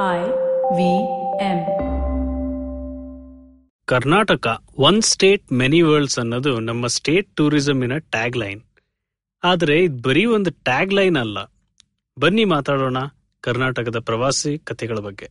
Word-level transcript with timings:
I 0.00 0.24
V 0.76 0.78
M. 1.42 1.58
Karnataka 3.84 4.62
one 4.78 5.02
state 5.02 5.52
many 5.52 5.82
worlds 5.82 6.18
ಅನ್ನೋದು 6.18 6.60
ನಮ್ಮ 6.60 6.86
state 6.86 7.36
ಟೂರಿಸಮಿನ 7.36 7.92
tag 7.98 8.36
line 8.36 8.62
ಆದರೆ 9.44 9.78
ಇದು 9.78 10.02
ಬರೀ 10.08 10.24
ಒಂದು 10.24 10.50
ಟ್ಯಾಗ್ 10.50 10.92
ಲೈನ್ 10.92 11.16
ಅಲ್ಲ. 11.16 11.38
ಬನ್ನಿ 12.20 12.44
ಮಾತಾಡೋಣ 12.44 12.96
ಕರ್ನಾಟಕದ 13.40 13.98
ಪ್ರವಾಸಿ 13.98 14.58
ಕಥೆಗಳ 14.58 14.98
ಬಗ್ಗೆ. 14.98 15.28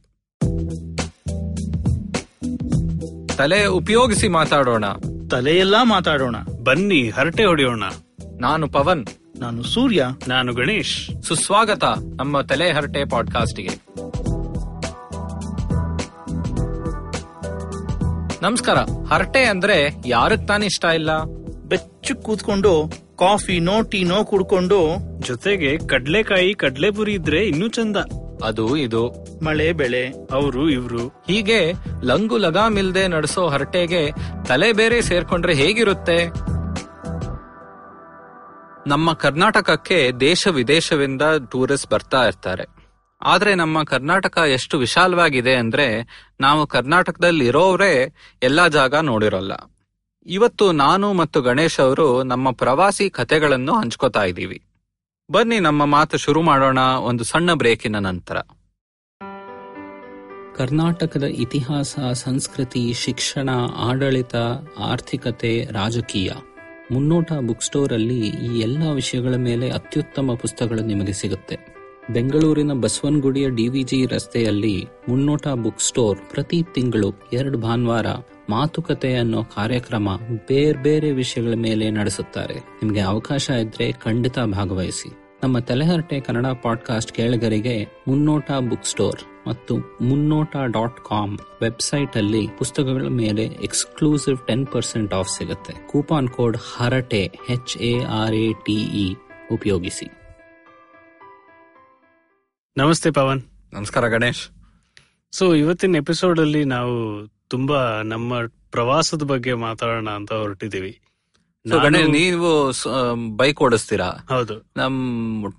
ತಲೆ 3.38 3.66
ಉಪಯೋಗಿಸಿ 3.66 4.28
ಮಾತಾಡೋಣ. 4.28 4.86
ತಲೆಯೆಲ್ಲ 5.32 5.76
ಮಾತಾಡೋಣ. 5.84 6.36
ಬನ್ನಿ 6.64 7.10
ಹರಟೆ 7.10 7.46
ಹೊಡೆಯೋಣ. 7.46 7.84
ನಾನು 8.40 8.70
ಪವನ್. 8.70 9.06
ನಾನು 9.40 9.64
ಸೂರ್ಯ. 9.64 10.06
ನಾನು 10.28 10.54
ಗಣೇಶ್. 10.54 11.24
ಸುಸ್ವಾಗತ 11.24 11.84
ನಮ್ಮ 12.16 12.42
ತಲೆ 12.42 12.72
ಹರಟೆ 12.72 13.10
ಪಾಡ್ಕಾಸ್ಟ್ಗೆ 13.10 13.70
ನಮಸ್ಕಾರ. 18.44 18.78
ಹರಟೆ 19.14 19.46
ಅಂದ್ರೆ 19.46 19.96
ಯಾರಕ್ 20.06 20.48
ತಾನೇ 20.48 20.66
ಇಷ್ಟ 20.66 20.86
ಇಲ್ಲ? 20.86 21.24
ಬೆಚ್ಚು 21.68 22.16
ಕೂತ್ಕೊಂಡು 22.16 22.92
ಕಾಫಿನೋ 23.20 23.82
ಟೀನೋ 23.82 24.24
ಕುಡ್ಕೊಂಡು 24.24 24.98
ಜೊತೆಗೆ 25.20 25.78
ಕಡ್ಲೆಕಾಯಿ 25.78 26.54
ಕಡ್ಲೆಪುರಿ 26.54 27.14
ಇದ್ರೆ 27.14 27.48
ಇನ್ನೂ 27.48 27.68
ಚಂದ. 27.68 27.98
ಅದು 28.44 28.78
ಇದು. 28.78 29.08
ಮಳೆ 29.46 29.74
ಬೆಳೆ 29.74 30.08
ಅವರು 30.08 30.70
ಇವ್ರು. 30.70 31.08
ಹೀಗೆ 31.08 31.74
ಲಂಗು 32.04 32.38
ಲಗಾಮಿಲ್ದೆ 32.38 33.08
ನಡೆಸೋ 33.08 33.48
ಹರಟೆಗೆ 33.48 34.12
ತಲೆ 34.48 34.74
ಬೇರೆ 34.74 35.02
ಸೇರ್ಕೊಂಡ್ರೆ 35.02 35.54
ಹೇಗಿರುತ್ತೆ? 35.54 36.26
ನಮ್ಮ 38.88 39.14
ಕರ್ನಾಟಕಕ್ಕೆ 39.14 40.12
ದೇಶ 40.20 40.48
ವಿದೇಶದಿಂದ 40.48 41.22
ಟೂರಿಸ್ಟ್ 41.52 41.92
ಬರ್ತಾ 41.92 42.26
ಇರ್ತಾರೆ. 42.26 42.73
ಆದ್ರೆ 43.24 43.56
ನಮ್ಮ 43.56 43.84
ಕರ್ನಾಟಕ 43.84 44.38
ಎಷ್ಟು 44.38 44.78
ವಿಶಾಲವಾಗಿದೆ 44.78 45.56
ಅಂದ್ರೆ 45.56 46.08
ನಾವು 46.42 46.68
ಕರ್ನಾಟಕದಲ್ಲಿ 46.68 47.46
ಇರೋವ್ರೇ 47.46 48.14
ಎಲ್ಲಾ 48.44 48.68
ಜಾಗ 48.68 48.96
ನೋಡಿರೋಲ್ಲ. 48.96 49.52
ಇವತ್ತು 50.26 50.72
ನಾನು 50.72 51.14
ಮತ್ತು 51.14 51.42
ಗಣೇಶ್ 51.42 51.80
ಅವರು 51.80 52.24
ನಮ್ಮ 52.24 52.52
ಪ್ರವಾಸಿ 52.52 53.10
ಕಥೆಗಳನ್ನು 53.10 53.74
ಹಂಚ್ಕೋತಾ 53.74 54.24
ಇದ್ದೀವಿ. 54.24 54.62
ಬನ್ನಿ 55.32 55.60
ನಮ್ಮ 55.60 55.86
ಮಾತು 55.86 56.18
ಶುರು 56.18 56.42
ಮಾಡೋಣ 56.42 56.80
ಒಂದು 56.80 57.24
ಸಣ್ಣ 57.24 57.54
ಬ್ರೇಕಿನ 57.54 57.96
ನಂತರ. 57.96 58.38
ಕರ್ನಾಟಕದ 60.56 61.24
ಇತಿಹಾಸ, 61.24 62.00
ಸಂಸ್ಕೃತಿ, 62.14 62.94
ಶಿಕ್ಷಣ, 62.94 63.50
ಆಡಳಿತ, 63.76 64.36
ಆರ್ಥಿಕತೆ, 64.80 65.66
ರಾಜಕೀಯ 65.72 66.32
ಮುನ್ನೋಟ 66.92 67.32
ಬುಕ್ 67.34 67.64
ಸ್ಟೋರ್ 67.64 67.94
ಅಲ್ಲಿ 67.94 68.20
ಈ 68.28 68.60
ಎಲ್ಲ 68.60 68.94
ವಿಷಯಗಳ 68.94 69.36
ಮೇಲೆ 69.36 69.70
ಅತ್ಯುತ್ತಮ 69.70 70.32
ಪುಸ್ತಕಗಳು 70.42 70.82
ನಿಮಗೆ 70.82 71.14
ಸಿಗುತ್ತೆ. 71.14 71.83
ಬೆಂಗಳೂರಿನ 72.12 72.74
ಬಸವನಗುಡಿಯ 72.74 73.50
ಡಿವಿಜಿ 73.50 74.06
ರಸ್ತೆಯಲ್ಲಿ 74.06 74.86
ಮುನ್ನೋಟ 75.10 75.48
ಬುಕ್ 75.48 75.80
ಸ್ಟೋರ್ 75.80 76.20
ಪ್ರತಿ 76.32 76.64
ತಿಂಗಳು 76.74 77.14
ಎರಡು 77.34 77.58
ಭಾನುವಾರ 77.58 78.06
ಮಾತುಕತೆ 78.50 79.16
ಅನ್ನೋ 79.16 79.44
ಕಾರ್ಯಕ್ರಮ 79.44 80.10
ಬೇರೆ 80.48 80.84
ಬೇರೆ 80.84 81.12
ವಿಷಯಗಳ 81.12 81.54
ಮೇಲೆ 81.54 81.92
ನಡೆಸುತ್ತಾರೆ. 81.92 82.54
ನಿಮಗೆ 82.54 83.00
ಅವಕಾಶ 83.00 83.50
ಇದ್ರೆ 83.50 83.92
ಖಂಡಿತ 83.92 84.40
ಭಾಗವಹಿಸಿ. 84.40 85.14
ನಮ್ಮ 85.44 85.60
ತಲೆಹರಟೆ 85.60 86.20
ಕನ್ನಡ 86.20 86.46
ಪಾಡ್ಕಾಸ್ಟ್ 86.46 87.12
ಕೇಳಿಗರಿಗೆ 87.12 87.88
ಮುನ್ನೋಟ 88.08 88.52
ಬುಕ್ 88.70 88.86
ಸ್ಟೋರ್ 88.86 89.48
ಮತ್ತು 89.48 89.78
ಮುನ್ನೋಟ 90.02 90.56
ಡಾಟ್ 90.56 90.98
ಕಾಮ್ 90.98 91.38
ವೆಬ್ಸೈಟ್ 91.62 92.18
ಅಲ್ಲಿ 92.18 92.48
ಪುಸ್ತಕಗಳ 92.58 93.08
ಮೇಲೆ 93.08 93.44
ಎಕ್ಸ್ಕ್ಲೂಸಿವ್ 93.44 94.48
ಟೆನ್ 94.48 94.68
ಪರ್ಸೆಂಟ್ 94.68 95.14
ಆಫ್ 95.14 95.38
ಸಿಗುತ್ತೆ. 95.38 95.88
Coupon 95.88 96.28
code 96.28 96.58
Harate 96.76 97.32
H 97.50 97.78
A 97.78 98.04
R 98.04 98.36
A 98.36 98.54
T E 98.54 99.14
ಉಪಯೋಗಿಸಿ. 99.52 100.23
ನಮಸ್ತೆ 102.78 103.12
ಪವನ್. 103.12 103.42
ನಮಸ್ಕಾರ 103.74 104.08
ಗಣೇಶ್. 104.08 104.50
ಸೊ 105.32 105.54
ಇವತ್ತಿನ 105.54 105.96
ಎಪಿಸೋಡ್ 105.96 106.40
ಅಲ್ಲಿ 106.40 106.66
ನಾವು 106.66 107.28
ತುಂಬಾ 107.48 108.02
ನಮ್ಮ 108.02 108.48
ಪ್ರವಾಸದ 108.48 109.24
ಬಗ್ಗೆ 109.24 109.54
ಮಾತಾಡೋಣ 109.54 110.10
ಅಂತ 110.10 110.34
ಗಣೇಶ್ 110.34 111.02
ನೀವು 112.16 112.50
ಬೈಕ್ 113.40 113.60
ಓಡಿಸ್ತೀರಾ? 113.66 114.08
ಹೌದು. 114.32 114.56
ನಮ್ 114.80 114.96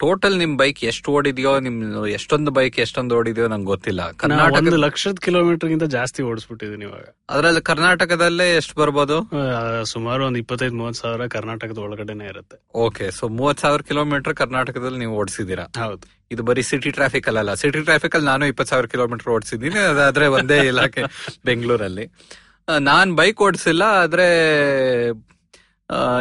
ಟೋಟಲ್ 0.03 0.37
ನಿಮ್ 0.43 0.55
ಬೈಕ್ 0.61 0.81
ಎಷ್ಟು 0.91 1.09
ಓಡಿದ್ಯೋ 1.19 1.53
ನಿಮ್ 1.67 1.78
ಎಷ್ಟೊಂದು 2.17 2.51
ಬೈಕ್ 2.59 2.77
ಎಷ್ಟೊಂದು 2.84 3.15
ಓಡಿದ್ಯೋ 3.19 3.47
ನಂಗೆ 3.53 3.69
ಗೊತ್ತಿಲ್ಲ. 3.73 4.03
ಕರ್ನಾಟಕ 4.23 4.75
ಲಕ್ಷದ 4.87 5.19
ಕಿಲೋಮೀಟರ್ 5.27 5.71
ಗಿಂತ 5.73 5.89
ಜಾಸ್ತಿ 5.97 6.21
ಓಡಿಸ್ಬಿಟ್ಟಿದೀನಿ 6.31 6.87
ಇವಾಗ. 6.89 7.06
ಅದ್ರಲ್ಲಿ 7.34 7.62
ಕರ್ನಾಟಕದಲ್ಲೇ 7.71 8.49
ಎಷ್ಟು 8.61 8.77
ಬರ್ಬೋದು? 8.83 9.17
ಸುಮಾರು 9.95 10.23
ಒಂದ್ 10.28 10.41
ಇಪ್ಪತ್ತೈದು 10.43 10.77
ಮೂವತ್ 10.83 11.01
ಸಾವಿರ 11.03 11.27
ಕರ್ನಾಟಕದ 11.37 11.81
ಒಳಗಡೆನೆ 11.87 12.27
ಇರುತ್ತೆ. 12.33 12.57
ಓಕೆ 12.87 13.07
ಸೊ 13.19 13.25
ಮೂವತ್ 13.41 13.62
ಸಾವಿರ 13.65 13.83
ಕಿಲೋಮೀಟರ್ 13.91 14.37
ಕರ್ನಾಟಕದಲ್ಲಿ 14.43 15.01
ನೀವು 15.05 15.17
ಓಡಿಸಿದೀರಾ 15.23 15.67
ಹೌದು. 15.84 16.05
ಇದು 16.34 16.43
ಬರೀ 16.49 16.65
ಸಿಟಿ 16.71 16.91
ಟ್ರಾಫಿಕ್ 17.01 17.28
ಅಲ್ಲ 17.33 17.55
ಸಿಟಿ 17.65 17.81
ಟ್ರಾಫಿಕ್ 17.91 18.17
ಅಲ್ಲಿ 18.19 18.28
ನಾನು 18.33 18.47
ಇಪ್ಪತ್ 18.53 18.73
ಸಾವಿರ 18.73 18.89
ಕಿಲೋಮೀಟರ್ 18.95 19.31
ಓಡಿಸಿದೀನಿ 19.37 19.81
ಅದಾದ್ರೆ 19.93 20.27
ಒಂದೇ 20.39 20.59
ಇಲಾಖೆ 20.73 21.05
ಬೆಂಗಳೂರಲ್ಲಿ. 21.51 22.07
ನಾನ್ 22.91 23.11
ಬೈಕ್ 23.21 23.41
ಓಡಿಸಿಲ್ಲ 23.47 23.84
ಆದ್ರೆ 24.03 24.27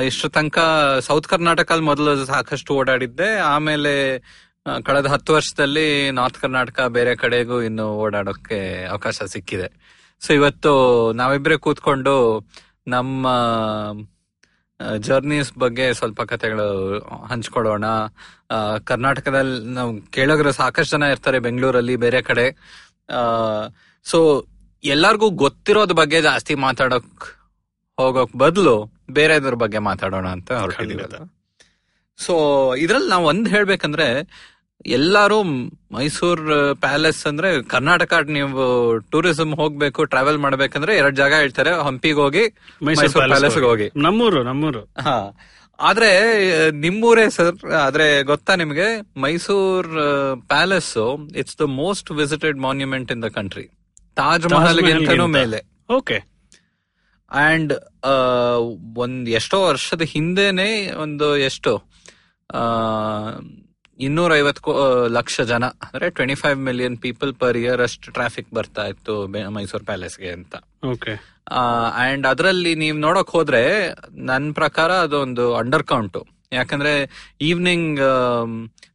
ಇಷ್ಟು 0.05 0.29
ತನಕ 0.29 0.59
ಸೌತ್ 0.99 1.27
ಕರ್ನಾಟಕ 1.27 1.71
ಮೊದಲು 1.71 2.25
ಸಾಕಷ್ಟು 2.25 2.73
ಓಡಾಡಿದ್ದೆ. 2.73 3.39
ಆಮೇಲೆ 3.39 4.19
ಕಳೆದ 4.83 5.05
ಹತ್ತು 5.05 5.33
ವರ್ಷದಲ್ಲಿ 5.33 6.11
ನಾರ್ತ್ 6.11 6.39
ಕರ್ನಾಟಕ 6.39 6.81
ಬೇರೆ 6.81 7.15
ಕಡೆಗೂ 7.15 7.61
ಇನ್ನು 7.61 7.95
ಓಡಾಡೋಕೆ 7.95 8.85
ಅವಕಾಶ 8.85 9.23
ಸಿಕ್ಕಿದೆ. 9.23 9.71
ಸೊ 10.19 10.33
ಇವತ್ತು 10.33 11.13
ನಾವಿಬ್ರೆ 11.13 11.57
ಕೂತ್ಕೊಂಡು 11.57 12.47
ನಮ್ಮ 12.87 13.27
ಜರ್ನೀಸ್ 14.97 15.53
ಬಗ್ಗೆ 15.57 15.93
ಸ್ವಲ್ಪ 15.93 16.21
ಕಥೆಗಳು 16.21 16.99
ಹಂಚ್ಕೊಳ್ಳೋಣ. 17.25 17.85
ಆ, 18.51 18.77
ಕರ್ನಾಟಕದಲ್ಲಿ 18.77 19.65
ನಾವು 19.65 20.01
ಕೇಳೋಗ್ರೆ 20.01 20.51
ಸಾಕಷ್ಟು 20.51 20.97
ಜನ 20.97 21.03
ಇರ್ತಾರೆ 21.03 21.39
ಬೆಂಗಳೂರಲ್ಲಿ 21.39 21.95
ಬೇರೆ 21.95 22.21
ಕಡೆ. 22.21 22.57
ಸೊ 24.03 24.45
ಎಲ್ಲಾರ್ಗೂ 24.83 25.29
ಗೊತ್ತಿರೋದ್ 25.29 25.93
ಬಗ್ಗೆ 25.93 26.21
ಜಾಸ್ತಿ 26.21 26.55
ಮಾತಾಡೋಕ್ 26.55 27.42
ಹೋಗೋಕ್ 27.97 28.35
ಬದಲು 28.35 28.91
ಬೇರೆದ್ರ 29.11 29.53
ಬಗ್ಗೆ 29.53 29.77
ಮಾತಾಡೋಣ 29.77 30.27
ಅಂತ 30.27 30.51
ಹೊರಟಿದೀವಿ. 30.51 31.03
ಸೊ 32.17 32.33
ಇದ್ರಲ್ಲಿ 32.75 33.09
ನಾವು 33.09 33.25
ಒಂದ್ 33.25 33.49
ಹೇಳ್ಬೇಕಂದ್ರೆ 33.49 34.27
ಎಲ್ಲಾರು 34.85 35.43
ಮೈಸೂರ್ 35.91 36.75
ಪ್ಯಾಲೇಸ್ 36.79 37.27
ಅಂದ್ರೆ 37.27 37.63
ಕರ್ನಾಟಕ 37.63 38.13
ನೀವು 38.13 38.99
ಟೂರಿಸಂ 38.99 39.55
ಹೋಗ್ಬೇಕು 39.55 40.03
ಟ್ರಾವೆಲ್ 40.03 40.37
ಮಾಡ್ಬೇಕಂದ್ರೆ 40.37 40.97
ಎರಡ್ 40.97 41.15
ಜಾಗ 41.15 41.33
ಹೇಳ್ತಾರೆ. 41.33 41.71
ಹಂಪಿಗೆ 41.71 42.15
ಹೋಗಿ 42.15 42.43
ಮೈಸೂರ್ 42.83 43.27
ಪ್ಯಾಲೇಸ್ 43.27 43.57
ಹೋಗಿ. 43.57 43.91
ನಮ್ಮೂರು 43.95 44.43
ನಮ್ಮೂರು. 44.43 44.79
ಹಾ. 44.79 45.37
ಆದ್ರೆ 45.79 46.09
ನಿಮ್ಮೂರೇ 46.71 47.29
ಸರ್ 47.29 47.71
ಆದ್ರೆ 47.71 48.23
ಗೊತ್ತಾ 48.23 48.55
ನಿಮ್ಗೆ? 48.55 49.19
Mysore 49.21 49.87
palace 50.47 51.25
it's 51.35 51.59
the 51.59 51.61
most 51.61 52.11
visited 52.11 52.57
monument 52.59 53.11
in 53.11 53.23
the 53.23 53.25
country 53.25 53.69
Taj 54.15 54.53
Mahal. 54.53 55.27
ಮೇಲೆ. 55.27 55.61
ಓಕೆ 55.89 56.32
ಅಂಡ್ 57.33 57.73
ಒಂದ್ 58.95 59.29
ಎಷ್ಟೋ 59.29 59.57
ವರ್ಷದ 59.65 60.01
ಹಿಂದೆನೆ 60.01 60.67
ಒಂದು 60.95 61.37
ಎಷ್ಟು 61.37 61.71
ಇನ್ನೂರ 63.99 64.35
ಐವತ್ತು 64.35 64.71
ಲಕ್ಷ 65.07 65.41
ಜನ 65.41 65.65
ಅಂದ್ರೆ 65.65 66.09
twenty 66.09 66.35
five 66.35 66.59
million 66.59 66.97
people 66.97 67.33
per 67.33 67.57
year 67.57 67.81
ಅಷ್ಟು 67.81 68.11
ಟ್ರಾಫಿಕ್ 68.11 68.49
ಬರ್ತಾ 68.53 68.85
ಇತ್ತು 68.85 69.27
ಮೈಸೂರು 69.27 69.85
ಪ್ಯಾಲೇಸ್ಗೆ 69.85 70.31
ಅಂತ. 70.31 70.55
ಓಕೆ 70.85 71.13
ಅಂಡ್ 72.05 72.27
ಅದರಲ್ಲಿ 72.27 72.75
ನೀವ್ 72.75 72.97
ನೋಡಕ್ 72.97 73.29
ಹೋದ್ರೆ 73.29 73.63
ನನ್ 74.29 74.53
ಪ್ರಕಾರ 74.53 74.91
ಅದೊಂದು 74.91 75.55
ಅಂಡರ್ 75.55 75.83
ಕೌಂಟು 75.83 76.21
ಯಾಕಂದ್ರೆ 76.51 76.93
evening 77.41 77.99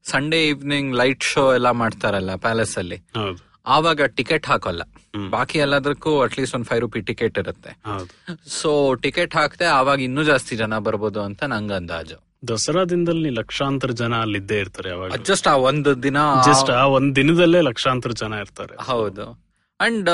Sunday 0.05 0.49
evening 0.49 0.91
light 0.97 1.23
show 1.23 1.55
ಎಲ್ಲ 1.55 1.71
ಮಾಡ್ತಾರಲ್ಲ 1.71 2.35
ಪ್ಯಾಲೇಸ್ 2.35 2.79
ಅಲ್ಲಿ. 2.79 2.99
ಆವಾಗ 3.67 4.01
ಟಿಕೆಟ್ 4.19 4.47
ಹಾಕೋಲ್ಲ. 4.47 4.83
ಬಾಕಿ 5.31 5.59
ಎಲ್ಲದಕ್ಕೂ 5.59 6.21
ಅಟ್ಲೀಸ್ಟ್ 6.21 6.55
ಒಂದ್ 6.55 6.67
ಫೈವ್ 6.67 6.81
ರುಪಿ 6.81 7.01
ಟಿಕೆಟ್ 7.01 7.39
ಇರುತ್ತೆ. 7.39 7.73
ಸೊ 8.53 8.71
ಟಿಕೆಟ್ 9.03 9.35
ಹಾಕ್ದೆ 9.35 9.67
ಅವಾಗ 9.79 10.01
ಇನ್ನೂ 10.01 10.25
ಜಾಸ್ತಿ 10.25 10.57
ಜನ 10.57 10.79
ಬರ್ಬೋದು 10.79 11.21
ಅಂತ 11.23 11.43
ನಂಗ 11.47 11.73
ಅಂದಾಜು. 11.73 12.19
ದಸರಾ 12.49 12.83
ದಿನದಲ್ಲಿ 12.85 13.31
ಲಕ್ಷಾಂತರ 13.39 13.91
ಜನ 13.93 14.15
ಅಲ್ಲಿದ್ದೇ 14.21 14.59
ಇರ್ತಾರೆ 14.59 14.91
ಜಸ್ಟ್ 15.25 15.49
ಆ 15.49 15.57
ಒಂದು 15.65 15.93
ದಿನ 16.03 16.19
ಜಸ್ಟ್ 16.47 16.71
ಆ 16.73 16.85
ಒಂದ್ 16.97 17.13
ದಿನದಲ್ಲೇ 17.17 17.61
ಲಕ್ಷಾಂತರ 17.63 18.13
ಜನ 18.21 18.33
ಇರ್ತಾರೆ. 18.45 18.75
ಹೌದು. 18.91 19.27
ಅಂಡ್ 19.81 20.09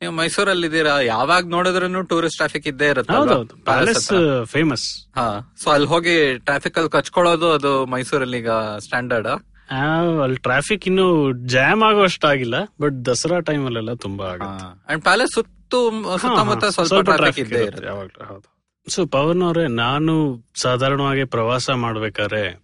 ನೀವು 0.00 0.12
ಮೈಸೂರಲ್ಲಿ 0.12 0.66
ಇದ್ದೀರಾ 0.66 0.94
ಯಾವಾಗ 1.06 1.42
ನೋಡಿದ್ರು 1.46 2.02
ಟೂರಿಸ್ಟ್ 2.02 2.38
ಟ್ರಾಫಿಕ್ 2.38 2.66
ಇದ್ದೇ 2.66 2.88
ಇರುತ್ತೆ 2.88 3.18
ಪ್ಯಾಲೇಸ್ 3.64 4.06
ಫೇಮಸ್ 4.44 4.86
ಹಾ. 5.16 5.26
ಸೊ 5.62 5.70
ಅಲ್ಲಿ 5.70 5.88
ಹೋಗಿ 5.88 6.14
ಟ್ರಾಫಿಕ್ 6.38 6.78
ಅಲ್ಲಿ 6.78 6.90
ಕಚ್ಕೊಳ್ಳೋದು 6.90 7.48
ಅದು 7.52 7.72
ಮೈಸೂರಲ್ಲಿ 7.86 8.38
ಈಗ 8.38 8.52
ಸ್ಟ್ಯಾಂಡರ್ಡ್ 8.78 9.30
ಅಲ್ಲಿ 10.22 10.36
ಟ್ರಾಫಿಕ್ 10.36 10.86
ಇನ್ನು 10.86 11.32
ಜಾಮ್ 11.32 11.82
ಆಗೋಷ್ಟಾಗಿಲ್ಲ 11.82 12.64
ಬಟ್ 12.80 13.06
ದಸರಾ 13.06 13.40
ಟೈಮ್ 13.40 13.66
ಅಲ್ಲೆಲ್ಲ 13.66 13.94
ತುಂಬಾ 13.94 14.26
ಆಗುತ್ತೆ. 14.26 14.92
ಅಂಡ್ 14.92 15.02
ಪ್ಯಾಲೇಸ್ 15.02 15.32
ಸುತ್ತು 15.34 15.90
ಸುತ್ತಮುತ್ತ 16.18 16.64
ಸ್ವಲ್ಪ 16.64 17.00
ಟ್ರಾಫಿಕ್ 17.00 17.38
ಇದ್ದೇ 17.38 17.54
ಇರುತ್ತೆ 17.54 17.66
ಇರುತ್ತೆ. 17.66 17.86
ಯಾವಾಗ್ಲೂ 17.86 18.24
ಹೌದು. 18.24 18.52
ಸೊ 18.90 19.06
ಪವನ್ 19.06 19.42
ಅವರೇ 19.42 19.66
ನಾನು 19.66 20.44
ಸಾಧಾರಣವಾಗಿ 20.54 21.24
ಪ್ರವಾಸ 21.24 21.70
ಮಾಡ್ಬೇಕಾದ್ರೆ 21.70 22.62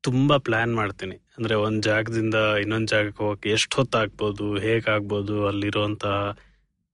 ತುಂಬಾ 0.00 0.38
ಪ್ಲಾನ್ 0.38 0.74
ಮಾಡ್ತೀನಿ. 0.74 1.16
ಅಂದ್ರೆ 1.38 1.54
ಒಂದ್ 1.54 1.82
ಜಾಗದಿಂದ 1.82 2.34
ಇನ್ನೊಂದ್ 2.34 2.88
ಜಾಗಕ್ಕೆ 2.88 3.24
ಹೋಗಕ್ಕೆ 3.24 3.50
ಎಷ್ಟು 3.50 3.76
ಹೊತ್ತಾಗ್ಬೋದು 3.76 4.56
ಹೇಗಾಗ್ಬೋದು 4.56 5.46
ಅಲ್ಲಿರುವಂತ 5.46 6.06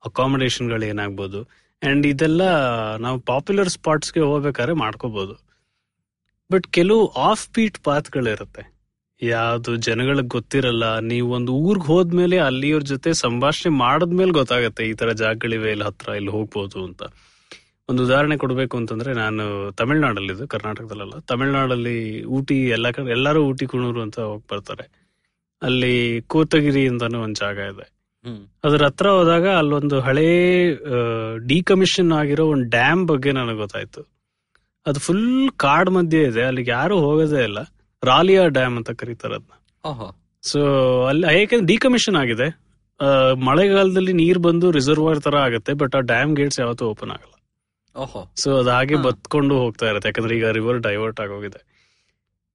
ಅಕಾಮಿಡೇಷನ್ಗಳು 0.04 0.84
ಏನಾಗ್ಬೋದು. 0.84 1.42
ಅಂಡ್ 1.82 2.06
ಇದೆಲ್ಲ 2.06 2.42
ನಾವು 2.96 3.18
ಪಾಪ್ಯುಲರ್ 3.18 3.68
ಸ್ಪಾಟ್ಸ್ಗೆ 3.68 4.20
ಹೋಗ್ಬೇಕಾದ್ರೆ 4.20 4.72
ಮಾಡ್ಕೋಬಹುದು 4.72 5.34
ಬಟ್ 6.52 6.66
ಕೆಲವು 6.66 7.06
ಆಫ್ 7.06 7.50
ಬೀಟ್ 7.50 7.78
ಪಾತ್ಗಳಿರುತ್ತೆ 7.78 8.73
ಯಾವ್ದು 9.28 9.70
ಜನಗಳಿಗೆ 9.86 10.30
ಗೊತ್ತಿರಲ್ಲ 10.34 10.84
ನೀವು 11.10 11.28
ಒಂದು 11.38 11.52
ಊರ್ಗ್ 11.66 11.86
ಹೋದ್ಮೇಲೆ 11.90 12.36
ಅಲ್ಲಿಯವ್ರ 12.46 12.84
ಜೊತೆ 12.92 13.10
ಸಂಭಾಷಣೆ 13.24 13.70
ಮಾಡದ್ಮೇಲೆ 13.84 14.32
ಗೊತ್ತಾಗತ್ತೆ 14.40 14.82
ಈ 14.90 14.94
ತರ 15.00 15.12
ಜಾಗಗಳಿವೆ 15.22 15.70
ಇಲ್ಲಿ 15.74 15.86
ಹತ್ರ 15.88 16.16
ಇಲ್ಲಿ 16.20 16.32
ಹೋಗ್ಬೋದು 16.36 16.78
ಅಂತ. 16.88 17.02
ಒಂದು 17.88 18.00
ಉದಾಹರಣೆ 18.06 18.36
ಕೊಡ್ಬೇಕು 18.42 18.74
ಅಂತಂದ್ರೆ 18.80 19.10
ನಾನು 19.14 19.44
ತಮಿಳ್ನಾಡಲ್ಲಿದ್ದು 19.80 20.44
ಕರ್ನಾಟಕದಲ್ಲ 20.48 21.16
ತಮಿಳ್ನಾಡಲ್ಲಿ 21.32 21.96
ಊಟಿ 22.36 22.56
ಎಲ್ಲ 22.76 22.90
ಕಡೆ 22.90 23.10
ಎಲ್ಲರೂ 23.10 23.40
ಊಟಿ 23.50 23.66
ಕುಣೂರು 23.72 24.00
ಅಂತ 24.06 24.18
ಹೋಗಿ 24.28 24.44
ಬರ್ತಾರೆ. 24.52 24.86
ಅಲ್ಲಿ 25.62 25.94
ಕೋತಗಿರಿ 26.32 26.84
ಅಂತಾನು 26.92 27.18
ಒಂದ್ 27.24 27.38
ಜಾಗ 27.42 27.58
ಇದೆ. 27.72 27.86
ಅದ್ರ 28.66 28.80
ಹತ್ರ 28.86 29.06
ಹೋದಾಗ 29.08 29.46
ಅಲ್ಲೊಂದು 29.60 29.96
ಹಳೆ 30.00 30.28
ಡಿಕಮಿಷನ್ 31.46 32.12
ಆಗಿರೋ 32.20 32.44
ಒಂದು 32.54 32.66
ಡ್ಯಾಮ್ 32.76 33.02
ಬಗ್ಗೆ 33.10 33.32
ನನಗೆ 33.32 33.58
ಗೊತ್ತಾಯ್ತು. 33.58 34.02
ಅದು 34.86 34.98
ಫುಲ್ 35.00 35.28
ಕಾಡ್ 35.56 35.90
ಮಧ್ಯೆ 35.90 36.20
ಇದೆ 36.30 36.42
ಅಲ್ಲಿಗೆ 36.42 36.70
ಯಾರು 36.70 36.94
ಹೋಗೋದೇ 37.04 37.42
ಇಲ್ಲ. 37.48 37.60
ರಾಲಿಯಾ 38.12 38.42
ಡ್ಯಾಮ್ 38.56 38.76
ಅಂತ 38.80 38.90
ಕರೀತಾರೆ 39.00 39.34
ಅದನ್ನ 39.38 39.54
ಸೊ 40.44 40.60
ಅಲ್ಲಿ 41.10 41.26
ಯಾಕೆಂದ್ರೆ 41.38 41.66
ಡಿಕಮಿಷನ್ 41.72 42.16
ಆಗಿದೆ. 42.22 42.48
ಮಳೆಗಾಲದಲ್ಲಿ 43.48 44.12
ನೀರ್ 44.20 44.40
ಬಂದು 44.46 44.66
ರಿಸರ್ವರ್ 44.70 45.20
ತರ 45.26 45.36
ಆಗುತ್ತೆ 45.46 45.72
ಬಟ್ 45.82 45.94
ಆ 45.98 46.00
ಡ್ಯಾಮ್ 46.10 46.32
ಗೇಟ್ಸ್ 46.36 46.58
ಯಾವತ್ತೂ 46.60 46.84
ಓಪನ್ 46.92 47.12
ಆಗಲ್ಲ. 47.16 47.32
ಸೊ 48.42 48.48
ಅದು 48.60 48.70
ಹಾಗೆ. 48.70 48.96
ಬತ್ಕೊಂಡು 49.06 49.54
ಹೋಗ್ತಾ 49.62 49.86
ಇರುತ್ತೆ 49.90 50.08
ಯಾಕಂದ್ರೆ 50.10 50.34
ಈಗ 50.38 50.48
ರಿವರ್ 50.58 50.80
ಡೈವರ್ಟ್ 50.88 51.20
ಆಗೋಗಿದೆ. 51.24 51.60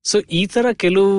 ಸೊ 0.06 0.18
ಈ 0.40 0.42
ತರ 0.54 0.66
ಕೆಲವು 0.84 1.14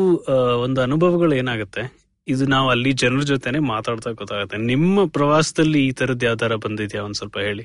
ಒಂದು 0.64 0.80
ಅನುಭವಗಳು 0.80 1.34
ಏನಾಗುತ್ತೆ? 1.40 1.82
ಇದು 2.26 2.44
ನಾವು 2.46 2.66
ಅಲ್ಲಿ 2.70 2.90
ಜನರ 3.02 3.22
ಜೊತೆನೆ 3.32 3.58
ಮಾತಾಡ್ತಾ 3.72 4.10
ಗೊತ್ತಾಗುತ್ತೆ 4.20 4.58
ನಿಮ್ಮ 4.72 5.04
ಪ್ರವಾಸದಲ್ಲಿ 5.16 5.80
ಈ 5.88 5.92
ತರದ್ 6.00 6.24
ಯಾವ್ದಾರ 6.24 6.54
ಬಂದಿದ್ಯಾ 6.64 7.02
ಒಂದ್ 7.06 7.18
ಸ್ವಲ್ಪ 7.20 7.38
ಹೇಳಿ. 7.48 7.64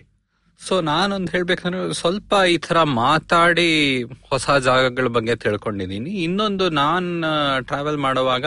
ಸೊ 0.60 0.82
ನಾನೊಂದು 0.82 1.32
ಹೇಳ್ಬೇಕಂದ್ರೆ 1.32 1.94
ಸ್ವಲ್ಪ 1.94 2.34
ಈ 2.50 2.58
ತರ 2.58 2.84
ಮಾತಾಡಿ 2.84 4.04
ಹೊಸ 4.04 4.50
ಜಾಗಗಳ 4.50 5.08
ಬಗ್ಗೆ 5.08 5.36
ತಿಳ್ಕೊಂಡಿದೀನಿ 5.36 6.10
ಇನ್ನೊಂದು 6.10 6.70
ನಾನ್ 6.70 7.24
ಟ್ರಾವೆಲ್ 7.60 7.98
ಮಾಡುವಾಗ 7.98 8.46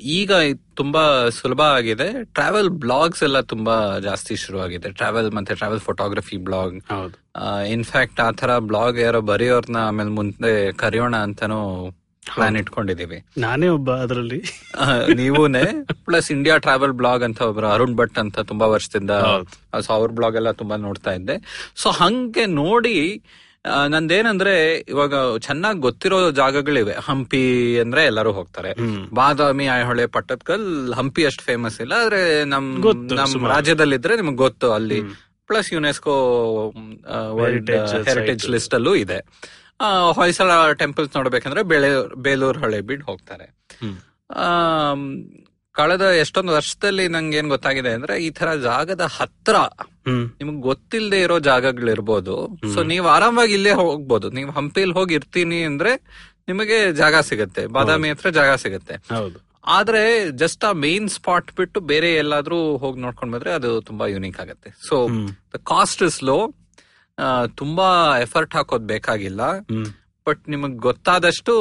ಈಗ 0.00 0.32
ತುಂಬಾ 0.74 1.28
ಸುಲಭ 1.28 1.60
ಆಗಿದೆ. 1.60 2.24
ಟ್ರಾವೆಲ್ 2.24 2.68
ಬ್ಲಾಗ್ಸ್ 2.68 3.22
ಎಲ್ಲ 3.22 3.40
ತುಂಬಾ 3.40 3.98
ಜಾಸ್ತಿ 3.98 4.36
ಶುರುವಾಗಿದೆ. 4.36 4.92
ಟ್ರಾವೆಲ್ 4.92 5.32
ಮತ್ತೆ 5.32 5.54
ಟ್ರಾವೆಲ್ 5.54 5.80
ಫೋಟೋಗ್ರಫಿ 5.80 6.36
ಬ್ಲಾಗ್ 6.36 6.76
ಇನ್ಫ್ಯಾಕ್ಟ್ 7.66 8.20
ಆ 8.20 8.30
ತರ 8.30 8.58
ಬ್ಲಾಗ್ 8.58 8.98
ಯಾರೋ 8.98 9.20
ಬರೆಯೋರ್ನ 9.20 9.76
ಆಮೇಲೆ 9.76 10.10
ಮುಂದೆ 10.10 10.72
ಕರೆಯೋಣ 10.72 11.16
ಅಂತಾನು 11.16 11.60
ಪ್ಲಾನ್ 12.34 12.56
ಇಟ್ಕೊಂಡಿದೀವಿ 12.56 13.24
ನಾನೇ 13.38 13.68
ಒಬ್ಬ 13.68 13.90
ಅದರಲ್ಲಿ. 13.90 14.42
ಆ, 14.78 14.84
ಪ್ಲಸ್ 16.04 16.32
ಇಂಡಿಯಾ 16.32 16.56
ಟ್ರಾವೆಲ್ 16.56 16.92
ಬ್ಲಾಗ್ 16.92 17.22
ಅಂತ 17.22 17.42
ಒಬ್ರು 17.42 17.66
ಅರುಣ್ 17.66 17.96
ಭಟ್ 17.96 18.18
ಅಂತ 18.18 18.38
ತುಂಬಾ 18.40 18.66
ವರ್ಷದಿಂದ. 18.66 19.10
ಸೊ 19.80 19.92
ಅವ್ರ 19.92 20.10
ಬ್ಲಾಗ್ 20.10 20.36
ಎಲ್ಲ 20.36 20.50
ತುಂಬಾ 20.50 20.76
ನೋಡ್ತಾ 20.76 21.12
ಇದ್ದೆ. 21.12 21.66
ಸೊ 21.76 21.90
ಹಂಗೆ 21.90 22.46
ನೋಡಿ 22.46 23.22
ನಂದೇನಂದ್ರೆ 23.88 24.74
ಇವಾಗ 24.88 25.38
ಚೆನ್ನಾಗಿ 25.38 25.78
ಗೊತ್ತಿರೋ 25.78 26.30
ಜಾಗಗಳಿವೆ. 26.30 26.94
ಹಂಪಿ 27.00 27.78
ಅಂದ್ರೆ 27.80 28.04
ಎಲ್ಲರೂ 28.04 28.32
ಹೋಗ್ತಾರೆ. 28.32 28.72
ಬಾದಾಮಿ 29.14 29.64
ಐಹೊಳೆ 29.64 30.06
ಪಟ್ಟದಕಲ್ 30.06 30.94
ಹಂಪಿ 30.94 31.26
ಅಷ್ಟು 31.26 31.44
ಫೇಮಸ್ 31.44 31.80
ಇಲ್ಲ. 31.80 31.92
ಆದ್ರೆ 31.92 32.44
ನಮ್ 32.44 32.82
ನಮ್. 33.14 33.48
ರಾಜ್ಯದಲ್ಲಿದ್ರೆ 33.48 34.16
ನಿಮ್ಗೆ 34.16 34.36
ಗೊತ್ತು 34.36 34.72
ಅಲ್ಲಿ. 34.72 35.00
Plus 35.46 35.72
UNESCO 35.72 36.12
world 37.30 37.70
heritage. 38.08 38.50
List 38.50 38.74
ಅಲ್ಲೂ 38.74 38.94
ಇದೆ. 38.94 39.26
ಹೊಯ್ಸಳ 40.12 40.72
ಟೆಂಪಲ್ಸ್ 40.72 41.16
ನೋಡ್ಬೇಕಂದ್ರೆ 41.16 41.62
ಬೇಲೂರ್ 41.62 42.16
ಬೇಲೂರು 42.16 42.60
ಹಳೆಬೀಡ್ 42.60 43.02
ಹೋಗ್ತಾರೆ. 43.02 43.44
ಹ್ಮ್. 43.80 43.96
ಆಮ್, 44.30 45.24
ಕಳೆದ 45.72 46.02
ಎಷ್ಟೊಂದು 46.02 46.52
ವರ್ಷದಲ್ಲಿ 46.52 47.08
ನಂಗೆ 47.08 47.36
ಏನ್ 47.36 47.48
ಗೊತ್ತಾಗಿದೆ 47.48 47.90
ಅಂದ್ರೆ 47.90 48.22
ಈ 48.22 48.30
ತರ 48.30 48.54
ಜಾಗದ 48.54 49.00
ಹತ್ರ 49.00 49.56
ನಿಮ್ಗೆ 50.40 50.62
ಗೊತ್ತಿಲ್ಲದೆ 50.62 51.20
ಇರೋ 51.20 51.38
ಜಾಗಗಳಿರ್ಬೋದು. 51.38 52.48
ಸೊ 52.74 52.82
ನೀವು 52.82 53.08
ಆರಾಮಾಗಿ 53.08 53.52
ಇಲ್ಲೇ 53.52 53.72
ಹೋಗ್ಬೋದು. 53.72 54.30
ನೀವು 54.30 54.50
ಹಂಪಿಲ್ 54.50 54.92
ಹೋಗಿ 54.92 55.14
ಇರ್ತೀನಿ 55.14 55.62
ಅಂದ್ರೆ 55.62 55.96
ನಿಮಗೆ 56.48 56.92
ಜಾಗ 56.92 57.20
ಸಿಗುತ್ತೆ. 57.20 57.66
ಬಾದಾಮಿ 57.66 58.10
ಹತ್ರ 58.10 58.28
ಜಾಗ 58.28 58.54
ಸಿಗುತ್ತೆ. 58.54 59.14
ಹೌದು. 59.14 59.46
ಆದ್ರೆ 59.66 60.30
ಜಸ್ಟ್ 60.30 60.64
ಆ 60.64 60.72
ಮೇನ್ 60.72 61.08
ಸ್ಪಾಟ್ 61.08 61.56
ಬಿಟ್ಟು 61.56 61.80
ಬೇರೆ 61.80 62.14
ಎಲ್ಲಾದ್ರೂ 62.14 62.76
ಹೋಗಿ 62.76 63.00
ನೋಡ್ಕೊಂಡ್ 63.00 63.34
ಬಂದ್ರೆ 63.34 63.52
ಅದು 63.52 63.80
ತುಂಬಾ 63.80 64.06
ಯುನೀಕ್ 64.06 64.40
ಆಗುತ್ತೆ. 64.40 64.70
So 64.88 65.08
the 65.56 65.56
cost 65.56 66.02
is 66.02 66.24
low 66.24 66.54
ತುಂಬಾ 67.54 68.18
ಎಫರ್ಟ್ 68.18 68.54
ಹಾಕೋದ್ 68.54 68.86
ಬೇಕಾಗಿಲ್ಲ. 68.86 69.42
ಬಟ್ 70.26 70.48
ನಿಮಗ್ 70.48 70.76
ಗೊತ್ತಾದಷ್ಟು 70.78 71.54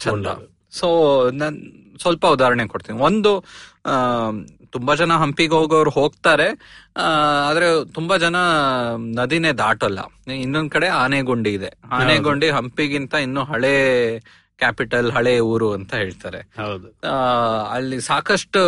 ಚಂದ. 0.00 0.26
ಸೊ 0.70 0.88
ನನ್ 1.30 1.56
ಸ್ವಲ್ಪ 2.00 2.26
ಉದಾಹರಣೆ 2.26 2.66
ಕೊಡ್ತೀನಿ. 2.66 2.98
ಒಂದು 2.98 3.44
ತುಂಬಾ 4.70 4.94
ಜನ 4.94 5.12
ಹಂಪಿಗೆ 5.12 5.54
ಹೋಗೋರು 5.54 5.90
ಹೋಗ್ತಾರೆ. 5.90 6.48
ಆದ್ರೆ 7.48 7.84
ತುಂಬಾ 7.92 8.16
ಜನ 8.16 8.36
ನದಿನೇ 8.96 9.52
ದಾಟಲ್ಲ. 9.52 10.00
ಇನ್ನೊಂದ್ 10.32 10.70
ಕಡೆ 10.70 10.88
ಆನೆಗುಂಡಿ 10.88 11.52
ಇದೆ. 11.54 11.70
ಆನೆಗುಂಡಿ 11.92 12.50
ಹಂಪಿಗಿಂತ 12.50 13.14
ಇನ್ನು 13.14 13.44
ಹಳೆ 13.44 13.74
ಕ್ಯಾಪಿಟಲ್ 14.58 15.12
ಹಳೆ 15.12 15.38
ಊರು 15.40 15.72
ಅಂತ 15.72 15.94
ಹೇಳ್ತಾರೆ. 15.94 16.40
ಅಲ್ಲಿ 17.70 18.00
ಸಾಕಷ್ಟು 18.00 18.62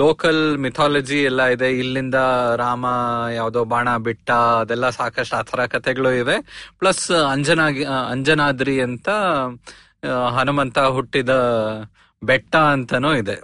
ಲೋಕಲ್ 0.00 0.42
ಮಿಥಾಲಜಿ 0.64 1.18
ಎಲ್ಲ 1.30 1.42
ಇದೆ. 1.54 1.68
ಇಲ್ಲಿಂದ 1.82 2.18
ರಾಮ 2.62 2.84
ಯಾವ್ದೋ 3.38 3.62
ಬಾಣ 3.72 3.88
ಬಿಟ್ಟ 4.06 4.28
ಅದೆಲ್ಲ 4.60 4.86
ಸಾಕಷ್ಟು 4.98 5.36
ಆ 5.38 5.42
ತರ 5.50 5.64
ಕಥೆಗಳು 5.74 6.10
ಇವೆ. 6.20 6.36
ಪ್ಲಸ್ 6.80 7.04
ಅಂಜನಾ 7.32 7.66
ಅಂಜನಾದ್ರಿ 8.12 8.76
ಅಂತ 8.86 9.08
ಹನುಮಂತ 10.36 10.78
ಹುಟ್ಟಿದ 10.96 11.32
ಬೆಟ್ಟ 12.22 12.54
ಅಂತಾನೂ 12.74 13.10
ಇದೆ. 13.22 13.36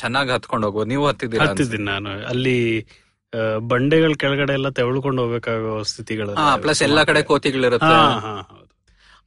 ಚೆನ್ನಾಗಿ 0.00 0.30
ಹತ್ಕೊಂಡು 0.36 0.66
ಹೋಗ್ಬೋದು. 0.66 0.88
ನೀವು 0.92 1.04
ಹತ್ತಿದ್ದೀರಾ. 1.10 1.48
ಹತ್ತಿದ್ದೀನಿ 1.50 1.86
ನಾನು. 1.92 2.12
ಅಲ್ಲಿ 2.32 2.58
ಬಂಡೆಗಳ 3.72 4.12
ಕೆಳಗಡೆ 4.22 4.52
ಎಲ್ಲ 4.58 4.68
ತೆವಳ್ಕೊಂಡು 4.78 5.20
ಹೋಗ್ಬೇಕಾಗೋ 5.22 5.74
ಸ್ಥಿತಿಗಳು 5.90 6.32
ಪ್ಲಸ್ 6.64 6.82
ಎಲ್ಲಾ 6.88 7.02
ಕಡೆ 7.10 7.20
ಕೋತಿಗಳಿರುತ್ತೆ. 7.30 7.96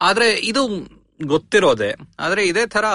ಆದ್ರೆ 0.02 0.28
ಇದು 0.52 0.62
ಗೊತ್ತಿರೋದೆ. 1.20 1.90
ಆದ್ರೆ 2.20 2.42
ಇದೇ 2.48 2.66
ತರ 2.68 2.86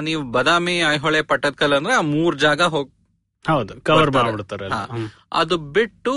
ನೀವು 0.00 0.22
ಬದಾಮಿ 0.32 0.76
ಐಹೊಳೆ 0.92 1.22
ಪಟ್ಟದಕಲ್ 1.22 1.72
ಅಂದ್ರೆ 1.72 1.94
ಆ 1.94 2.00
ಮೂರ್ 2.14 2.36
ಜಾಗ 2.38 2.62
ಹೋಗ್ 2.74 2.90
ಹೌದು 3.44 3.74
ಕವರ್ 3.80 4.10
ಮಾಡ್ಬಿಡ್ತಾರೆ. 4.10 4.68
ಅದು 5.32 5.56
ಬಿಟ್ಟು 5.78 6.14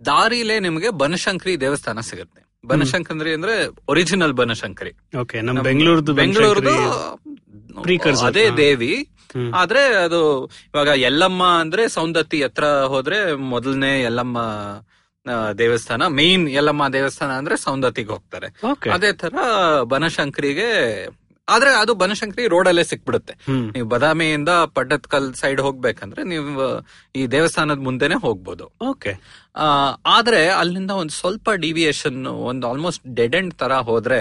ದಾರಿಲೇ 0.00 0.56
ನಿಮಗೆ 0.60 0.90
ಬನಶಂಕರಿ 1.02 1.54
ದೇವಸ್ಥಾನ 1.60 2.00
ಸಿಗುತ್ತೆ. 2.00 2.40
ಬನಶಂಕರಿ 2.64 3.32
ಅಂದ್ರೆ 3.34 3.54
ಒರಿಜಿನಲ್ 3.88 4.32
ಬನಶಂಕರಿ. 4.32 4.92
ಓಕೆ 5.20 5.38
ಬೆಂಗಳೂರದು 5.68 6.12
ಬೆಂಗಳೂರದು 6.14 6.76
ಅದೇ 8.26 8.44
ದೇವಿ. 8.56 8.92
ಆದ್ರೆ 9.54 9.82
ಅದು 10.06 10.20
ಇವಾಗ 10.46 10.90
ಯಲ್ಲಮ್ಮ 10.94 11.42
ಅಂದ್ರೆ 11.60 11.82
ಸೌಂದತ್ತಿ 11.88 12.38
ಹತ್ರ 12.42 12.64
ಹೋದ್ರೆ 12.92 13.18
ಮೊದಲನೇ 13.52 13.92
ಯಲ್ಲಮ್ಮ 14.02 14.38
ದೇವಸ್ಥಾನ 15.58 16.06
ಮೇನ್ 16.10 16.48
ಯಲ್ಲಮ್ಮ 16.50 16.88
ದೇವಸ್ಥಾನ 16.88 17.32
ಅಂದ್ರೆ 17.32 17.56
ಸೌಂದತಿಗೆ 17.56 18.10
ಹೋಗ್ತಾರೆ. 18.10 18.48
ಅದೇ 18.90 19.12
ತರ 19.12 19.34
ಬನಶಂಕರಿಗೆ 19.84 20.68
ಆದ್ರೆ 21.48 21.70
ಅದು 21.74 21.94
ಬನಶಂಕರಿ 21.94 22.42
ಅಲ್ಲೇ 22.68 22.84
ಸಿಕ್ಬಿಡುತ್ತೆ. 22.84 23.34
ನೀವು 23.72 23.86
ಬದಾಮಿಯಿಂದ 23.88 24.48
ಪಡ್ಡತ್ಕಲ್ 24.74 25.34
ಸೈಡ್ 25.34 25.60
ಹೋಗ್ಬೇಕಂದ್ರೆ 25.60 26.22
ನೀವು 26.24 26.50
ಈ 27.14 27.26
ದೇವಸ್ಥಾನದ 27.26 27.78
ಮುಂದೆನೆ 27.78 28.14
ಹೋಗ್ಬೋದು. 28.16 28.66
ಓಕೆ 28.88 29.12
ಆ, 29.54 29.64
ಆದ್ರೆ 30.06 30.48
ಅಲ್ಲಿಂದ 30.52 30.90
ಒಂದು 31.00 31.12
ಸ್ವಲ್ಪ 31.12 31.50
ಡಿವಿಯೇಷನ್ 31.60 32.20
ಒಂದು 32.44 32.66
ಆಲ್ಮೋಸ್ಟ್ 32.68 33.04
ಡೆಡ್ 33.14 33.34
ಎಂಡ್ 33.34 33.54
ತರ 33.54 33.72
ಹೋದ್ರೆ 33.82 34.20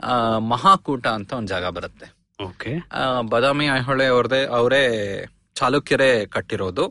ಆ, 0.00 0.14
ಮಹಾಕೂಟ 0.48 1.06
ಅಂತ 1.08 1.32
ಒಂದು 1.32 1.48
ಜಾಗ 1.48 1.68
ಬರುತ್ತೆ. 1.68 2.06
ಓಕೆ 2.38 2.72
ಬದಾಮಿ 3.30 3.66
ಐಹೊಳೆ 3.74 4.06
ಅವ್ರದೇ 4.06 4.44
ಅವರೇ 4.52 4.82
ಚಾಲುಕ್ಯರೇ 5.58 6.10
ಕಟ್ಟಿರೋದು. 6.26 6.86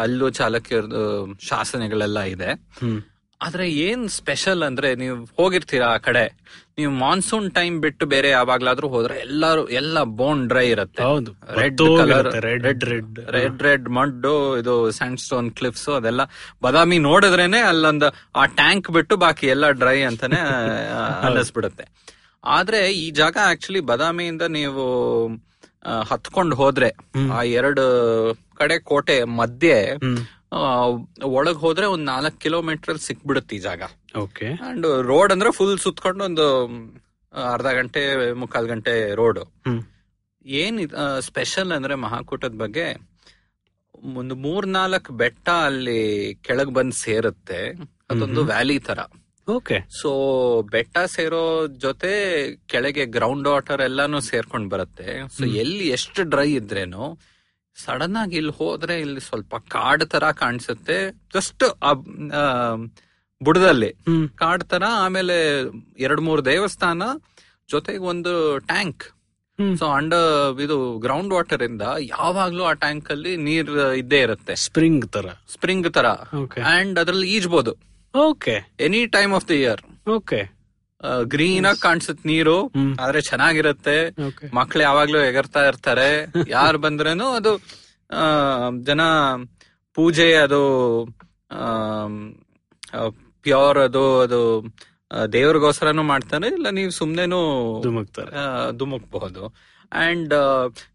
ಅಲ್ಲೂ 0.00 0.28
ಚಾಲುಕ್ಯರ 0.38 0.84
ಶಾಸನಗಳೆಲ್ಲ 1.48 2.20
ಇದೆ. 2.34 2.50
ಆದ್ರೆ 3.40 3.64
ಏನ್ 3.86 4.04
ಸ್ಪೆಷಲ್ 4.08 4.62
ಅಂದ್ರೆ 4.62 4.88
ನೀವು 5.00 5.16
ಹೋಗಿರ್ತೀರಾ 5.38 5.88
ಆ 5.94 5.98
ಕಡೆ? 6.06 6.22
ನೀವು 6.78 6.92
ಮಾನ್ಸೂನ್ 6.92 7.46
ಟೈಮ್ 7.50 7.74
ಬಿಟ್ಟು 7.80 8.04
ಬೇರೆ 8.12 8.28
ಯಾವಾಗ್ಲಾದ್ರೂ 8.28 8.86
ಹೋದ್ರೆ 8.94 9.14
ಎಲ್ಲಾರು 9.18 9.62
ಎಲ್ಲ 9.80 10.02
ಬೋನ್ 10.18 10.42
ಡ್ರೈ 10.48 10.64
ಇರುತ್ತೆ. 10.68 11.02
Red 11.60 11.82
colour 12.00 12.28
red 12.46 12.64
red 12.64 13.18
red. 13.36 13.62
Red 13.62 13.86
mud 13.98 14.32
ಇದು 14.58 14.74
ಸ್ಯಾಂಡ್ 14.90 15.20
ಸ್ಟೋನ್ 15.20 15.48
ಕ್ಲಿಫ್ಸ್ 15.58 15.88
ಅದೆಲ್ಲ 15.88 16.24
ಬದಾಮಿ 16.62 16.98
ನೋಡಿದ್ರೇನೆ 17.08 17.60
ಅಲ್ಲೊಂದು 17.70 18.10
ಆ 18.36 18.44
ಟ್ಯಾಂಕ್ 18.60 18.90
ಬಿಟ್ಟು 18.90 19.16
ಬಾಕಿ 19.16 19.48
ಎಲ್ಲ 19.54 19.70
ಡ್ರೈ 19.82 19.98
ಅಂತಾನೆ 20.02 20.40
ಅನ್ನಿಸ್ಬಿಡುತ್ತೆ. 21.26 21.86
ಆದ್ರೆ 22.44 22.80
ಈ 22.94 23.06
ಜಾಗ 23.20 23.36
ಆಕ್ಚುಲಿ 23.44 23.80
ಬದಾಮಿಯಿಂದ 23.92 24.44
ನೀವು 24.58 24.84
ಹತ್ಕೊಂಡು 26.04 26.56
ಹೋದ್ರೆ 26.56 26.96
ಆ 27.32 27.42
ಎರಡು 27.42 27.84
ಕಡೆ 28.54 28.78
ಕೋಟೆ 28.78 29.24
ಮಧ್ಯೆ 29.24 29.96
ಒಳಗ್ 31.24 31.56
ಹೋದ್ರೆ 31.56 31.86
ಒಂದ್ 31.86 32.04
ನಾಲ್ಕ್ 32.04 32.40
ಕಿಲೋಮೀಟರ್ 32.40 32.98
ಸಿಕ್ಬಿಡುತ್ತೆ 32.98 33.56
ಈ 33.56 33.58
ಜಾಗ. 33.58 33.82
ಓಕೆ. 34.18 34.46
ಅಂಡ್ 34.46 35.02
ರೋಡ್ 35.02 35.32
ಅಂದ್ರೆ 35.32 35.52
ಫುಲ್ 35.52 35.78
ಸುತ್ಕೊಂಡು 35.78 36.24
ಒಂದು 36.24 36.66
ಅರ್ಧ 37.52 37.66
ಗಂಟೆ 37.66 38.32
ಮುಕ್ಕಾಲ್ 38.32 38.66
ಗಂಟೆ 38.66 39.14
ರೋಡ್. 39.14 39.38
ಏನ್ 40.46 40.90
ಸ್ಪೆಷಲ್ 41.20 41.72
ಅಂದ್ರೆ 41.72 41.94
ಮಹಾಕೂಟದ 41.94 42.54
ಬಗ್ಗೆ 42.56 43.16
ಒಂದು 44.04 44.34
ಮೂರ್ 44.34 44.66
ನಾಲ್ಕ್ 44.66 45.10
ಬೆಟ್ಟ 45.10 45.48
ಅಲ್ಲಿ 45.48 46.34
ಕೆಳಗ್ 46.34 46.70
ಬಂದ್ 46.70 46.92
ಸೇರುತ್ತೆ. 46.92 47.72
ಅದೊಂದು 48.10 48.44
ವ್ಯಾಲಿ 48.44 48.78
ತರ. 48.78 48.98
ಓಕೆ 49.48 49.84
ಸೊ 50.00 50.10
ಬೆಟ್ಟ 50.70 50.98
ಸೇರೋ 50.98 51.66
ಜೊತೆ 51.66 52.12
ಕೆಳಗೆ 52.66 53.04
ಗ್ರೌಂಡ್ 53.06 53.48
ವಾಟರ್ 53.48 53.80
ಎಲ್ಲಾನು 53.80 54.20
ಸೇರ್ಕೊಂಡ್ 54.20 54.70
ಬರುತ್ತೆ. 54.70 55.28
ಸೊ 55.38 55.44
ಎಲ್ಲಿ 55.44 55.88
ಎಷ್ಟು 55.88 56.22
ಡ್ರೈ 56.22 56.54
ಇದ್ರೇನು 56.54 57.18
ಸಡನ್ 57.84 58.16
ಆಗಿ 58.16 58.36
ಇಲ್ಲಿ 58.36 58.52
ಹೋದ್ರೆ 58.52 59.00
ಇಲ್ಲಿ 59.00 59.20
ಸ್ವಲ್ಪ 59.20 59.54
ಕಾಡ್ 59.56 60.04
ತರ 60.04 60.30
ಕಾಣಿಸುತ್ತೆ. 60.30 61.10
ಜಸ್ಟ್ 61.34 61.64
ಬುಡದಲ್ಲಿ. 63.42 63.92
ಕಾಡ್ 64.36 64.64
ತರ 64.64 64.82
ಆಮೇಲೆ 64.88 65.60
ಎರಡ್ 65.98 66.20
ಮೂರ್ 66.20 66.44
ದೇವಸ್ಥಾನ 66.44 67.02
ಜೊತೆಗೆ 67.70 67.98
ಒಂದು 67.98 68.58
ಟ್ಯಾಂಕ್. 68.58 69.04
ಸೊ 69.78 69.86
ಅಂಡರ್ 69.86 70.60
ಇದು 70.60 70.98
ಗ್ರೌಂಡ್ 70.98 71.34
ವಾಟರ್ 71.34 71.62
ಇಂದ 71.62 71.82
ಯಾವಾಗ್ಲೂ 72.00 72.64
ಆ 72.64 72.72
ಟ್ಯಾಂಕ್ 72.72 73.10
ಅಲ್ಲಿ 73.10 73.36
ನೀರ್ 73.36 73.70
ಇದ್ದೇ 73.96 74.20
ಇರುತ್ತೆ. 74.20 74.54
ಸ್ಪ್ರಿಂಗ್ 74.54 75.06
ತರ. 75.06 75.26
ಸ್ಪ್ರಿಂಗ್ 75.52 75.92
ತರ. 75.92 76.06
ಅಂಡ್ 76.64 76.98
ಅದ್ರಲ್ಲಿ 76.98 77.30
ಈಜ್ಬೋದು. 77.30 77.95
Okay. 78.16 78.54
Any 78.80 79.06
time 79.06 79.32
of 79.34 79.48
the 79.48 79.50
year 79.50 80.10
okay. 80.10 80.40
Green 81.22 81.66
ಆಗಿ 81.66 81.80
ಕಾಣಿಸುತ್ತೆ 81.80 82.28
ನೀರು 82.28 82.72
ಆದ್ರೆ 83.00 83.20
ಚೆನ್ನಾಗಿರುತ್ತೆ. 83.20 83.96
ಮಕ್ಳು 84.54 84.82
ಯಾವಾಗ್ಲೂ 84.82 85.18
ಎಗರ್ತಾ 85.18 85.68
ಇರ್ತಾರೆ. 85.68 86.32
ಯಾರು 86.48 86.78
ಬಂದ್ರೇನು 86.78 87.26
ಅದು 87.28 87.52
ಜನ 88.84 89.00
ಪೂಜೆ 89.94 90.34
ಅದು 90.34 90.62
ಪ್ಯೂರ್ 93.42 93.78
ಅದು 93.78 94.20
ಅದು 94.20 94.40
ದೇವ್ರಿಗೋಸ್ಕರನು 95.32 96.02
ಮಾಡ್ತಾರೆ. 96.02 96.46
ಇಲ್ಲ 96.46 96.70
ನೀವು 96.70 96.90
ಸುಮ್ನೆನು 96.90 97.40
ಧುಮುಕ್ತಾರೆ. 97.82 98.32
ಧುಮುಕ್ಬಹುದು. 98.78 99.54
ಅಂಡ್ 99.92 100.34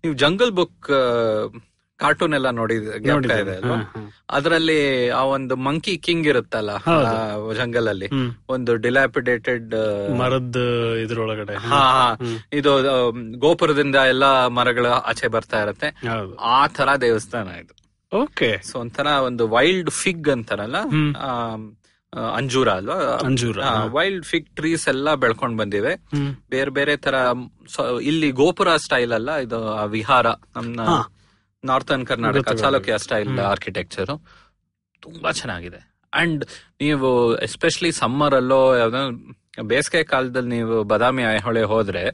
ನೀವು 0.03 0.15
ಜಂಗಲ್ 0.15 0.51
ಬುಕ್ 0.51 0.89
ಕಾರ್ಟೂನ್ 2.01 2.33
ಎಲ್ಲ 2.33 2.49
ನೋಡಿ 2.49 2.75
ಜ್ಞಾಪಕ 2.99 3.31
ಇದೆ 3.31 3.55
ಅಲ್ವಾ? 3.55 3.75
ಹಾ, 3.75 3.81
ಹಾ. 3.95 4.01
ಅದರಲ್ಲಿ 4.29 5.09
ಆ 5.09 5.21
ಒಂದು 5.21 5.55
ಮಂಕಿ 5.55 5.97
ಕಿಂಗ್ 5.97 6.27
ಇರುತ್ತಲ್ಲ. 6.27 6.77
ಜಂಗಲ್ 7.53 7.87
ಅಲ್ಲಿ. 7.87 8.09
ಒಂದು 8.49 8.75
ಡಿಲಾಪಿಡೇಟೆಡ್ 8.75 9.75
ಮರದ 10.17 10.55
ಇದ್ರೊಳಗಡೆ. 11.03 11.55
ಇದು 12.53 12.71
ಗೋಪುರದಿಂದ 13.37 13.95
ಎಲ್ಲಾ 13.95 14.47
ಮರಗಳು 14.47 14.89
ಆಚೆ 14.89 15.27
ಬರ್ತಾ 15.27 15.61
ಇರತ್ತೆ. 15.61 15.89
ಆ 16.39 16.67
ತರ 16.67 16.95
ದೇವಸ್ಥಾನ 17.01 17.47
ಇದು. 17.47 17.75
ಓಕೆ. 18.17 18.61
ಸೊ 18.71 18.79
ಒಂಥರ 18.79 19.05
ಒಂದು 19.05 19.47
ವೈಲ್ಡ್ 19.47 19.89
ಫಿಗ್ 19.89 20.29
ಅಂತಾರಲ್ಲ? 20.29 20.75
ಅಂಜೂರ 22.33 22.69
ಅಲ್ವಾ? 22.69 22.95
ಅಂಜೂರ, 23.25 23.59
ವೈಲ್ಡ್ 23.91 24.25
ಫಿಗ್ 24.25 24.47
ಟ್ರೀಸ್ 24.55 24.87
ಎಲ್ಲ 24.87 25.13
ಬೆಳ್ಕೊಂಡ್ 25.15 25.57
ಬಂದಿವೆ. 25.57 25.93
ಬೇರೆ 26.49 26.71
ಬೇರೆ 26.71 26.97
ತರ 26.97 27.15
ಇಲ್ಲಿ 28.01 28.31
ಗೋಪುರ 28.31 28.75
ಸ್ಟೈಲ್ 28.75 29.11
ಅಲ್ಲ 29.11 29.35
ಇದು 29.35 29.87
ವಿಹಾರ 29.87 30.27
ನಮ್ಮ 30.29 30.79
ಹಾ. 31.61 31.73
Northern 31.73 32.05
Karnataka 32.05 32.51
Chalukya. 32.51 32.97
Style 32.97 33.39
architecture. 33.39 34.21
ತುಂಬಾ 35.01 35.31
ಚೆನ್ನಾಗಿದೆ. 35.31 35.93
ಅಂಡ್ 36.13 36.45
ನೀವು 36.81 37.37
ಎಸ್ಪೆಷಲಿ 37.37 37.91
ಸಮ್ಮರ್ 37.91 38.35
ಅಲ್ಲೋ 38.35 38.75
ಯಾವ್ದೋ 38.75 39.33
ಬೇಸಿಗೆ 39.61 40.03
ಕಾಲದಲ್ಲಿ 40.03 40.49
ನೀವು 40.49 40.83
ಬಾದಾಮಿ 40.83 41.23
ಐಹೊಳೆ 41.23 41.63
ಹೋದ್ರೆ 41.63 42.09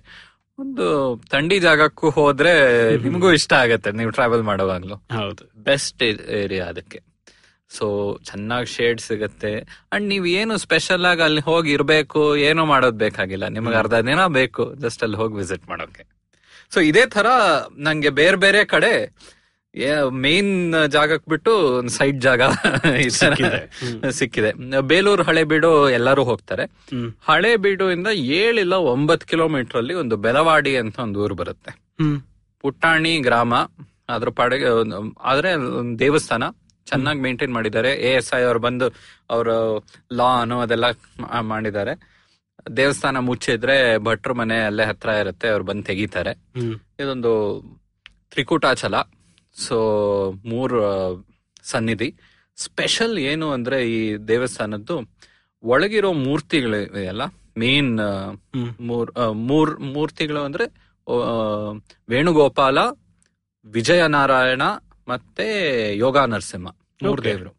ಒಂದು 0.59 1.17
ಥಂಡಿ 1.31 1.59
ಜಾಗಕ್ಕೂ 1.59 2.09
ಹೋದ್ರೆ 2.09 2.53
ನಿಮಗೂ 2.97 3.31
ಇಷ್ಟ 3.31 3.53
ಆಗತ್ತೆ 3.53 3.91
ನೀವು 3.91 4.11
ಟ್ರಾವೆಲ್ 4.11 4.43
ಮಾಡುವಾಗ್ಲೂ. 4.43 4.95
ಹೌದು. 4.95 5.63
ಬೆಸ್ಟ್ 5.63 6.03
ಏರಿಯಾ 6.29 6.65
ಅದಕ್ಕೆ. 6.65 7.01
ಸೊ 7.69 8.17
ಚೆನ್ನಾಗಿ 8.23 8.65
ಶೇಡ್ 8.65 9.01
ಸಿಗತ್ತೆ. 9.01 9.59
ಅಂಡ್ 9.91 10.07
ನೀವ್ 10.07 10.27
ಏನು 10.27 10.57
ಸ್ಪೆಷಲ್ 10.57 11.05
ಆಗಿ 11.05 11.21
ಅಲ್ಲಿ 11.21 11.41
ಹೋಗಿ 11.41 11.71
ಇರ್ಬೇಕು 11.71 12.37
ಏನೋ 12.37 12.65
ಮಾಡೋದ್ 12.65 12.99
ಬೇಕಾಗಿಲ್ಲ. 12.99 13.47
ನಿಮ್ಗೆ 13.47 13.75
ಅರ್ಧ 13.75 13.93
ದಿನ 13.93 14.25
ಬೇಕು 14.25 14.75
ಜಸ್ಟ್ 14.75 15.03
ಅಲ್ಲಿ 15.03 15.17
ಹೋಗಿ 15.17 15.35
ವಿಸಿಟ್ 15.35 15.69
ಮಾಡೋಕೆ. 15.69 16.05
ಸೊ 16.69 16.79
ಇದೇ 16.79 17.05
ತರ 17.05 17.25
ನಂಗೆ 17.77 18.09
ಬೇರೆ 18.09 18.37
ಬೇರೆ 18.37 18.65
ಕಡೆ 18.65 19.15
ಮೇನ್ 20.23 20.51
ಜಾಗಕ್ಕೆ 20.89 21.29
ಬಿಟ್ಟು 21.29 21.51
ಒಂದು 21.79 21.89
ಸೈಡ್ 21.89 22.19
ಜಾಗ 22.21 22.41
ಸಿಕ್ಕಿದೆ. 24.19 24.51
ಬೇಲೂರು 24.91 25.23
ಹಳೆಬೀಡು 25.23 25.89
ಎಲ್ಲರೂ 25.89 26.23
ಹೋಗ್ತಾರೆ. 26.23 26.65
ಹಳೆಬೀಡು 27.27 27.91
ಇಂದ 27.91 28.09
ಏಳಿಲ್ಲ 28.39 28.75
ಒಂಬತ್ 28.93 29.23
ಕಿಲೋಮೀಟರ್ 29.23 29.77
ಅಲ್ಲಿ 29.77 29.93
ಒಂದು 29.93 30.17
ಬೆಲವಾಡಿ 30.17 30.73
ಅಂತ 30.77 30.99
ಒಂದು 30.99 31.19
ಊರು 31.25 31.35
ಬರುತ್ತೆ. 31.35 31.71
ಪುಟ್ಟಾಣಿ 32.63 33.17
ಗ್ರಾಮ 33.19 33.53
ಅದ್ರ 34.09 34.29
ಪಾಡಿಗೆ 34.29 34.69
ಆದ್ರೆ 35.31 35.49
ದೇವಸ್ಥಾನ 35.99 36.43
ಚೆನ್ನಾಗಿ 36.87 37.19
ಮೇಂಟೈನ್ 37.19 37.53
ಮಾಡಿದ್ದಾರೆ. 37.53 37.91
ಎ 38.07 38.11
ಎಸ್ 38.19 38.33
ಐ 38.33 38.41
ಅವ್ರು 38.41 38.59
ಬಂದು 38.59 38.87
ಅವರು 39.29 39.55
ಲಾ 40.11 40.29
ಅನ್ನೋ 40.41 40.59
ಅದೆಲ್ಲ 40.59 40.85
ಮಾಡಿದ್ದಾರೆ. 41.53 41.93
ದೇವಸ್ಥಾನ 42.77 43.19
ಮುಚ್ಚಿದ್ರೆ 43.29 43.75
ಭಟ್ರ 44.07 44.33
ಮನೆ 44.33 44.57
ಅಲ್ಲೇ 44.69 44.85
ಹತ್ರ 44.85 45.09
ಇರುತ್ತೆ 45.23 45.47
ಅವ್ರು 45.49 45.65
ಬಂದು 45.65 45.83
ತೆಗಿತಾರೆ. 45.83 46.33
ಇದೊಂದು 46.99 47.33
ತ್ರಿಕೂಟಾಚಲ. 48.31 48.95
ಸೊ 49.57 49.77
ಮೂರು 50.45 50.77
ಸನ್ನಿಧಿ. 51.63 52.09
ಸ್ಪೆಷಲ್ 52.57 53.17
ಏನು 53.31 53.47
ಅಂದ್ರೆ 53.51 53.77
ಈ 53.91 53.99
ದೇವಸ್ಥಾನದ್ದು 54.27 54.95
ಒಳಗಿರೋ 55.63 56.09
ಮೂರ್ತಿಗಳು 56.25 56.77
ಇದೆಯಲ್ಲ 56.77 57.23
ಮೇನ್ 57.57 57.91
ಮೂರ್ 58.79 59.11
ಮೂರ್ 59.49 59.71
ಮೂರ್ತಿಗಳು 59.95 60.41
ಅಂದ್ರೆ 60.43 60.65
ವೇಣುಗೋಪಾಲ 62.09 62.77
ವಿಜಯನಾರಾಯಣ 63.65 64.63
ಮತ್ತೆ 65.07 65.45
ಯೋಗ 65.97 66.17
ನರಸಿಂಹ 66.33 66.69
ಮೂರ್. 67.03 67.21
ದೇವರು. 67.23 67.51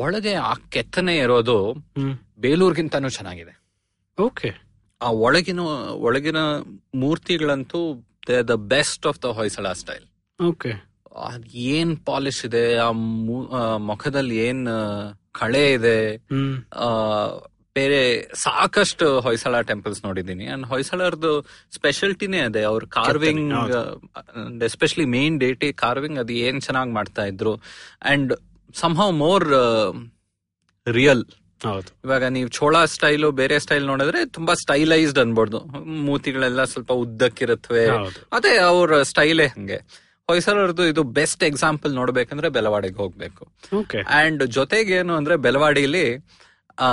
ಒಳಗೆ 0.00 0.32
ಆ 0.50 0.52
ಕೆತ್ತನೆ 0.70 1.14
ಇರೋದು 1.16 1.56
ಬೇಲೂರ್ಗಿಂತಾನು 2.38 3.08
ಚೆನ್ನಾಗಿದೆ. 3.08 3.54
ಓಕೆ 4.18 4.50
ಆ 5.00 5.10
ಒಳಗಿನ 5.26 5.60
ಒಳಗಿನ 6.06 6.40
ಮೂರ್ತಿಗಳಂತೂ 6.94 7.80
the 8.50 8.54
best 8.74 9.06
of 9.06 9.20
the 9.22 9.30
Hoysala 9.38 9.72
style. 9.72 10.06
Okay 10.38 10.72
ಏನ್ 11.54 11.96
ಪಾಲಿಶ್ 11.96 12.46
ಇದೆ? 12.46 12.76
ಆ 12.76 12.90
ಮುಖದಲ್ಲಿ 13.76 14.36
ಏನ್ 14.36 14.68
ಕಳೆ 15.32 15.72
ಇದೆ? 15.72 16.16
ಆ, 16.72 16.88
ಬೇರೆ 17.74 18.30
ಸಾಕಷ್ಟು 18.34 19.20
ಹೊಯ್ಸಳ 19.20 19.60
ಟೆಂಪಲ್ಸ್ 19.60 20.04
ನೋಡಿದೀನಿ 20.04 20.44
ಅಂಡ್ 20.44 20.66
ಹೊಯ್ಸಳರ್ದು 20.66 21.46
ಸ್ಪೆಷಾಲಿಟಿನೇ 21.74 22.38
ಅದೇ. 22.38 22.62
ಅವ್ರ 22.62 22.84
carving 22.84 24.62
especially 24.62 25.04
main 25.04 25.40
deity 25.40 25.72
carving 25.72 26.18
ಅದು 26.18 26.32
ಏನ್ 26.32 26.62
ಚೆನ್ನಾಗಿ 26.62 26.90
ಮಾಡ್ತಾ 26.90 27.24
ಇದ್ರು. 27.24 27.54
ಅಂಡ್ 28.02 28.32
ಸಂಹೌ 28.74 29.10
ಮೋರ್ 29.10 29.48
ರಿಯಲ್ 30.86 31.24
ಇವಾಗ 32.04 32.24
ನೀವು 32.24 32.48
ಚೋಳ 32.48 32.84
ಸ್ಟೈಲು 32.84 33.30
ಬೇರೆ 33.30 33.58
ಸ್ಟೈಲ್ 33.58 33.86
ನೋಡಿದ್ರೆ 33.86 34.26
ತುಂಬಾ 34.26 34.54
ಸ್ಟೈಲೈಸ್ಡ್ 34.54 35.18
ಅನ್ಬೋದು. 35.18 35.60
ಮೂತಿಗಳೆಲ್ಲ 35.84 36.64
ಸ್ವಲ್ಪ 36.64 36.92
ಉದ್ದಕ್ಕಿರುತ್ತವೆ 36.92 37.86
ಅದೇ 38.32 38.56
ಅವ್ರ 38.56 39.02
ಸ್ಟೈಲೇ 39.02 39.46
ಹಂಗೆ. 39.46 40.04
ಹೊಯ್ಸಳರದು 40.28 40.86
ಇದು 40.86 41.02
ಬೆಸ್ಟ್ 41.02 41.44
ಎಕ್ಸಾಂಪಲ್ 41.44 41.94
ನೋಡ್ಬೇಕಂದ್ರೆ 41.94 42.48
ಬೆಲವಾಡಿಗೆ 42.48 42.94
ಹೋಗ್ಬೇಕು. 42.94 43.46
ಅಂಡ್ 44.08 44.46
ಜೊತೆಗೆ 44.46 44.92
ಏನು 44.92 45.16
ಅಂದ್ರೆ 45.16 45.36
ಬೆಲವಾಡಿಲಿ 45.36 46.16
ಆ 46.78 46.88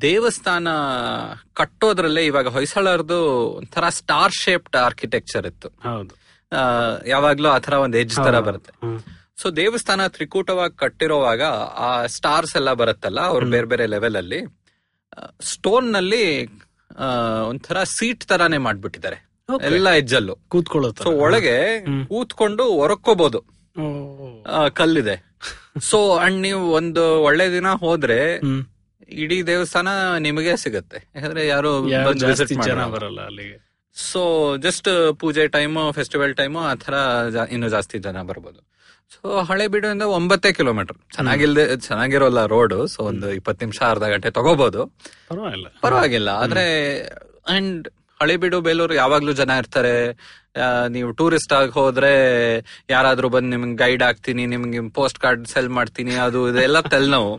ದೇವಸ್ಥಾನ 0.00 0.68
ಕಟ್ಟೋದ್ರಲ್ಲೇ 1.52 2.26
ಇವಾಗ 2.26 2.48
ಹೊಯ್ಸಳರದು 2.48 3.18
ಒಂಥರ 3.58 3.88
ಸ್ಟಾರ್ 3.88 4.32
ಶೇಪ್ಡ್ 4.32 4.76
ಆರ್ಕಿಟೆಕ್ಚರ್ 4.76 5.46
ಇತ್ತು. 5.46 5.68
ಯಾವಾಗ್ಲೂ 7.06 7.48
ಆ 7.48 7.58
ತರ 7.58 7.72
ಒಂದ್ 7.72 7.96
ಎಜ್ 7.96 8.16
ತರ 8.16 8.38
ಬರುತ್ತೆ. 8.40 8.72
ಸೊ 9.42 9.50
ದೇವಸ್ಥಾನ 9.50 10.06
ತ್ರಿಕೂಟವಾಗಿ 10.06 10.76
ಕಟ್ಟಿರೋವಾಗ 10.76 11.42
ಆ 11.88 12.06
ಸ್ಟಾರ್ಸ್ 12.06 12.56
ಎಲ್ಲ 12.56 12.72
ಬರುತ್ತಲ್ಲ 12.72 13.20
ಅವ್ರು 13.20 13.46
ಬೇರೆ 13.46 13.66
ಬೇರೆ 13.66 13.86
ಲೆವೆಲ್ 13.86 14.16
ಅಲ್ಲಿ 14.16 14.40
ಸ್ಟೋನ್ನಲ್ಲಿ 15.42 16.24
ಒಂಥರ 17.48 17.82
ಸೀಟ್ 17.82 18.24
ತರಾನೇ 18.24 18.56
ಮಾಡ್ಬಿಟ್ಟಿದ್ದಾರೆ. 18.56 19.29
ಎಲ್ಲ 19.68 19.90
ಹೆಜ್ಜಲ್ಲು. 19.98 20.34
ಕೂತ್ಕೊಳ್ಳುತ್ತೆ 20.52 21.04
ಸೊ 21.06 21.12
ಒಳಗೆ. 21.24 21.56
ಕೂತ್ಕೊಂಡು 22.12 22.64
ಹೊರಕೋಬಹುದು 22.80 23.40
ಕಲ್ಲಿದೆ. 24.80 25.16
ಸೊ 25.90 25.98
ಅಂಡ್ 26.24 26.38
ನೀವು 26.46 26.62
ಒಂದು 26.78 27.02
ಒಳ್ಳೆ 27.28 27.46
ದಿನ 27.56 27.68
ಹೋದ್ರೆ 27.84 28.20
ಇಡೀ 29.22 29.36
ದೇವಸ್ಥಾನ 29.50 29.88
ನಿಮಗೆ 30.26 30.52
ಸಿಗುತ್ತೆ. 30.62 30.98
ಯಾಕಂದ್ರೆ 31.16 31.42
ಯಾರು 31.54 31.70
ಜನ 32.66 32.84
ಬರಲ್ಲ 32.94 33.20
ಅಲ್ಲಿಗೆ. 33.30 33.56
ಸೊ 33.96 34.20
ಜಸ್ಟ್ 34.64 34.88
ಪೂಜೆ 35.20 35.44
ಟೈಮು 35.54 35.80
ಫೆಸ್ಟಿವಲ್ 35.92 36.34
ಟೈಮು 36.40 36.58
ಆ 36.70 36.74
ತರ 36.82 36.94
ಇನ್ನು 37.54 37.68
ಜಾಸ್ತಿ 37.76 37.98
ಜನ 38.06 38.22
ಬರ್ಬೋದು. 38.28 38.60
ಸೊ 39.14 39.28
ಹಳೆ 39.48 39.64
ಬಿಡುವಿಂದ 39.74 40.04
ಒಂಬತ್ತೇ 40.16 40.50
ಕಿಲೋಮೀಟರ್ 40.58 40.98
ಚೆನ್ನಾಗಿಲ್ದೆ 41.14 41.64
ಚೆನ್ನಾಗಿರೋಲ್ಲ 41.86 42.40
ರೋಡ್ 42.52 42.74
ಸೊ 42.92 43.00
ಒಂದು 43.10 43.28
ಇಪ್ಪತ್ತು 43.38 43.60
ನಿಮಿಷ 43.64 43.80
ಅರ್ಧ 43.92 44.04
ಗಂಟೆ 44.12 44.30
ತಗೋಬಹುದು 44.36 44.82
ಪರವಾಗಿಲ್ಲ. 45.30 45.68
ಪರವಾಗಿಲ್ಲ 45.86 46.28
ಆದ್ರೆ 46.42 46.64
ಅಂಡ್ 47.56 47.88
ಹಳೆಬೀಡು 48.22 48.58
ಬೇಲೂರು 48.66 48.94
ಯಾವಾಗ್ಲೂ 49.02 49.32
ಜನ 49.40 49.50
ಇರ್ತಾರೆ. 49.60 49.92
ನೀವು 50.94 51.08
ಟೂರಿಸ್ಟ್ 51.18 51.52
ಆಗಿ 51.58 51.72
ಹೋದ್ರೆ 51.76 52.10
ಯಾರಾದ್ರೂ 52.92 53.28
ಬಂದು 53.34 53.50
ನಿಮ್ಗೆ 53.54 53.76
ಗೈಡ್ 53.82 54.02
ಆಗ್ತೀನಿ 54.08 54.42
ನಿಮ್ಗೆ 54.52 54.80
ಪೋಸ್ಟ್ 54.98 55.18
ಕಾರ್ಡ್ 55.24 55.44
ಸೆಲ್ 55.52 55.70
ಮಾಡ್ತೀನಿ 55.76 56.14
ಅದು 56.24 56.40
ಇದೆಲ್ಲ 56.50 56.80
ತೆಲ್ನೋವು. 56.94 57.32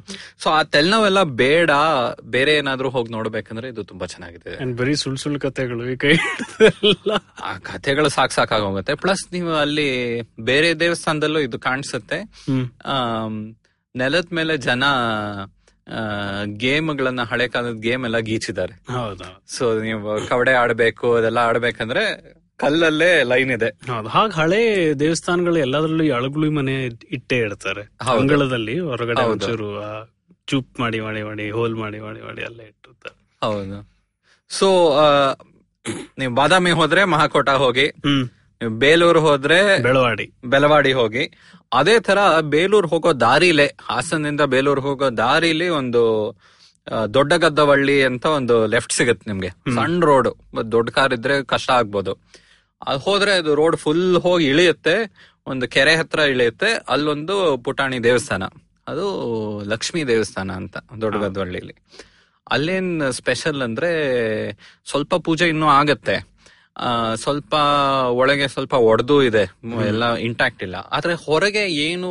ಸೊ 0.43 0.47
ಆ 0.57 0.61
ತೆಲ್ನೋವೆಲ್ಲ 0.75 1.21
ಬೇಡ. 1.43 1.71
ಬೇರೆ 2.35 2.53
ಏನಾದ್ರೂ 2.61 2.89
ಹೋಗಿ 2.95 3.11
ನೋಡ್ಬೇಕಂದ್ರೆ 3.17 3.69
ಇದು 3.73 3.83
ತುಂಬಾ 3.91 4.07
ಚೆನ್ನಾಗಿದೆ. 4.13 4.53
ಬರೀ 4.81 4.95
ಸುಳ್ 5.03 5.19
ಸುಳ್ 5.23 5.39
ಕಥೆಗಳು 5.45 5.85
ಈ 5.93 5.95
ಕೈ. 6.05 6.15
ಆ 7.49 7.53
ಕಥೆಗಳು 7.69 8.11
ಸಾಕ್ 8.17 8.35
ಸಾಕಾಗೋಗುತ್ತೆ 8.39 8.95
ಪ್ಲಸ್ 9.05 9.25
ನೀವು 9.37 9.53
ಅಲ್ಲಿ 9.65 9.89
ಬೇರೆ 10.51 10.71
ದೇವಸ್ಥಾನದಲ್ಲೂ 10.83 11.41
ಇದು 11.47 11.59
ಕಾಣಿಸುತ್ತೆ. 11.69 12.19
ನೆಲದ 13.95 14.27
ಮೇಲೆ 14.39 14.55
ಜನ 14.69 14.83
ಗೇಮ್ಗಳನ್ನ 16.45 17.21
ಹಳೆ 17.21 17.47
ಕಾಲದ 17.47 17.79
ಗೇಮ್ 17.79 18.05
ಎಲ್ಲ 18.05 18.17
ಗೀಚಿದ್ದಾರೆ. 18.17 18.93
ಹೌದು. 18.93 19.41
ಸೊ 19.47 19.81
ನೀವು 19.81 20.27
ಕವಡೆ 20.27 20.51
ಆಡ್ಬೇಕು 20.51 21.13
ಅದೆಲ್ಲ 21.13 21.37
ಆಡ್ಬೇಕಂದ್ರೆ 21.37 22.33
ಕಲ್ಲಲ್ಲೇ 22.57 23.23
ಲೈನ್ 23.23 23.51
ಇದೆ. 23.51 23.69
ಹೌದು. 23.69 24.07
ಹಾಗೆ 24.07 24.31
ಹಳೆ 24.31 24.93
ದೇವಸ್ಥಾನಗಳು 24.93 25.57
ಎಲ್ಲದರಲ್ಲೂ 25.57 26.13
ಅಳಗುಳಿ 26.13 26.49
ಮನೆ 26.49 26.85
ಇಟ್ಟೇ 26.85 27.37
ಇಡ್ತಾರೆ. 27.37 27.81
ಅಂಗಳದಲ್ಲಿ 27.81 28.79
ಹೊರಗಡೆ. 28.79 29.23
ಒಂಚೂರು 29.23 29.69
ಚೂಪ್ 30.47 30.79
ಮಾಡಿ 30.79 30.99
ಮಾಡಿ 30.99 31.23
ಮಾಡಿ 31.23 31.51
ಹೋಲ್ 31.51 31.75
ಮಾಡಿ 31.75 31.99
ಮಾಡಿ 31.99 32.21
ಮಾಡಿ 32.21 32.41
ಎಲ್ಲ 32.41 32.61
ಇಟ್ಟಿರ್ತಾರೆ. 32.61 33.37
ಹೌದು. 33.43 33.89
ಸೊ 34.49 34.97
ನೀವು 36.17 36.35
ಬಾದಾಮಿ 36.35 36.71
ಹೋದ್ರೆ 36.71 37.03
ಮಹಾಕೋಟ 37.03 37.49
ಹೋಗಿ. 37.49 37.91
ಬೇಲೂರು 38.67 39.19
ಹೋದ್ರೆ 39.19 39.79
ಬೆಳವಾಡಿ. 39.83 40.31
ಬೆಳವಾಡಿ 40.45 40.93
ಹೋಗಿ. 40.93 41.23
ಅದೇ 41.73 41.99
ತರ 41.99 42.39
ಬೇಲೂರು 42.39 42.87
ಹೋಗೋ 42.87 43.13
ದಾರಿಲೇ 43.13 43.75
ಹಾಸನದಿಂದ 43.81 44.41
ಬೇಲೂರು 44.41 44.81
ಹೋಗೋ 44.81 45.09
ದಾರಿಲಿ 45.09 45.69
ಒಂದು 45.69 46.01
ದೊಡ್ಡ 47.13 47.33
ಗದ್ದವಳ್ಳಿ 47.33 48.03
ಅಂತ 48.03 48.25
ಒಂದು 48.25 48.67
ಲೆಫ್ಟ್ 48.67 48.93
ಸಿಗುತ್ತೆ 48.93 49.31
ನಿಮ್ಗೆ. 49.31 49.49
ಸಣ್ಣ 49.49 50.05
ರೋಡ್ 50.05 50.27
ದೊಡ್ಡ 50.71 50.89
ಕಾರ್ 50.89 51.13
ಇದ್ರೆ 51.13 51.43
ಕಷ್ಟ 51.43 51.71
ಆಗ್ಬೋದು. 51.71 52.13
ಅದ್ 52.87 53.01
ಹೋದ್ರೆ 53.01 53.31
ಅದು 53.31 53.55
ರೋಡ್ 53.55 53.77
ಫುಲ್ 53.77 54.17
ಹೋಗಿ 54.17 54.45
ಇಳಿಯುತ್ತೆ 54.45 54.95
ಒಂದು 55.47 55.67
ಕೆರೆ 55.67 55.95
ಹತ್ರ 55.95 56.19
ಇಳಿಯುತ್ತೆ 56.19 56.73
ಅಲ್ಲೊಂದು 56.89 57.57
ಪುಟಾಣಿ 57.57 58.03
ದೇವಸ್ಥಾನ. 58.03 58.43
ಅದು 58.87 59.05
ಲಕ್ಷ್ಮೀ 59.63 60.03
ದೇವಸ್ಥಾನ 60.03 60.51
ಅಂತ 60.51 60.77
ದೊಡ್ಡ 61.01 61.17
ಗದ್ದವಳ್ಳಿಲಿ 61.17 61.73
ಅಲ್ಲೇನ್ 62.51 63.11
ಸ್ಪೆಷಲ್ 63.11 63.61
ಅಂದ್ರೆ 63.61 63.89
ಸ್ವಲ್ಪ 64.85 65.15
ಪೂಜೆ 65.15 65.47
ಇನ್ನೂ 65.47 65.67
ಆಗತ್ತೆ. 65.67 66.30
ಸ್ವಲ್ಪ 67.15 67.53
ಒಳಗೆ 68.07 68.47
ಸ್ವಲ್ಪ 68.47 68.73
ಒಡೆದು 68.73 69.23
ಇದೆ. 69.23 69.51
ಎಲ್ಲ 69.87 70.15
ಇಂಟ್ಯಾಕ್ಟ್ 70.15 70.63
ಇಲ್ಲ. 70.63 70.75
ಆದ್ರೆ 70.75 71.13
ಹೊರಗೆ 71.13 71.67
ಏನು 71.67 72.09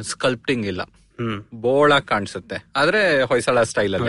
ಸ್ಕಲ್ಪ್ಟಿಂಗ್ 0.00 0.66
ಇಲ್ಲ. 0.66 0.82
ಬೋಳ 1.54 1.98
ಕಾಣಿಸುತ್ತೆ. 1.98 2.64
ಆದ್ರೆ 2.76 3.22
ಹೊಯ್ಸಳ 3.22 3.62
ಸ್ಟೈಲ್ 3.62 3.94
ಅಲ್ಲಿ. 3.94 4.08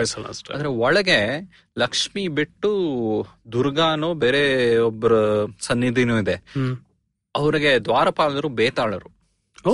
ಆದ್ರೆ 0.54 0.68
ಒಳಗೆ 0.68 1.50
ಲಕ್ಷ್ಮಿ 1.78 2.28
ಬಿಟ್ಟು 2.28 3.26
ದುರ್ಗಾನೋ 3.52 4.14
ಬೇರೆ 4.14 4.76
ಒಬ್ಬರ 4.78 5.12
ಸನ್ನಿಧಿನೂ 5.60 6.18
ಇದೆ. 6.18 6.44
ಅವ್ರಿಗೆ 7.36 7.78
ದ್ವಾರಪಾಲರು 7.78 8.48
ಬೇತಾಳರು. 8.48 9.16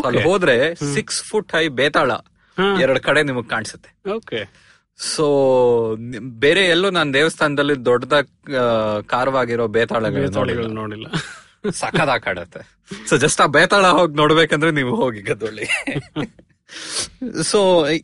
ಅಲ್ಲಿ 0.07 0.23
ಹೋದ್ರೆ 0.23 0.75
ಸಿಕ್ಸ್ 0.75 1.23
ಫುಟ್ 1.23 1.53
ಹೈ 1.53 1.69
ಬೇತಾಳ. 1.69 2.11
ಎರಡ್ 2.81 2.99
ಕಡೆ 2.99 3.23
ನಿಮಗ್ 3.23 3.49
ಕಾಣಿಸುತ್ತೆ. 3.49 4.11
ಓಕೆ 4.11 4.72
ಸೊ 4.99 5.27
ಬೇರೆ 6.45 6.63
ಎಲ್ಲೂ 6.65 6.91
ನಾನು 6.91 7.11
ದೇವಸ್ಥಾನದಲ್ಲಿ 7.15 7.75
ದೊಡ್ಡದ 7.85 8.17
ಕಾರವಾಗಿರೋ 9.07 9.67
ಬೇತಾಳಗಳು 9.79 10.29
ನೋಡಿಲ್ಲ. 10.81 11.07
ಸಖತ್ 11.81 12.13
ಕಾಡತ್ತೆ 12.25 12.63
ಸೊ 13.09 13.17
ಜಸ್ಟ್ 13.17 13.41
ಆ 13.41 13.47
ಬೇತಾಳ 13.57 13.87
ಹೋಗಿ 13.99 14.15
ನೋಡ್ಬೇಕಂದ್ರೆ 14.15 14.71
ನೀವು 14.79 14.95
ಹೋಗಿ 15.03 15.21
ಗದ್ದೊಳ್ಳಿ 15.29 15.67
ಸೊ 17.51 17.59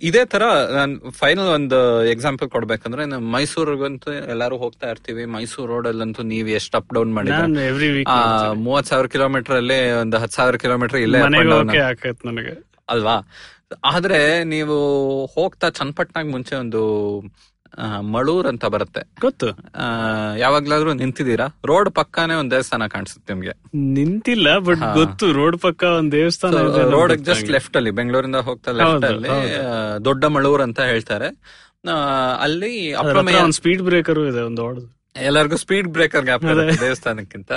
ಇದೇ 0.08 0.22
ತರ 0.24 0.42
ನಾನ್ 0.76 0.92
ಫೈನಲ್ 1.20 1.48
ಒಂದು 1.48 1.78
ಎಕ್ಸಾಂಪಲ್ 2.14 2.48
ಕೊಡ್ಬೇಕಂದ್ರೆ 2.54 3.04
ಮೈಸೂರ್ಗಂತೂ 3.34 4.10
ಎಲ್ಲಾರು 4.32 4.56
ಹೋಗ್ತಾ 4.56 4.86
ಇರ್ತೀವಿ. 4.90 5.24
ಮೈಸೂರು 5.36 5.68
ರೋಡ್ 5.72 5.88
ಅಲ್ಲಂತೂ 5.88 6.22
ನೀವ್ 6.32 6.48
ಎಷ್ಟು 6.58 6.76
ಅಪ್ 6.80 6.92
ಡೌನ್ 6.94 7.12
ಮಾಡಿ 7.14 7.30
ಮೂವತ್ 8.66 8.88
ಸಾವಿರ 8.90 9.06
ಕಿಲೋಮೀಟರ್ 9.14 9.56
ಅಲ್ಲಿ 9.60 9.78
ಒಂದು 10.02 10.18
ಹತ್ 10.18 10.32
ಸಾವಿರ 10.32 10.56
ಕಿಲೋಮೀಟರ್ 10.56 10.98
ಇಲ್ಲೇ 10.98 11.20
ಅಲ್ವಾ? 12.88 13.16
ಆದ್ರೆ 13.84 14.44
ನೀವು 14.44 14.76
ಹೋಗ್ತಾ 15.26 15.68
ಚನ್ನಪಟ್ಟಣಾಗ 15.68 16.30
ಮುಂಚೆ 16.30 16.56
ಒಂದು 16.56 16.80
ಮಳೂರ್ 18.00 18.46
ಅಂತ 18.46 18.64
ಬರುತ್ತೆ. 18.64 19.00
ಗೊತ್ತು. 19.20 19.46
ಯಾವಾಗ್ಲಾದ್ರೂ 20.38 20.92
ನಿಂತಿದ್ದೀರಾ? 20.92 21.46
ರೋಡ್ 21.66 21.90
ಪಕ್ಕಾನೇ 21.90 22.34
ಒಂದ್ 22.34 22.50
ದೇವಸ್ಥಾನ 22.50 22.86
ಕಾಣಿಸುತ್ತೆ 22.86 23.32
ನಿಮ್ಗೆ. 23.32 23.52
ನಿಂತಿಲ್ಲ 23.74 24.58
ಬಟ್ 24.58 24.78
ಗೊತ್ತು 24.94 25.32
ರೋಡ್ 25.32 25.58
ಪಕ್ಕ 25.58 25.82
ಒಂದ್ 25.82 26.12
ದೇವಸ್ಥಾನ 26.12 26.52
ರೋಡ್ 26.90 27.18
ಜಸ್ಟ್ 27.18 27.50
ಲೆಫ್ಟ್ 27.50 27.76
ಅಲ್ಲಿ 27.76 27.90
ಬೆಂಗಳೂರಿಂದ 27.90 28.36
ಹೋಗ್ತಾ 28.36 28.70
ಲೆಫ್ಟ್ 28.70 29.04
ಅಲ್ಲಿ 29.04 29.56
ದೊಡ್ಡ 30.04 30.24
ಮಳೂರ್ 30.24 30.62
ಅಂತ 30.62 30.80
ಹೇಳ್ತಾರೆ. 30.80 31.26
ಅಲ್ಲಿ 32.40 32.92
ಅದ್ರ 32.94 33.08
ಅಪ್ರಮೇಯ 33.08 33.36
ಒಂದ್ 33.36 33.54
ಸ್ಪೀಡ್ 33.54 33.82
ಬ್ರೇಕರ್ 33.82 34.18
ಇದೆ 34.18 34.40
ಒಂದು 34.40 34.98
ಎಲ್ಲರಿಗೂ 35.16 35.56
ಸ್ಪೀಡ್ 35.56 35.88
ಬ್ರೇಕರ್ 35.88 36.26
ದೇವಸ್ಥಾನಕ್ಕಿಂತ. 36.80 37.52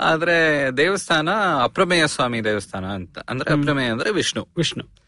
ಆದ್ರೆ 0.00 0.68
ದೇವಸ್ಥಾನ 0.76 1.28
ಅಪ್ರಮೇಯ 1.62 2.06
ಸ್ವಾಮಿ 2.06 2.44
ದೇವಸ್ಥಾನ 2.44 2.84
ಅಂತ. 2.84 3.18
ಅಂದ್ರೆ 3.28 3.52
ಅಪ್ರಮೇಯ 3.52 3.86
ಅಂದ್ರೆ 3.86 4.10
ವಿಷ್ಣು. 4.10 4.48
ವಿಷ್ಣು. 4.56 5.01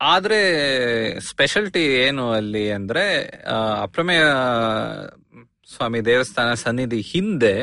ಆದ್ರೆ 0.00 0.38
ಸ್ಪೆಷಲ್ಟಿ 1.20 1.80
ಏನು 1.80 2.30
ಅಲ್ಲಿ 2.30 2.72
ಅಂದ್ರೆ 2.72 3.04
ಅಪ್ರಮೇಯ 3.82 4.22
ಸ್ವಾಮಿ 5.74 6.04
ದೇವಸ್ಥಾನ 6.04 6.54
ಸನ್ನಿಧಿ 6.54 7.00
ಹಿಂದೆ 7.00 7.54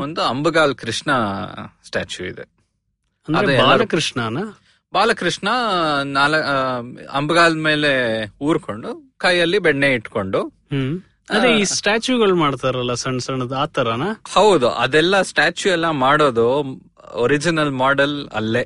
ಒಂದು 0.00 0.20
ಅಂಬಗಾಲ್ 0.22 0.74
ಕೃಷ್ಣ 0.74 1.10
ಸ್ಟ್ಯಾಚ್ಯೂ 1.84 2.26
ಇದೆ. 2.26 2.44
ಬಾಲಕೃಷ್ಣನ? 3.62 4.38
ಬಾಲಕೃಷ್ಣ 4.92 5.48
ನಾಲ 6.04 6.36
ಅಂಬಗಾಲ್ 7.12 7.56
ಮೇಲೆ 7.56 7.92
ಊರ್ಕೊಂಡು 8.40 9.14
ಕೈಯಲ್ಲಿ 9.18 9.58
ಬೆಣ್ಣೆ 9.58 9.88
ಇಟ್ಕೊಂಡು 9.92 10.40
ಅದೇ 11.30 11.48
ಈ 11.58 11.64
ಸ್ಟ್ಯಾಚ್ಯೂಗಳು 11.64 12.34
ಮಾಡ್ತಾರಲ್ಲ 12.36 12.94
ಸಣ್ಣ 12.94 13.18
ಸಣ್ಣದ 13.18 13.52
ಆ 13.52 13.66
ತರನ? 13.66 14.04
ಹೌದು 14.34 14.68
ಅದೆಲ್ಲ 14.70 15.22
ಸ್ಟ್ಯಾಚ್ಯೂ 15.22 15.72
ಎಲ್ಲ 15.72 15.90
ಮಾಡೋದು 15.90 16.46
ಒರಿಜಿನಲ್ 17.14 17.70
ಮಾಡೆಲ್ 17.70 18.28
ಅಲ್ಲೇ 18.28 18.62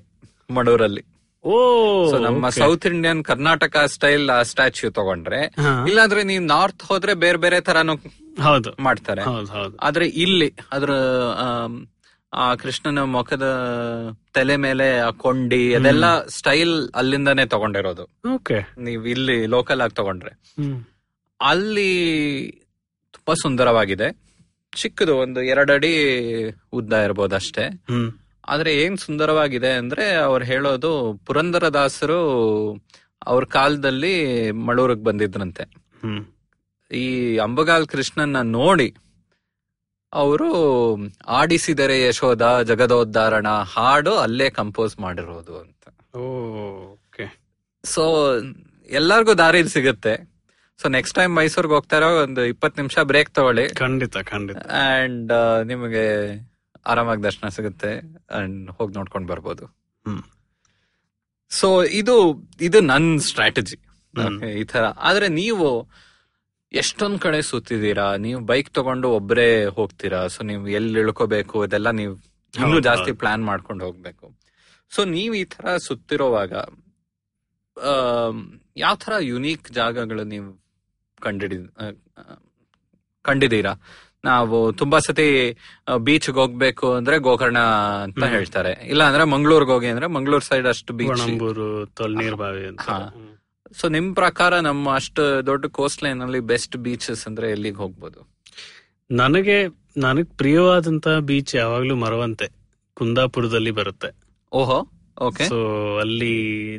ಮಡೂರಲ್ಲಿ. 0.50 1.02
ಸೊ 1.44 2.18
ನಮ್ಮ 2.18 2.48
ಸೌತ್ 2.48 2.86
ಇಂಡಿಯನ್ 2.86 3.24
ಕರ್ನಾಟಕ 3.24 3.76
ಸ್ಟೈಲ್ 3.86 4.30
ಆ 4.30 4.42
ಸ್ಟ್ಯಾಚ್ಯೂ 4.42 4.90
ತಗೊಂಡ್ರೆ. 4.90 5.54
ಇಲ್ಲಾಂದ್ರೆ 5.88 6.22
ನೀವು 6.22 6.44
ನಾರ್ತ್ 6.44 6.82
ಹೋದ್ರೆ 6.82 7.14
ಬೇರೆ 7.14 7.38
ಬೇರೆ 7.38 7.60
ತರಾನು 7.60 7.94
ಹೌದು. 8.42 8.82
ಮಾಡ್ತಾರೆ. 8.82 9.22
ಆದ್ರೆ 9.80 10.06
ಇಲ್ಲಿ 10.08 10.52
ಅದ್ರ 10.72 10.90
ಆ 12.32 12.54
ಕೃಷ್ಣನ 12.54 13.02
ಮುಖದ 13.02 13.46
ತಲೆ 14.32 14.56
ಮೇಲೆ 14.56 14.98
ಆ 14.98 15.10
ಕೊಂಡಿ 15.10 15.74
ಅದೆಲ್ಲ 15.74 16.26
ಸ್ಟೈಲ್ 16.26 16.90
ಅಲ್ಲಿಂದಾನೇ 16.94 17.46
ತಗೊಂಡಿರೋದು. 17.46 18.34
ಓಕೆ. 18.34 18.74
ನೀವ್ 18.78 19.08
ಇಲ್ಲಿ 19.08 19.46
ಲೋಕಲ್ 19.46 19.80
ಆಗಿ 19.80 19.94
ತಗೊಂಡ್ರೆ. 19.94 20.30
ಅಲ್ಲಿ 21.40 21.90
ತುಂಬಾ 23.12 23.34
ಸುಂದರವಾಗಿದೆ. 23.34 24.30
ಚಿಕ್ಕದು 24.76 25.16
ಒಂದು 25.16 25.42
ಎರಡಡಿ 25.42 25.92
ಉದ್ದ 26.72 26.92
ಇರ್ಬೋದು 26.92 27.34
ಅಷ್ಟೇ 27.34 27.64
ಆದ್ರೆ 28.50 28.74
ಏನ್ 28.82 28.98
ಸುಂದರವಾಗಿದೆ 28.98 29.72
ಅಂದ್ರೆ 29.72 30.14
ಅವ್ರು 30.14 30.44
ಹೇಳೋದು 30.44 31.20
ಪುರಂದರದಾಸರು 31.26 32.20
ಅವ್ರ 33.26 33.44
ಕಾಲದಲ್ಲಿ 33.44 34.50
ಮಳೂರಿಗೆ 34.50 35.04
ಬಂದಿದ್ರಂತೆ. 35.04 35.64
ಈ 36.94 37.38
ಅಂಬಗಾಲ್ 37.38 37.86
ಕೃಷ್ಣನ್ನ 37.86 38.40
ನೋಡಿ 38.40 38.96
ಅವರು 40.12 40.48
ಆಡಿಸಿದರೆ 41.26 42.06
ಯಶೋಧ 42.06 42.42
ಜಗದೋದ್ಧಾರಣ 42.42 43.48
ಹಾಡು 43.48 44.18
ಅಲ್ಲೇ 44.18 44.50
ಕಂಪೋಸ್ 44.50 45.00
ಮಾಡಿರೋದು 45.00 45.58
ಅಂತ. 45.58 46.16
ಓಕೆ. 46.16 47.26
ಸೊ 47.84 48.34
ಎಲ್ಲರಿಗೂ 48.90 49.34
ದಾರಿ 49.34 49.68
ಸಿಗುತ್ತೆ. 49.68 50.14
ಸೊ 50.82 50.88
ನೆಕ್ಸ್ಟ್ 50.88 51.16
ಟೈಮ್ 51.16 51.36
ಮೈಸೂರ್ಗೆ 51.36 51.72
ಹೋಗ್ತಾರೋ 51.72 52.22
ಒಂದು 52.22 52.44
ಇಪ್ಪತ್ತು 52.44 52.82
ನಿಮಿಷ 52.82 52.98
ಬ್ರೇಕ್ 52.98 53.30
ತಗೊಳ್ಳಿ. 53.30 53.68
ಖಂಡಿತ 53.68 54.16
ಖಂಡಿತ. 54.16 54.56
ಅಂಡ್ 54.56 55.32
ನಿಮಗೆ 55.64 56.06
ಆರಾಮಾಗಿ 56.86 57.22
ದರ್ಶನ 57.28 57.48
ಸಿಗುತ್ತೆ 57.56 57.90
ಅಂಡ್ 58.38 58.70
ಹೋಗಿ 58.76 58.92
ನೋಡ್ಕೊಂಡು 58.98 59.28
ಬರ್ಬೋದು. 59.32 59.64
ಸೊ 61.50 61.68
ಇದು 62.00 62.14
ಇದು 62.68 62.78
ನನ್ 62.92 63.08
ಸ್ಟ್ರಾಟಜಿ 63.28 63.78
ಈ 64.60 64.64
ತರ 64.72 64.84
ಆದ್ರೆ 65.08 65.26
ನೀವು 65.40 65.66
ಎಷ್ಟೊಂದ್ 66.72 67.18
ಕಡೆ 67.24 67.38
ಸುತ್ತಿದ್ದೀರಾ? 67.50 68.08
ನೀವು 68.24 68.40
ಬೈಕ್ 68.50 68.68
ತಗೊಂಡು 68.78 69.08
ಒಬ್ರೇ 69.18 69.48
ಹೋಗ್ತೀರಾ? 69.78 70.20
ಸೊ 70.34 70.40
ನೀವು 70.50 70.64
ಎಲ್ಲಿ 70.78 70.98
ಇಳ್ಕೋಬೇಕು? 71.04 71.56
ಅದೆಲ್ಲ 71.66 71.90
ನೀವು 72.00 72.14
ಇನ್ನೂ 72.54 72.78
ಜಾಸ್ತಿ 72.88 73.12
ಪ್ಲಾನ್ 73.22 73.42
ಮಾಡ್ಕೊಂಡು 73.50 73.82
ಹೋಗ್ಬೇಕು. 73.86 74.26
ಸೊ 74.92 75.00
ನೀವ್ 75.14 75.34
ಈ 75.40 75.44
ತರ 75.54 75.76
ಸುತ್ತಿರೋವಾಗ 75.86 76.52
ಯಾವ 78.84 78.94
ತರ 79.04 79.12
ಯುನೀಕ್ 79.30 79.66
ಜಾಗಗಳು 79.80 80.24
ನೀವು 80.34 80.48
ಕಂಡಿಡಿ 81.26 81.58
ಕಂಡಿದ್ದೀರಾ? 83.24 83.72
ನಾವು 84.24 84.72
ತುಂಬಾ 84.72 84.98
ಸತಿ 84.98 85.56
ಬೀಚ್ಗೆ 85.98 86.36
ಹೋಗ್ಬೇಕು 86.36 86.92
ಅಂದ್ರೆ 86.92 87.18
ಗೋಕರ್ಣ 87.18 87.58
ಅಂತ 88.02 88.24
ಹೇಳ್ತಾರೆ. 88.24 88.86
ಇಲ್ಲ 88.86 89.04
ಅಂದ್ರೆ 89.04 89.24
ಮಂಗಳೂರ್ಗೆ 89.24 89.70
ಹೋಗಿ 89.70 89.86
ಅಂದ್ರೆ 89.86 90.06
ಮಂಗಳೂರು 90.06 90.44
ಸೈಡ್ 90.44 90.66
ಅಷ್ಟು 90.66 90.92
ಬೀಚ್. 90.92 91.38
ಸೊ 93.80 93.88
ನಿಮ್ 93.88 94.14
ಪ್ರಕಾರ 94.14 94.60
ನಮ್ಮ 94.60 94.94
ಅಷ್ಟು 94.94 95.46
ದೊಡ್ಡ 95.46 95.66
ಕೋಸ್ಟ್ 95.66 96.04
ಲೈನ್ 96.04 96.20
ಅಲ್ಲಿ 96.22 96.40
ಬೆಸ್ಟ್ 96.40 96.76
ಬೀಚಸ್ 96.76 97.26
ಅಂದ್ರೆ 97.26 97.50
ಎಲ್ಲಿಗೆ 97.50 97.76
ಹೋಗ್ಬೋದು? 97.76 98.28
ನನಗೆ 99.10 99.66
ನನಗ್ 99.96 100.30
ಪ್ರಿಯವಾದಂತ 100.36 101.08
ಬೀಚ್ 101.08 101.54
ಯಾವಾಗ್ಲೂ 101.54 101.96
ಮರವಂತೆ. 101.96 102.48
ಕುಂದಾಪುರದಲ್ಲಿ 102.94 103.70
ಬರುತ್ತೆ. 103.70 104.14
ಓಹೋ 104.52 104.88
ಓಕೆ 105.18 105.44
ಸೊ 105.44 105.56
ಅಲ್ಲಿ 105.98 106.78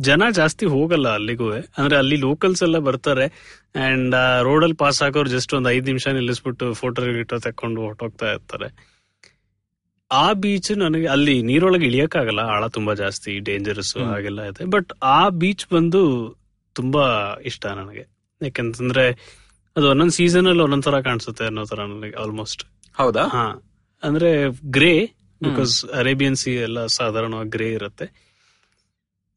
ಜನ 0.00 0.22
ಜಾಸ್ತಿ 0.30 0.66
ಹೋಗಲ್ಲ 0.66 1.08
ಅಲ್ಲಿಗೂ. 1.08 1.52
ಅಂದ್ರೆ 1.52 1.96
ಅಲ್ಲಿ 1.96 2.16
ಲೋಕಲ್ಸ್ 2.16 2.62
ಎಲ್ಲ 2.62 2.78
ಬರ್ತಾರೆ. 2.78 3.24
ಅಂಡ್ 3.74 4.14
ರೋಡ್ 4.42 4.64
ಅಲ್ಲಿ 4.64 4.76
ಪಾಸ್ 4.76 5.02
ಹಾಕೋರು 5.02 5.30
ಜಸ್ಟ್ 5.30 5.54
ಒಂದ್ 5.54 5.68
ಐದ್ 5.68 5.86
ನಿಮಿಷ 5.86 6.08
ನಿಲ್ಲಿಸ್ಬಿಟ್ಟು 6.08 6.74
ಫೋಟೋ 6.74 7.02
ಗಿಟೋ 7.02 7.38
ತಕೊಂಡು 7.38 7.80
ಹೊಟ್ಟೋಗ್ತಾ 7.80 8.32
ಇರ್ತಾರೆ. 8.32 8.98
ಆ 10.12 10.32
ಬೀಚ್ 10.32 10.78
ನನಗೆ 10.78 11.06
ಅಲ್ಲಿ 11.06 11.42
ನೀರೊಳಗೆ 11.42 11.86
ಇಳಿಯಕ್ಕಾಗಲ್ಲ. 11.86 12.40
ಆಳ 12.40 12.66
ತುಂಬಾ 12.66 12.94
ಜಾಸ್ತಿ 12.94 13.38
ಡೇಂಜರಸ್. 13.38 13.96
ಹಾಗೆಲ್ಲ 13.96 14.42
ಇದೆ. 14.42 14.64
ಬಟ್ 14.64 14.92
ಆ 15.02 15.28
ಬೀಚ್ 15.28 15.66
ಬಂದು 15.72 16.34
ತುಂಬಾ 16.72 17.34
ಇಷ್ಟ 17.44 17.66
ನನಗೆ. 17.66 18.06
ಯಾಕಂತಂದ್ರೆ 18.42 19.10
ಅದು 19.76 19.90
ಒಂದೊಂದ್ 19.90 20.12
ಸೀಸನ್ 20.12 20.46
ಅಲ್ಲಿ 20.46 20.62
ಒಂದೊಂದ್ 20.62 20.84
ತರ 20.84 21.00
ಕಾಣಿಸುತ್ತೆ 21.00 21.44
ಅನ್ನೋ 21.44 21.64
ತರ 21.64 21.80
ನನಗೆ 21.80 22.22
ಆಲ್ಮೋಸ್ಟ್ 22.22 22.64
ಹೌದಾ? 22.94 23.22
ಹಾ. 23.22 23.72
ಅಂದ್ರೆ 24.02 24.48
ಗ್ರೇ 24.70 25.12
ಬಿಕಾಸ್ 25.42 25.84
ಅರೇಬಿಯನ್ 25.84 26.36
ಸಿ 26.36 26.54
ಎಲ್ಲ 26.54 26.86
ಸಾಧಾರಣವಾಗಿ 26.86 27.48
ಗ್ರೇ 27.48 27.72
ಇರುತ್ತೆ. 27.72 28.28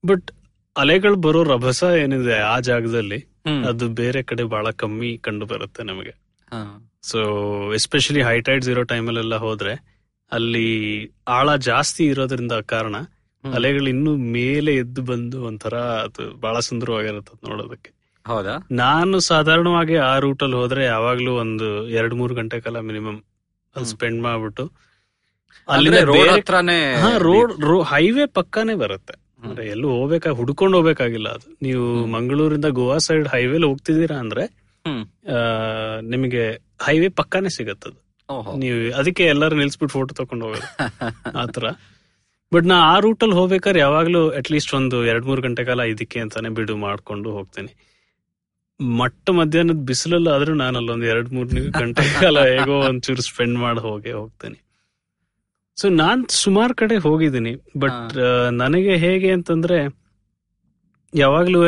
ಬಟ್ 0.05 0.31
ಅಲೆಗಳು 0.75 1.15
ಬರೋ 1.17 1.43
ರಭಸ 1.43 1.83
ಏನಿದೆ 2.01 2.35
ಆ 2.47 2.59
ಜಾಗದಲ್ಲಿ 2.59 3.19
ಅದು 3.65 3.85
ಬೇರೆ 3.93 4.23
ಕಡೆ 4.23 4.43
ಬಹಳ 4.47 4.69
ಕಮ್ಮಿ 4.73 5.17
ಕಂಡು 5.17 5.45
ಬರುತ್ತೆ 5.45 5.83
ನಮಗೆ. 5.83 6.13
ಸೊ 7.03 7.19
ಎಸ್ಪೆಷಲಿ 7.73 8.21
ಹೈಟೈಡ್ಸ್ 8.23 8.69
ಇರೋ 8.69 8.83
ಟೈಮಲ್ಲೆಲ್ಲ 8.83 9.35
ಹೋದ್ರೆ 9.37 9.73
ಅಲ್ಲಿ 10.31 10.67
ಆಳ 11.27 11.55
ಜಾಸ್ತಿ 11.61 12.03
ಇರೋದ್ರಿಂದ 12.05 12.55
ಕಾರಣ 12.65 12.95
ಅಲೆಗಳು 13.43 13.87
ಇನ್ನು 13.89 14.11
ಮೇಲೆ 14.33 14.71
ಎದ್ದು 14.75 15.01
ಬಂದು 15.01 15.37
ಒಂಥರ 15.43 15.75
ಅದು 16.03 16.23
ಬಹಳ 16.39 16.59
ಸುಂದರವಾಗಿರುತ್ತೆ 16.59 17.33
ನೋಡೋದಕ್ಕೆ. 17.49 17.91
ಹೌದಾ? 18.25 18.55
ನಾನು 18.71 19.19
ಸಾಧಾರಣವಾಗಿ 19.27 19.95
ಆ 20.03 20.13
ರೂಟ್ 20.19 20.43
ಅಲ್ಲಿ 20.43 20.55
ಹೋದ್ರೆ 20.55 20.83
ಯಾವಾಗ್ಲೂ 20.85 21.31
ಒಂದು 21.35 21.67
ಎರಡ್ 21.91 22.13
ಮೂರು 22.13 22.35
ಗಂಟೆ 22.35 22.59
ಕಾಲ 22.61 22.79
ಮಿನಿಮಮ್ 22.81 23.19
ಅಲ್ಲಿ 23.75 23.89
ಸ್ಪೆಂಡ್ 23.89 24.21
ಮಾಡ್ಬಿಟ್ಟು 24.21 24.65
ಅಲ್ಲಿ 25.67 25.89
ರೋಡ್ 26.11 26.29
ಹತ್ರನೇ 26.29 26.79
ರೋಡ್ 27.19 27.53
ಹೈವೇ 27.91 28.25
ಪಕ್ಕಾನೇ 28.37 28.75
ಬರುತ್ತೆ. 28.75 29.15
ಅಂದ್ರೆ 29.43 29.67
ಎಲ್ಲೂ 29.67 29.89
ಹೋಗ್ಬೇಕ 29.89 30.27
ಹುಡ್ಕೊಂಡು 30.27 30.77
ಹೋಗ್ಬೇಕಾಗಿಲ್ಲ 30.77 31.29
ಅದು. 31.29 31.57
ನೀವು 31.61 32.05
ಮಂಗಳೂರಿಂದ 32.05 32.65
ಗೋವಾ 32.65 32.97
ಸೈಡ್ 32.97 33.27
ಹೈವೇಲಿ 33.27 33.65
ಹೋಗ್ತಿದ್ದೀರಾ 33.65 34.17
ಅಂದ್ರೆ 34.17 34.43
ನಿಮಗೆ 36.01 36.43
ಹೈವೇ 36.81 37.07
ಪಕ್ಕಾನೇ 37.09 37.49
ಸಿಗತ್ತದು. 37.49 37.97
ನೀವ್ 38.57 38.57
ನೀವು 38.57 38.95
ಅದಕ್ಕೆ 38.95 39.23
ಎಲ್ಲರೂ 39.25 39.55
ನಿಲ್ಸ್ಬಿಟ್ಟು 39.55 39.93
ಫೋಟೋ 39.93 40.15
ತಕೊಂಡು 40.15 40.45
ಹೋಗೋದು. 40.45 40.67
ಆತರ 41.37 41.65
ಬಟ್ 42.53 42.65
ನಾ 42.65 42.75
ಆ 42.75 42.99
ರೂಟ್ 42.99 43.23
ಅಲ್ಲಿ 43.23 43.35
ಹೋಗ್ಬೇಕಾದ್ರೆ 43.35 43.79
ಯಾವಾಗ್ಲೂ 43.79 44.29
ಅಟ್ 44.29 44.51
ಲೀಸ್ಟ್ 44.51 44.73
ಒಂದು 44.73 45.05
ಎರಡ್ 45.05 45.25
ಮೂರು 45.25 45.41
ಗಂಟೆ 45.41 45.63
ಕಾಲ 45.63 45.79
ಇದಕ್ಕೆ 45.79 46.19
ಅಂತಾನೆ 46.19 46.49
ಬಿಡು 46.49 46.77
ಮಾಡ್ಕೊಂಡು 46.77 47.31
ಹೋಗ್ತೇನೆ. 47.31 47.71
ಮಟ್ಟ 48.79 49.29
ಮಧ್ಯಾಹ್ನದ 49.29 49.85
ಬಿಸಿಲಲ್ಲ 49.85 50.27
ಆದ್ರೂ 50.27 50.53
ನಾನು 50.53 50.77
ಅಲ್ಲೊಂದು 50.77 51.05
ಎರಡ್ 51.05 51.33
ಮೂರ್ 51.33 51.49
ಗಂಟೆ 51.79 52.21
ಕಾಲ 52.21 52.39
ಹೇಗೋ 52.39 52.79
ಒಂಚೂರು 52.79 53.21
ಸ್ಪೆಂಡ್ 53.21 53.59
ಮಾಡಿ 53.59 53.79
ಹೋಗೇ 53.79 54.11
ಹೋಗ್ತೇನೆ. 54.11 54.70
ಸೊ 55.81 55.89
ನಾನ್ 55.89 56.29
ಸುಮಾರು 56.29 56.75
ಕಡೆ 56.75 56.95
ಹೋಗಿದ್ದೀನಿ 56.97 57.55
ಬಟ್ 57.77 58.17
ನನಗೆ 58.51 58.95
ಹೇಗೆ 58.95 59.31
ಅಂತಂದ್ರೆ 59.31 59.77
ಯಾವಾಗ್ಲೂ 61.13 61.61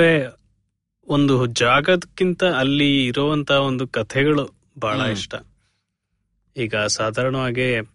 ಒಂದು 1.08 1.46
ಜಾಗದಕ್ಕಿಂತ 1.46 2.44
ಅಲ್ಲಿ 2.44 3.06
ಇರುವಂತ 3.06 3.52
ಒಂದು 3.52 3.88
ಕಥೆಗಳು 3.88 4.56
ಬಹಳ 4.80 5.00
ಇಷ್ಟ. 5.02 5.36
ಈಗ 6.58 6.76
ಸಾಧಾರಣವಾಗಿ 6.76 7.90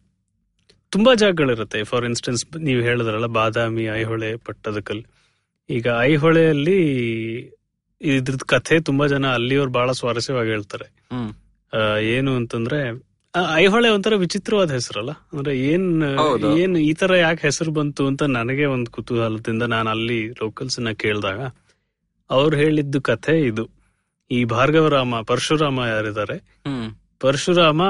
ತುಂಬಾ 0.90 1.14
ಜಾಗಗಳಿರುತ್ತೆ. 1.14 1.84
ಫಾರ್ 1.84 2.04
ಇನ್ಸ್ಟೆನ್ಸ್ 2.04 2.56
ನೀವು 2.56 2.80
ಹೇಳಿದ್ರಲ್ಲ 2.80 3.26
ಬಾದಾಮಿ 3.26 3.84
ಐಹೊಳೆ 3.84 4.36
ಪಟ್ಟದಕಲ್. 4.36 5.02
ಈಗ 5.70 5.86
ಐಹೊಳೆಯಲ್ಲಿ 6.00 6.78
ಇದ್ರದ್ 8.00 8.44
ಕಥೆ 8.44 8.80
ತುಂಬಾ 8.80 9.06
ಜನ 9.06 9.26
ಅಲ್ಲಿಯವ್ರು 9.26 9.72
ಬಹಳ 9.72 9.92
ಸ್ವಾರಸ್ಯವಾಗಿ 9.92 10.50
ಹೇಳ್ತಾರೆ. 10.50 10.86
ಏನು 12.02 12.34
ಅಂತಂದ್ರೆ 12.34 13.07
ಐಹೊಳೆ 13.56 13.88
ಒಂಥರ 13.88 14.14
ವಿಚಿತ್ರವಾದ 14.16 14.70
ಹೆಸರಲ್ಲ? 14.70 15.10
ಅಂದ್ರೆ 15.10 15.58
ಏನ್. 15.58 16.02
ಏನ್ 16.58 16.76
ಈ 16.76 16.92
ತರ 16.92 17.16
ಯಾಕೆ 17.16 17.40
ಹೆಸರು 17.42 17.70
ಬಂತು 17.70 18.06
ಅಂತ 18.06 18.22
ನನಗೆ 18.22 18.64
ಒಂದು 18.64 18.90
ಕುತೂಹಲದಿಂದ 18.90 19.62
ನಾನು 19.62 19.90
ಅಲ್ಲಿ 19.90 20.28
ಲೋಕಲ್ಸ್ನ 20.28 20.90
ಕೇಳಿದಾಗ 20.92 21.40
ಅವ್ರು 22.30 22.56
ಹೇಳಿದ್ದು 22.56 23.02
ಕಥೆ 23.02 23.40
ಇದು. 23.40 23.70
ಈ 24.30 24.44
ಭಾರ್ಗವರಾಮ 24.44 25.20
ಪರಶುರಾಮ 25.20 25.84
ಯಾರಿದ್ದಾರೆ 25.84 26.36
ಪರಶುರಾಮ 27.20 27.82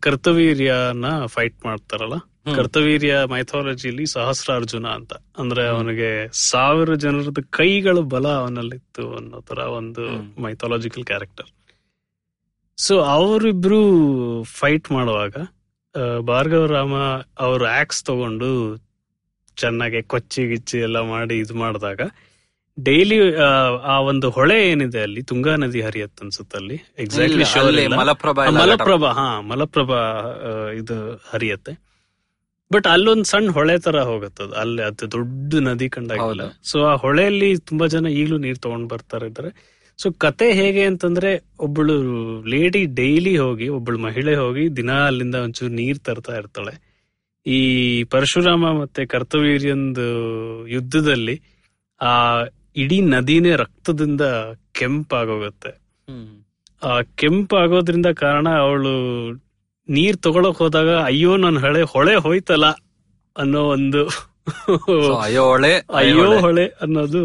ಕರ್ತವೀರ್ಯನ 0.00 1.26
ಫೈಟ್ 1.26 1.64
ಮಾಡ್ತಾರಲ್ಲ. 1.64 2.14
ಕರ್ತವೀರ್ಯ 2.54 3.18
ಮೈಥಾಲಜಿಲಿ 3.28 4.06
ಸಹಸ್ರಾರ್ಜುನ 4.06 4.86
ಅಂತ. 4.86 5.12
ಅಂದ್ರೆ 5.38 5.66
ಅವನಿಗೆ 5.66 6.28
ಸಾವಿರ 6.50 6.94
ಜನರದ 6.94 7.38
ಕೈಗಳ 7.50 7.98
ಬಲ 7.98 8.28
ಅವನಲ್ಲಿತ್ತು 8.28 9.14
ಅನ್ನೋ 9.14 9.40
ತರ 9.40 9.58
ಒಂದು 9.58 10.02
ಮೈಥಾಲಜಿಕಲ್ 10.42 11.04
ಕ್ಯಾರೆಕ್ಟರ್ 11.04 11.46
ಸೊ 12.78 13.00
ಅವರಿಬ್ರು 13.00 13.80
ಫೈಟ್ 14.44 14.92
ಮಾಡುವಾಗ 14.92 15.34
ಭಾರ್ಗವ 15.94 16.22
ಭಾರ್ಗವರಾಮ 16.22 16.94
ಅವ್ರ 17.38 17.62
ಆಕ್ಸ್ 17.80 18.04
ತಗೊಂಡು 18.04 18.48
ಚೆನ್ನಾಗಿ 19.56 20.02
ಕೊಚ್ಚಿ 20.02 20.42
ಗಿಚ್ಚಿ 20.46 20.78
ಎಲ್ಲ 20.78 20.98
ಮಾಡಿ 21.00 21.38
ಇದು 21.38 21.54
ಮಾಡಿದಾಗ 21.54 22.00
ಡೈಲಿ 22.78 23.36
ಆ 23.84 24.00
ಒಂದು 24.00 24.30
ಹೊಳೆ 24.30 24.70
ಏನಿದೆ 24.70 25.00
ಅಲ್ಲಿ 25.00 25.22
ತುಂಗಾ 25.22 25.56
ನದಿ 25.56 25.80
ಹರಿಯತ್ 25.80 26.22
ಅನ್ಸುತ್ತೆ 26.22 26.56
ಅಲ್ಲಿ 26.58 26.76
ಎಕ್ಸಾಕ್ಟ್ಲಿ 26.98 27.86
ಮಲಪ್ರಭಾ 27.86 28.44
ಮಲಪ್ರಭಾ 28.50 29.12
ಹಾ 29.12 29.40
ಮಲಪ್ರಭಾ 29.40 30.00
ಇದು 30.72 30.96
ಹರಿಯತ್ತೆ. 31.32 31.74
ಬಟ್ 32.72 32.86
ಅಲ್ಲೊಂದ್ 32.86 33.24
ಸಣ್ಣ 33.24 33.50
ಹೊಳೆ 33.50 33.78
ತರ 33.78 34.02
ಹೋಗುತ್ತದ 34.02 34.52
ಅಲ್ಲಿ 34.52 34.82
ಅದು 34.82 35.12
ದೊಡ್ಡ 35.12 35.54
ನದಿ 35.54 35.88
ಕಂಡಾಗಿಲ್ಲ. 35.88 36.44
ಸೊ 36.62 36.76
ಆ 36.84 36.94
ಹೊಳೆಯಲ್ಲಿ 36.94 37.56
ತುಂಬಾ 37.56 37.86
ಜನ 37.86 38.06
ಈಗಲೂ 38.06 38.38
ನೀರ್ 38.38 38.58
ತಗೊಂಡ್ 38.58 38.88
ಬರ್ತಾರೆ 38.88 39.26
ಇದ್ದಾರೆ. 39.26 39.50
ಸೊ 39.98 40.10
ಕತೆ 40.12 40.52
ಹೇಗೆ 40.52 40.82
ಅಂತಂದ್ರೆ 40.82 41.30
ಒಬ್ಬಳು 41.60 41.94
ಲೇಡಿ 42.42 42.84
ಡೈಲಿ 42.84 43.36
ಹೋಗಿ 43.36 43.68
ಒಬ್ಬಳು 43.68 43.98
ಮಹಿಳೆ 43.98 44.34
ಹೋಗಿ 44.36 44.76
ದಿನ 44.76 44.90
ಅಲ್ಲಿಂದ 45.06 45.34
ಒಂಚೂರು 45.34 45.72
ನೀರ್ 45.72 45.98
ತರ್ತಾ 45.98 46.36
ಇರ್ತಾಳೆ. 46.36 46.74
ಈ 47.46 47.58
ಪರಶುರಾಮ 48.04 48.72
ಮತ್ತೆ 48.80 49.06
ಕರ್ತವೀರ್ಯಂದು 49.06 50.06
ಯುದ್ಧದಲ್ಲಿ 50.68 51.36
ಆ 52.00 52.42
ಇಡೀ 52.76 53.00
ನದಿನೇ 53.00 53.56
ರಕ್ತದಿಂದ 53.56 54.20
ಕೆಂಪಾಗೋಗುತ್ತೆ. 54.72 55.72
ಆ 56.82 57.02
ಕೆಂಪಾಗೋದ್ರಿಂದ 57.02 58.06
ಕಾರಣ 58.06 58.48
ಅವಳು 58.58 58.94
ನೀರ್ 59.88 60.16
ತಗೊಳಕ್ 60.16 60.58
ಹೋದಾಗ 60.58 60.90
ಅಯ್ಯೋ 61.04 61.36
ನನ್ 61.36 61.58
ಹಳೆ 61.58 61.82
ಹೊಳೆ 61.82 62.14
ಹೋಯ್ತಲ್ಲ 62.16 62.66
ಅನ್ನೋ 63.36 63.62
ಒಂದು 63.68 64.02
ಅಯ್ಯೋ 65.20 65.44
ಹೊಳೆ 65.44 65.72
ಅಯ್ಯೋ 65.94 66.38
ಹೊಳೆ. 66.38 66.66
ಅನ್ನೋದು. 66.66 67.22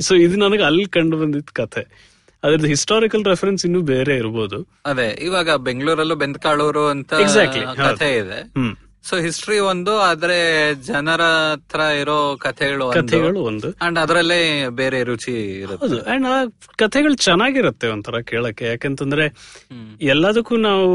ಸೊ 0.00 0.14
ಇದು 0.14 0.36
ನನಗೆ 0.36 0.62
ಅಲ್ಲಿ 0.62 0.84
ಕಂಡು 0.84 1.16
ಬಂದಿದ್ 1.18 1.50
ಕಥೆ 1.52 2.09
ಅದ್ರದ್ದು 2.44 2.66
ಹಿಸ್ಟಾರಿಕಲ್ 2.66 3.24
ರೆಫರೆನ್ಸ್ 3.24 3.66
ಇನ್ನು 3.66 3.80
ಬೇರೆ 3.80 4.16
ಇರಬಹುದು 4.16 4.58
ಅದೇ 4.86 5.08
ಇವಾಗ 5.22 5.56
ಬೆಂಗಳೂರಲ್ಲೂ 5.56 6.14
ಬೆಂದ್ಕಾಳೂರು 6.14 6.84
ಅಂತ 6.86 7.12
ಕಥೆ 7.80 8.10
ಇದೆ. 8.22 8.38
ಸೊ 9.08 9.16
ಹಿಸ್ಟ್ರಿ 9.16 9.58
ಒಂದು 9.58 9.92
ಆದ್ರೆ 9.98 10.38
ಜನರ 10.74 11.20
ಹತ್ರ 11.20 11.80
ಇರೋ 12.00 12.16
ಕಥೆಗಳು 12.36 12.86
ಕಥೆಗಳು 12.90 13.40
ಒಂದು. 13.40 13.68
ಅಂಡ್ 13.82 13.98
ಅದರಲ್ಲೇ 13.98 14.68
ಬೇರೆ 14.68 15.02
ರುಚಿ 15.02 15.34
ಇರುತ್ತೆ. 15.62 16.00
ಅಂಡ್ 16.12 16.26
ಆ 16.26 16.38
ಕಥೆಗಳು 16.76 17.14
ಚೆನ್ನಾಗಿರುತ್ತೆ 17.26 17.88
ಒಂಥರ 17.88 18.20
ಕೇಳಕ್ಕೆ. 18.20 18.64
ಯಾಕಂತಂದ್ರೆ 18.64 19.26
ಎಲ್ಲದಕ್ಕೂ 20.02 20.56
ನಾವು 20.56 20.88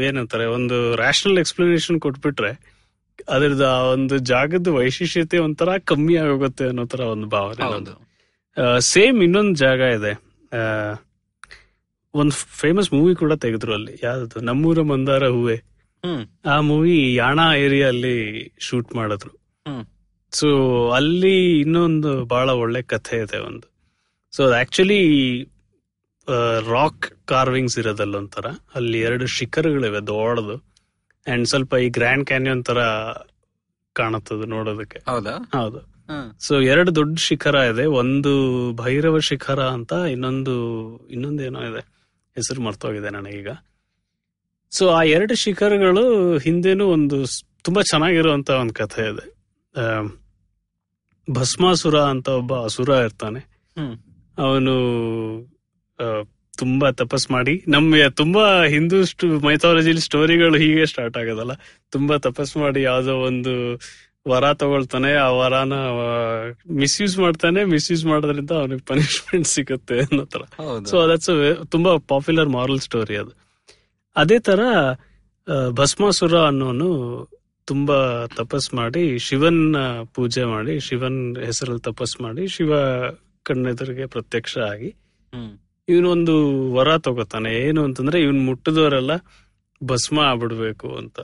ಏನಂತಾರೆ 0.00 0.46
ಒಂದು 0.46 0.96
ರ್ಯಾಷನಲ್ 0.96 1.38
ಎಕ್ಸ್ಪ್ಲನೇಷನ್ 1.38 2.00
ಕೊಟ್ಬಿಟ್ರೆ 2.00 2.52
ಅದ್ರದ 3.28 3.64
ಆ 3.76 3.80
ಒಂದು 3.92 4.16
ಜಾಗದ 4.32 4.68
ವೈಶಿಷ್ಟ್ಯತೆ 4.68 5.38
ಒಂಥರ 5.38 5.78
ಕಮ್ಮಿ 5.84 6.16
ಆಗೋಗುತ್ತೆ 6.16 6.66
ಅನ್ನೋ 6.66 6.84
ತರ 6.86 7.00
ಒಂದು 7.00 7.26
ಭಾವನೆ 7.26 7.94
ಸೇಮ್ 8.92 9.18
ಇನ್ನೊಂದು 9.22 9.54
ಜಾಗ 9.54 9.80
ಇದೆ. 9.98 10.12
ಒಂದ್ 12.14 12.32
ಫೇಮಸ್ 12.32 12.92
ಮೂವಿ 12.92 13.14
ಕೂಡ 13.14 13.32
ತೆಗೆದ್ರು 13.32 13.74
ಅಲ್ಲಿ. 13.74 14.00
ಯಾವ್ದು 14.02 14.40
ನಮ್ಮೂರ 14.40 14.82
ಮಂದಾರ 14.82 15.28
ಹೂವೆ. 15.28 15.62
ಆ 16.44 16.60
ಮೂವಿ 16.60 17.14
ಯಾಣ 17.14 17.38
ಏರಿಯಾ 17.56 17.88
ಅಲ್ಲಿ 17.88 18.16
ಶೂಟ್ 18.58 18.94
ಮಾಡಿದ್ರು 18.94 19.32
ಸೊ 20.32 20.48
ಅಲ್ಲಿ 20.90 21.60
ಇನ್ನೊಂದು 21.60 22.24
ಬಹಳ 22.24 22.50
ಒಳ್ಳೆ 22.50 22.82
ಕಥೆ 22.82 23.16
ಇದೆ 23.16 23.38
ಒಂದು. 23.38 23.72
ಸೊ 24.32 24.50
ಆಕ್ಚುಲಿ 24.52 25.42
ರಾಕ್ 26.68 27.26
ಕಾರ್ವಿಂಗ್ಸ್ 27.26 27.78
ಇರೋದಲ್ಲ 27.78 28.14
ಒಂಥರ 28.14 28.46
ಅಲ್ಲಿ 28.74 29.00
ಎರಡು 29.00 29.26
ಶಿಖರ್ಗಳಿವೆ 29.26 30.00
ದೊಡ್ಡದು. 30.06 30.56
ಅಂಡ್ 31.26 31.48
ಸ್ವಲ್ಪ 31.48 31.74
ಈ 31.74 31.88
ಗ್ರ್ಯಾಂಡ್ 31.88 32.26
ಕ್ಯಾನ್ಯನ್ 32.26 32.64
ತರ 32.64 32.80
ಕಾಣುತ್ತದೆ 33.92 34.46
ನೋಡೋದಕ್ಕೆ. 34.46 34.98
ಹೌದಾ? 35.10 35.50
ಹೌದು. 35.52 35.95
ಸೊ 36.40 36.60
ಎರಡು 36.60 36.94
ದೊಡ್ಡ 36.94 37.18
ಶಿಖರ 37.18 37.54
ಇದೆ. 37.54 37.86
ಒಂದು 37.86 38.32
ಭೈರವ 38.72 39.18
ಶಿಖರ 39.18 39.60
ಅಂತ 39.62 39.92
ಇನ್ನೊಂದು 39.92 40.54
ಇನ್ನೊಂದೇನೋ 41.08 41.60
ಇದೆ. 41.60 41.82
ಹೆಸರು 42.34 42.62
ಮರ್ತೋಗಿದೆ 42.62 43.10
ನನಗೀಗ. 43.10 43.48
ಸೊ 44.70 44.88
ಆ 44.88 45.02
ಎರಡು 45.02 45.34
ಶಿಖರಗಳು 45.34 46.38
ಹಿಂದೆನೂ 46.38 46.86
ಒಂದು 46.86 47.24
ತುಂಬಾ 47.62 47.82
ಚೆನ್ನಾಗಿರುವಂತ 47.82 48.50
ಒಂದು 48.50 48.74
ಕಥೆ 48.74 49.02
ಇದೆ. 49.02 49.26
ಭಸ್ಮಾಸುರ 51.30 51.98
ಅಂತ 52.00 52.28
ಒಬ್ಬ 52.28 52.54
ಅಸುರ 52.64 52.88
ಇರ್ತಾನೆ. 52.88 53.40
ಅವನು 54.38 54.74
ತುಂಬಾ 56.58 56.90
ತಪಸ್ 56.90 57.30
ಮಾಡಿ 57.30 57.64
ನಮ್ಮ 57.68 57.94
ತುಂಬಾ 58.08 58.64
ಹಿಂದೂ 58.64 58.98
ಮೈಥಾಲಜಿ 59.40 59.92
ಸ್ಟೋರಿಗಳು 60.00 60.56
ಹೀಗೆ 60.58 60.86
ಸ್ಟಾರ್ಟ್ 60.86 61.16
ಆಗೋದಲ್ಲ. 61.16 61.50
ತುಂಬಾ 61.90 62.16
ತಪಸ್ 62.16 62.56
ಮಾಡಿ 62.56 62.82
ಯಾವ್ದೋ 62.82 63.14
ಒಂದು 63.14 63.80
ವರ 64.26 64.44
ತಗೊಳ್ತಾನೆ 64.54 65.10
ಆ 65.14 65.28
ವರಾನ 65.30 65.74
ಮಿಸ್ಯೂಸ್ 66.70 67.18
ಮಾಡ್ತಾನೆ 67.18 67.64
ಮಿಸ್ಯೂಸ್ 67.64 68.04
ಮಾಡೋದ್ರಿಂದ 68.04 68.50
ಅವನಿಗೆ 68.50 68.84
ಪನಿಷ್ಮೆಂಟ್ 68.84 69.46
ಸಿಗುತ್ತೆ 69.46 69.98
ಅನ್ನೋ 69.98 70.24
ತರ 70.24 70.42
ಸೊ 70.84 70.96
ದಟ್ಸ್ 71.08 71.30
ತುಂಬಾ 71.70 71.92
ಪಾಪ್ಯುಲರ್ 72.08 72.48
ಮಾರಲ್ 72.48 72.80
ಸ್ಟೋರಿ 72.80 73.16
ಅದು. 73.16 73.32
ಅದೇ 74.16 74.38
ತರ 74.38 74.60
ಭಸ್ಮಾಸುರ 75.70 76.36
ಅನ್ನೋನು 76.40 76.90
ತುಂಬಾ 77.64 77.98
ತಪಸ್ 78.36 78.68
ಮಾಡಿ 78.74 79.18
ಶಿವನ್ 79.18 79.62
ಪೂಜೆ 80.14 80.44
ಮಾಡಿ 80.44 80.80
ಶಿವನ್ 80.80 81.36
ಹೆಸರಲ್ಲಿ 81.44 81.80
ತಪಸ್ 81.80 82.20
ಮಾಡಿ 82.20 82.48
ಶಿವ 82.48 82.72
ಕಣ್ಣೆದುರಿಗೆ 83.42 84.06
ಪ್ರತ್ಯಕ್ಷ 84.06 84.58
ಆಗಿ 84.72 84.90
ಇವನೊಂದು 85.88 86.34
ವರ 86.74 86.98
ತಗೋತಾನೆ. 86.98 87.50
ಏನು 87.68 87.80
ಅಂತಂದ್ರೆ 87.84 88.18
ಇವನ್ 88.22 88.40
ಮುಟ್ಟದವರೆಲ್ಲ 88.46 89.12
ಭಸ್ಮ 89.80 90.16
ಆಗ್ಬಿಡ್ಬೇಕು 90.20 90.88
ಅಂತ. 90.96 91.18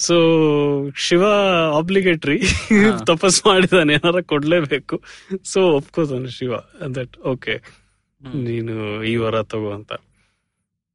ಸೊ 0.00 0.16
ಶಿವ 0.96 1.24
ಆಬ್ಲಿಗೇಟ್ರಿ. 1.74 2.38
ತಪಸ್ 3.06 3.46
ಮಾಡಿದಾನೆ 3.46 3.92
ಏನಾರ 3.94 4.20
ಕೊಡ್ಲೇಬೇಕು. 4.20 5.02
ಸೊ 5.44 5.60
ಒಪ್ಕೋತಾನೆ 5.60 6.30
ಶಿವ. 6.30 6.52
ದಟ್ 6.94 7.18
ಓಕೆ 7.18 7.62
ನೀನು 8.34 9.04
ಈ 9.04 9.16
ವರ 9.16 9.42
ತಗೋ 9.42 9.72
ಅಂತ. 9.72 9.92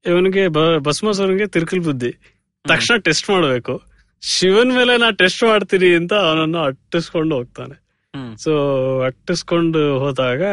ಇವನಿಗೆ 0.06 0.48
ಭಸ್ಮಾಸುರನಿಗೆ 0.78 1.48
ತಿರ್ಕಲ್ 1.48 1.80
ಬುದ್ಧಿ. 1.80 2.12
ತಕ್ಷಣ 2.68 2.96
ಟೆಸ್ಟ್ 2.98 3.30
ಮಾಡ್ಬೇಕು. 3.30 3.82
ಶಿವನ್ 4.22 4.76
ಮೇಲೆ 4.76 4.98
ನಾ 4.98 5.10
ಟೆಸ್ಟ್ 5.12 5.44
ಮಾಡ್ತೀನಿ 5.44 5.96
ಅಂತ 5.96 6.14
ಅವನನ್ನು 6.14 6.60
ಅಟ್ಟಿಸ್ಕೊಂಡು 6.60 7.36
ಹೋಗ್ತಾನೆ. 7.36 7.76
ಸೊ 8.44 8.52
ಅಟ್ಟಿಸ್ಕೊಂಡು 9.02 10.00
ಹೋದಾಗ 10.00 10.44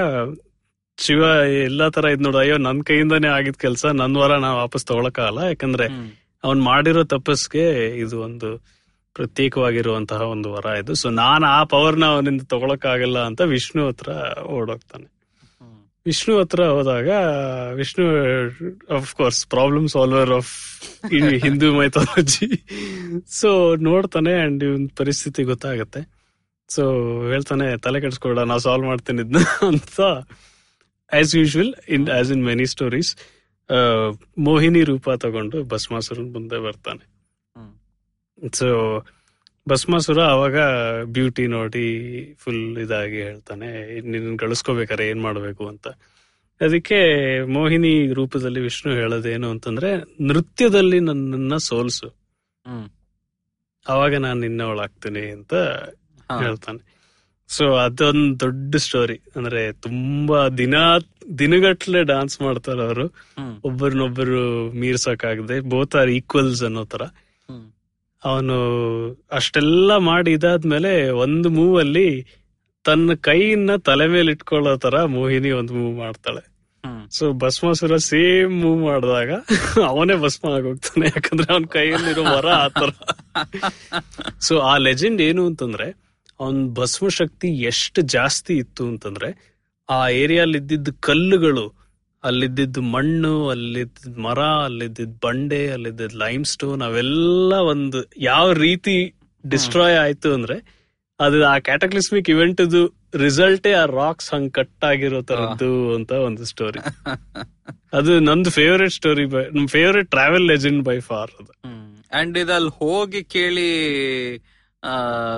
ಶಿವ 0.98 1.22
ಎಲ್ಲಾ 1.64 1.88
ತರ 1.88 2.04
ಇದ್ 2.04 2.22
ನೋಡ 2.22 2.36
ಅಯ್ಯೋ 2.36 2.56
ನನ್ 2.56 2.82
ಕೈಯಿಂದಾನೇ 2.82 3.28
ಆಗಿದ್ 3.28 3.56
ಕೆಲ್ಸ 3.56 3.86
ನನ್ 3.86 4.16
ವರ 4.16 4.36
ನಾ 4.36 4.54
ವಾಪಸ್ 4.54 4.86
ತಗೊಳಕ್ಕಾಗಲ್ಲ. 4.86 5.38
ಯಾಕಂದ್ರೆ 5.38 5.86
ಅವನ್ 6.44 6.60
ಮಾಡಿರೋ 6.70 7.02
ತಪಸ್ಗೆ 7.14 7.64
ಇದು 8.04 8.16
ಒಂದು 8.28 8.50
ಪ್ರತ್ಯೇಕವಾಗಿರುವಂತಹ 9.16 10.20
ಒಂದು 10.34 10.48
ವರ 10.52 10.66
ಇದು. 10.80 10.92
ಸೊ 11.00 11.08
ನಾನು 11.22 11.44
ಆ 11.56 11.60
ಪವರ್ನ 11.72 12.04
ಅವನಿಂದ 12.14 12.42
ತಗೊಳಕ್ಕಾಗಲ್ಲ 12.52 13.18
ಅಂತ 13.28 13.40
ವಿಷ್ಣು 13.54 13.82
ಹತ್ರ 13.88 14.10
ಓಡೋಗ್ತಾನೆ. 14.58 15.06
ವಿಷ್ಣು 16.06 16.32
ಹತ್ರ 16.38 16.60
ಹೋದಾಗ 16.76 17.10
Vishnu 17.80 18.04
of 18.96 19.10
course 19.18 19.40
problem 19.54 19.86
solver 19.94 20.32
of 20.38 20.52
Hindu 21.44 21.68
mythology 21.80 22.48
so 23.40 23.50
ನೋಡ್ತಾನೆ 23.88 24.32
ಅಂಡ್ 24.44 24.62
ಇವನ್ 24.68 24.88
ಪರಿಸ್ಥಿತಿ 25.00 25.44
ಗೊತ್ತಾಗತ್ತೆ. 25.52 26.02
ಸೊ 26.70 26.82
ಹೇಳ್ತಾನೆ 27.32 27.66
ತಲೆ 27.86 27.98
ಕೆಡಿಸ್ಕೊಡ 28.04 28.40
ನಾ 28.52 28.56
ಸಾಲ್ವ್ 28.66 28.86
ಮಾಡ್ತೀನಿ 28.90 29.22
ಇದ್ನ 29.26 29.38
ಅಂತ. 29.70 30.00
As 31.12 31.32
usual 31.40 31.72
in 31.96 32.06
as 32.18 32.30
in 32.34 32.44
many 32.50 32.66
stories 32.74 33.12
Mohini 34.38 34.82
ರೂಪ 34.82 35.10
ತಗೊಂಡು 35.10 35.64
ಭಸ್ಮಾಸುರ 35.64 36.20
ಮುಂದೆ 36.20 36.58
ಬರ್ತಾನೆ. 36.58 37.04
ಸೊ 38.52 38.66
ಭಸ್ಮಾಸುರ 39.68 40.22
ಅವಾಗ 40.22 40.58
ಬ್ಯೂಟಿ 41.04 41.46
ನೋಡಿ 41.46 41.86
ಫುಲ್ 42.34 42.78
ಇದಾಗಿ 42.78 43.22
ಹೇಳ್ತಾನೆ 43.22 44.00
ನಿನ್ 44.00 44.38
ಗಳಿಸ್ಕೋಬೇಕಾರೆ 44.38 45.08
ಏನ್ 45.08 45.22
ಮಾಡ್ಬೇಕು 45.22 45.68
ಅಂತ. 45.68 45.88
ಅದಕ್ಕೆ 46.60 46.98
ಮೋಹಿನಿ 47.44 48.12
ರೂಪದಲ್ಲಿ 48.12 48.60
ವಿಷ್ಣು 48.60 48.92
ಹೇಳೋದೇನು 48.92 49.50
ಅಂತಂದ್ರೆ 49.50 49.90
ನೃತ್ಯದಲ್ಲಿ 50.20 51.00
ನನ್ನನ್ನ 51.00 51.56
ಸೋಲ್ಸು. 51.56 52.08
ಅವಾಗ 53.88 54.14
ನಾನು 54.14 54.40
ನಿನ್ನವಳಾಗ್ತೀನಿ 54.40 55.30
ಅಂತ 55.30 55.54
ಹೇಳ್ತಾನೆ. 56.38 56.91
ಸೊ 57.52 57.64
ಅದೊಂದು 57.84 58.32
ದೊಡ್ಡ 58.40 58.74
ಸ್ಟೋರಿ 58.84 59.16
ಅಂದ್ರೆ 59.36 59.62
ತುಂಬಾ 59.86 60.38
ದಿನ 60.60 60.74
ದಿನಗಟ್ಲೆ 61.38 62.00
ಡಾನ್ಸ್ 62.04 62.36
ಮಾಡ್ತಾರೆ 62.42 62.82
ಅವರು. 62.82 63.06
ಒಬ್ಬರನ್ನೊಬ್ಬರು 63.64 64.40
ಮೀರ್ಸಕ್ಕಾಗದೆ 64.82 65.56
ಬೋತ್ 65.72 65.96
ಆರ್ 66.00 66.10
ಈಕ್ವಲ್ಸ್ 66.10 66.62
ಅನ್ನೋ 66.68 66.84
ತರ 66.84 67.02
ಅವನು 68.22 68.56
ಅಷ್ಟೆಲ್ಲ 69.32 69.96
ಮಾಡಿ 70.08 70.30
ಇದಾದ್ಮೇಲೆ 70.32 70.92
ಒಂದು 71.24 71.48
ಮೂವ್ 71.50 71.74
ಅಲ್ಲಿ 71.80 72.08
ತನ್ನ 72.84 73.14
ಕೈಯನ್ನ 73.20 73.72
ತಲೆ 73.88 74.06
ಮೇಲೆ 74.06 74.30
ಇಟ್ಕೊಳ್ಳೋ 74.32 74.72
ತರ 74.76 74.96
ಮೋಹಿನಿ 75.16 75.50
ಒಂದು 75.50 75.72
ಮೂವ್ 75.74 75.94
ಮಾಡ್ತಾಳೆ. 75.96 76.42
ಸೊ 77.16 77.24
ಭಸ್ಮಾಸುರ 77.32 77.96
ಸೇಮ್ 78.10 78.54
ಮೂವ್ 78.62 78.80
ಮಾಡಿದಾಗ 78.84 79.30
ಅವನೇ 79.90 80.14
ಭಸ್ಮ 80.24 80.44
ಆಗೋಗ್ತಾನೆ. 80.56 81.04
ಯಾಕಂದ್ರೆ 81.06 81.48
ಅವನ 81.54 81.66
ಕೈಯಲ್ಲಿರೋ 81.76 82.24
ವರ 82.34 82.48
ಆತರ 82.64 82.90
ಸೊ 84.40 84.54
ಆ 84.70 84.74
ಲೆಜೆಂಡ್ 84.86 85.22
ಏನು 85.28 85.42
ಅಂತಂದ್ರೆ 85.50 85.88
ಅವನ್ 86.42 86.60
ಭಸ್ಮ 86.76 87.08
ಶಕ್ತಿ 87.16 87.48
ಎಷ್ಟು 87.66 88.00
ಜಾಸ್ತಿ 88.12 88.54
ಇತ್ತು 88.62 88.84
ಅಂತಂದ್ರೆ 88.88 89.28
ಆ 89.88 89.98
ಏರಿಯಾಲ್ 90.20 90.54
ಇದ್ದಿದ್ದ 90.56 90.90
ಕಲ್ಲುಗಳು 91.00 91.64
ಅಲ್ಲಿದ್ದಿದ್ದು 92.24 92.80
ಮಣ್ಣು 92.90 93.32
ಅಲ್ಲಿದ್ದ 93.48 94.12
ಮರ 94.24 94.40
ಅಲ್ಲಿದ್ದಿದ್ದ 94.66 95.14
ಬಂಡೆ 95.22 95.60
ಅಲ್ಲಿದ್ದಿದ್ದ 95.72 96.16
ಲೈಮ್ 96.22 96.44
ಸ್ಟೋನ್ 96.50 96.82
ಅವೆಲ್ಲ 96.86 97.54
ಒಂದು 97.70 98.00
ಯಾವ 98.24 98.46
ರೀತಿ 98.60 98.94
ಡಿಸ್ಟ್ರಾಯ್ 99.44 99.98
ಆಯ್ತು 99.98 100.30
ಅಂದ್ರೆ 100.34 100.56
ಅದು 101.20 101.38
ಆ 101.46 101.56
ಕ್ಯಾಟಕ್ಲಿಸ್ಮಿಕ್ 101.66 102.28
ಇವೆಂಟ್ 102.30 102.60
ರಿಸಲ್ಟೇ 103.16 103.72
ಆ 103.74 103.84
ರಾಕ್ಸ್ 103.96 104.28
ಹಂಗ್ 104.34 104.50
ಕಟ್ 104.54 104.84
ಆಗಿರೋ 104.84 105.18
ತರದ್ದು 105.22 105.70
ಅಂತ 105.96 106.12
ಒಂದು 106.26 106.44
ಸ್ಟೋರಿ 106.44 106.80
ಅದು 107.92 108.12
ನಂದು 108.20 108.50
ಫೇವರೇಟ್ 108.50 108.94
ಸ್ಟೋರಿ 108.94 109.24
ಬೈ 109.26 109.42
ನಮ್ 109.52 109.66
favourite 109.68 110.08
travel 110.10 110.46
legend 110.46 110.82
by 110.84 110.96
far 111.00 111.32
ಅದು. 111.40 111.52
ಅಂಡ್ 112.12 112.36
ಇದಲ್ಲಿ 112.38 112.72
ಹೋಗಿ 112.78 113.20
ಕೇಳಿ 113.34 113.68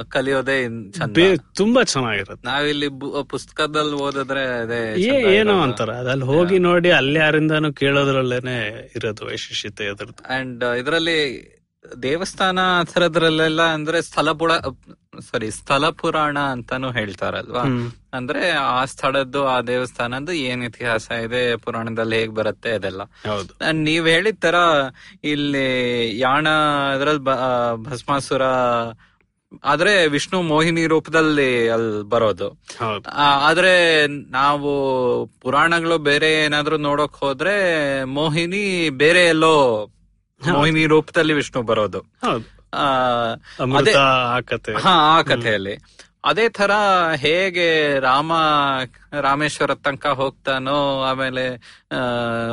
ಕಲಿಯೋದೇ 0.09 0.69
ತುಂಬಾ 1.55 1.83
ಚೆನ್ನಾಗಿರುತ್ತೆ. 1.83 2.49
ನಾವಿಲ್ಲಿ 2.49 2.89
ಪುಸ್ತಕದಲ್ಲಿ 3.29 3.97
ಓದಿದ್ರೆ 3.97 4.59
ಅದೇ 4.59 5.03
ಏನೋ 5.35 5.61
ಅಂತಾರ 5.61 5.91
ಅದಲ್ಲಿ 5.91 6.25
ಹೋಗಿ 6.25 6.59
ನೋಡಿ 6.59 6.91
ಅಲ್ಲಿ 6.91 7.19
ಯಾರಿಂದಾನು 7.19 7.73
ಕೇಳೋದ್ರಲ್ಲೇನೆ 7.73 8.91
ಇರೋದು 8.97 9.27
ವೈಶಿಷ್ಟ್ಯತೆ 9.27 9.87
ಅದ್ರದ್ದು 9.87 10.35
ಅಂಡ್ 10.35 10.65
ಇದರಲ್ಲಿ 10.79 11.19
ದೇವಸ್ಥಾನ 12.03 12.59
ಆ 12.63 12.83
ಥರದ್ರಲ್ಲೆಲ್ಲ 12.83 13.63
ಅಂದ್ರೆ 13.63 14.03
ಸ್ಥಳ 14.03 14.31
ಪುರ 14.31 14.53
ಸಾರಿ 15.21 15.51
ಸ್ಥಳ 15.51 15.89
ಪುರಾಣ 15.89 16.39
ಅಂತಾನು 16.39 16.91
ಹೇಳ್ತಾರಲ್ವಾ. 16.91 17.63
ಅಂದ್ರೆ 18.13 18.51
ಆ 18.51 18.85
ಸ್ಥಳದ್ದು 18.85 19.47
ಆ 19.47 19.61
ದೇವಸ್ಥಾನದ್ದು 19.61 20.33
ಏನ್ 20.33 20.63
ಇತಿಹಾಸ 20.63 21.11
ಇದೆ 21.11 21.57
ಪುರಾಣದಲ್ಲಿ 21.57 22.17
ಹೇಗ್ 22.17 22.33
ಬರುತ್ತೆ 22.33 22.71
ಅದೆಲ್ಲ. 22.71 23.03
ಹೌದು. 23.03 23.55
And 23.69 23.85
ನೀವ್ 23.85 24.09
ಹೇಳಿದ 24.09 24.35
ತರ 24.41 24.55
ಇಲ್ಲಿ 25.25 25.67
ಯಾಣ 26.19 26.49
ಅದ್ರಲ್ಲಿ 26.95 27.25
ಭಸ್ಮಾಸುರ 27.91 28.43
ಆದ್ರೆ 29.65 30.07
ವಿಷ್ಣು 30.07 30.43
ಮೋಹಿನಿ 30.43 30.87
ರೂಪದಲ್ಲಿ 30.87 31.69
ಅಲ್ಲಿ 31.69 32.03
ಬರೋದು. 32.03 32.49
ಆ, 33.09 33.23
ಆದ್ರೆ 33.41 34.07
ನಾವು 34.31 34.71
ಪುರಾಣಗಳು 35.41 35.99
ಬೇರೆ 35.99 36.33
ಏನಾದ್ರು 36.45 36.77
ನೋಡಕ್ 36.77 37.17
ಹೋದ್ರೆ 37.17 37.57
ಮೋಹಿನಿ 38.05 38.91
ಬೇರೆ 38.91 39.25
ಎಲ್ಲೋ 39.25 39.87
ಮೋಹಿನಿ 40.53 40.87
ರೂಪದಲ್ಲಿ 40.87 41.33
ವಿಷ್ಣು 41.33 41.63
ಬರೋದು. 41.63 42.01
ಆ, 42.75 42.85
ಆ 43.95 44.41
ಹಾ 44.79 44.91
ಆ 44.91 45.23
ಕಥೆಯಲ್ಲಿ. 45.23 45.75
ಅದೇ 46.25 46.49
ತರ 46.49 46.71
ಹೇಗೆ 47.15 47.99
ರಾಮ 48.01 48.33
ರಾಮೇಶ್ವರ 49.21 49.75
ತನಕ 49.75 50.07
ಹೋಗ್ತಾನೋ 50.07 51.03
ಆಮೇಲೆ 51.03 51.55
ಆ, 51.93 51.99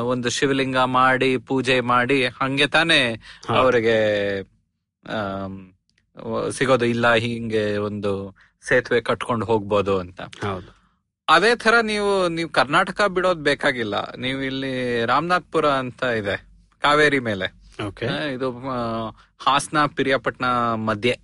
ಒಂದು 0.04 0.30
ಶಿವಲಿಂಗ 0.30 0.78
ಮಾಡಿ 0.78 1.38
ಪೂಜೆ 1.38 1.80
ಮಾಡಿ 1.80 2.26
ಹಂಗೆ 2.26 2.68
ತಾನೇ 2.68 3.22
ಅವರಿಗೆ 3.50 3.98
ಸಿಗೋದು 6.52 6.86
ಇಲ್ಲ 6.86 7.14
ಹಿಂಗೆ 7.14 7.78
ಒಂದು 7.78 8.36
ಸೇತುವೆ 8.68 9.02
ಕಟ್ಕೊಂಡು 9.02 9.46
ಹೋಗ್ಬೋದು 9.46 10.00
ಅಂತ. 10.00 10.22
ಅದೇ 11.30 11.56
ತರ 11.56 11.74
ನೀವು 11.82 12.28
ನೀವು 12.28 12.50
ಕರ್ನಾಟಕ 12.50 13.02
ಬಿಡೋದ್ 13.02 13.44
ಬೇಕಾಗಿಲ್ಲ. 13.44 14.14
ನೀವು 14.16 14.42
ಇಲ್ಲಿ 14.42 15.06
ರಾಮನಾಥ್ಪುರ 15.06 15.70
ಅಂತ 15.70 16.04
ಇದೆ 16.04 16.36
ಕಾವೇರಿ 16.82 17.20
ಮೇಲೆ. 17.20 17.48
ಓಕೆ. 17.88 18.06
ಇದು 18.34 18.60
ಹಾಸನ 19.40 19.86
ಪಿರಿಯಾಪಟ್ನ 19.86 20.46
ಮಧ್ಯೆ. 20.74 21.20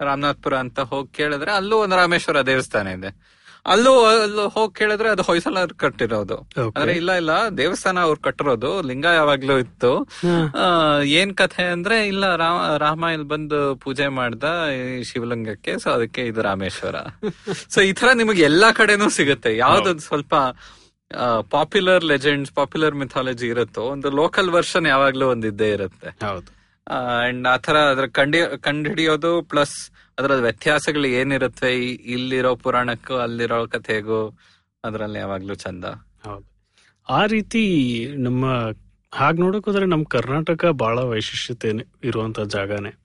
ರಾಮನಾಥ್ಪುರ 0.00 0.56
ಅಂತ 0.56 0.80
ಹೋಗಿ 0.80 1.16
ಕೇಳಿದ್ರೆ 1.16 1.52
ಅಲ್ಲೂ 1.52 1.76
ಒಂದು 1.76 1.96
ರಾಮೇಶ್ವರ 1.96 2.40
ದೇವಸ್ಥಾನ 2.46 2.86
ಇದೆ. 2.86 3.37
ಅಲ್ಲೂ 3.68 4.04
ಅಲ್ಲೂ 4.04 4.48
ಹೋಗಿ 4.48 4.74
ಕೇಳಿದ್ರೆ 4.74 5.08
ಅದು 5.08 5.22
ಹೊಯ್ಸಳ 5.22 5.64
ಕಟ್ಟಿರೋದು. 5.76 6.36
ಅಂದ್ರೆ 6.76 6.92
ಇಲ್ಲ 6.92 7.12
ಇಲ್ಲ 7.12 7.30
ದೇವಸ್ಥಾನ 7.58 8.00
ಅವ್ರು 8.00 8.20
ಕಟ್ಟಿರೋದು. 8.20 8.82
ಲಿಂಗ 8.82 9.04
ಯಾವಾಗ್ಲೂ 9.04 9.58
ಇತ್ತು. 9.58 10.08
ಆ, 10.58 10.66
ಏನ್ 11.02 11.36
ಕಥೆ 11.36 11.62
ಅಂದ್ರೆ 11.62 12.06
ಇಲ್ಲ 12.06 12.36
ರಾಮ 12.36 12.76
ರಾಮ 12.76 13.04
ಇಲ್ಲಿ 13.12 13.28
ಬಂದು 13.28 13.76
ಪೂಜೆ 13.76 14.08
ಮಾಡ್ದ 14.08 14.44
ಈ 14.76 15.02
ಶಿವಲಿಂಗಕ್ಕೆ 15.02 15.78
ಸೊ 15.78 15.90
ಅದಕ್ಕೆ 15.90 16.22
ಇದು 16.22 16.42
ರಾಮೇಶ್ವರ. 16.42 16.94
ಸೊ 17.74 17.80
ಈ 17.80 17.92
ತರ 17.92 18.12
ನಿಮಗೆ 18.14 18.42
ಎಲ್ಲಾ 18.42 18.72
ಕಡೆನೂ 18.72 19.08
ಸಿಗುತ್ತೆ. 19.08 19.56
ಯಾವ್ದೊಂದು 19.56 20.00
ಸ್ವಲ್ಪ 20.00 20.34
ಪಾಪ್ಯುಲರ್ 21.50 22.04
ಲೆಜೆಂಡ್ಸ್ 22.04 22.52
ಪಾಪ್ಯುಲರ್ 22.52 22.94
ಮಿಥಾಲಜಿ 22.94 23.46
ಇರುತ್ತೋ 23.46 23.82
ಒಂದು 23.82 24.10
ಲೋಕಲ್ 24.10 24.50
ವರ್ಷನ್ 24.50 24.86
ಯಾವಾಗ್ಲೂ 24.86 25.28
ಒಂದಿದ್ದೇ 25.28 25.70
ಇರುತ್ತೆ. 25.70 26.26
ಹೌದು. 26.26 26.50
ಅಂಡ್ 27.26 27.46
ಆತರ 27.48 27.76
ಅದ್ರ 27.76 28.06
ಕಂಡಿ 28.06 28.38
ಕಂಡುಹಿಡಿಯೋದು 28.60 29.42
ಪ್ಲಸ್ 29.42 29.76
ಅದರ 30.18 30.34
ವ್ಯತ್ಯಾಸಗಳು 30.34 31.06
ಏನಿರುತ್ತೆ? 31.06 31.84
ಇಲ್ಲಿರೋ 31.86 32.54
ಪುರಾಣಕ್ಕೂ, 32.54 33.14
ಅಲ್ಲಿರೋ 33.14 33.66
ಕಥೆಗೂ, 33.66 34.38
ಅದ್ರಲ್ಲಿ 34.84 35.18
ಯಾವಾಗ್ಲೂ 35.18 35.54
ಚಂದ. 35.54 35.84
ಹೌದು. 36.24 36.46
ಆ 37.08 37.26
ರೀತಿ 37.26 37.62
ನಮ್ಮ, 38.18 38.44
ಹಾಗ್ 39.14 39.40
ನೋಡಕ್ 39.40 39.64
ಹೋದ್ರೆ 39.64 39.86
ನಮ್ 39.86 40.04
ಕರ್ನಾಟಕ 40.04 40.64
ಬಹಳ 40.66 40.98
ವೈಶಿಷ್ಟ್ಯತೆ 40.98 41.70
ಇರುವಂತ 42.04 42.40
ಜಾಗನೇ. 42.40 42.98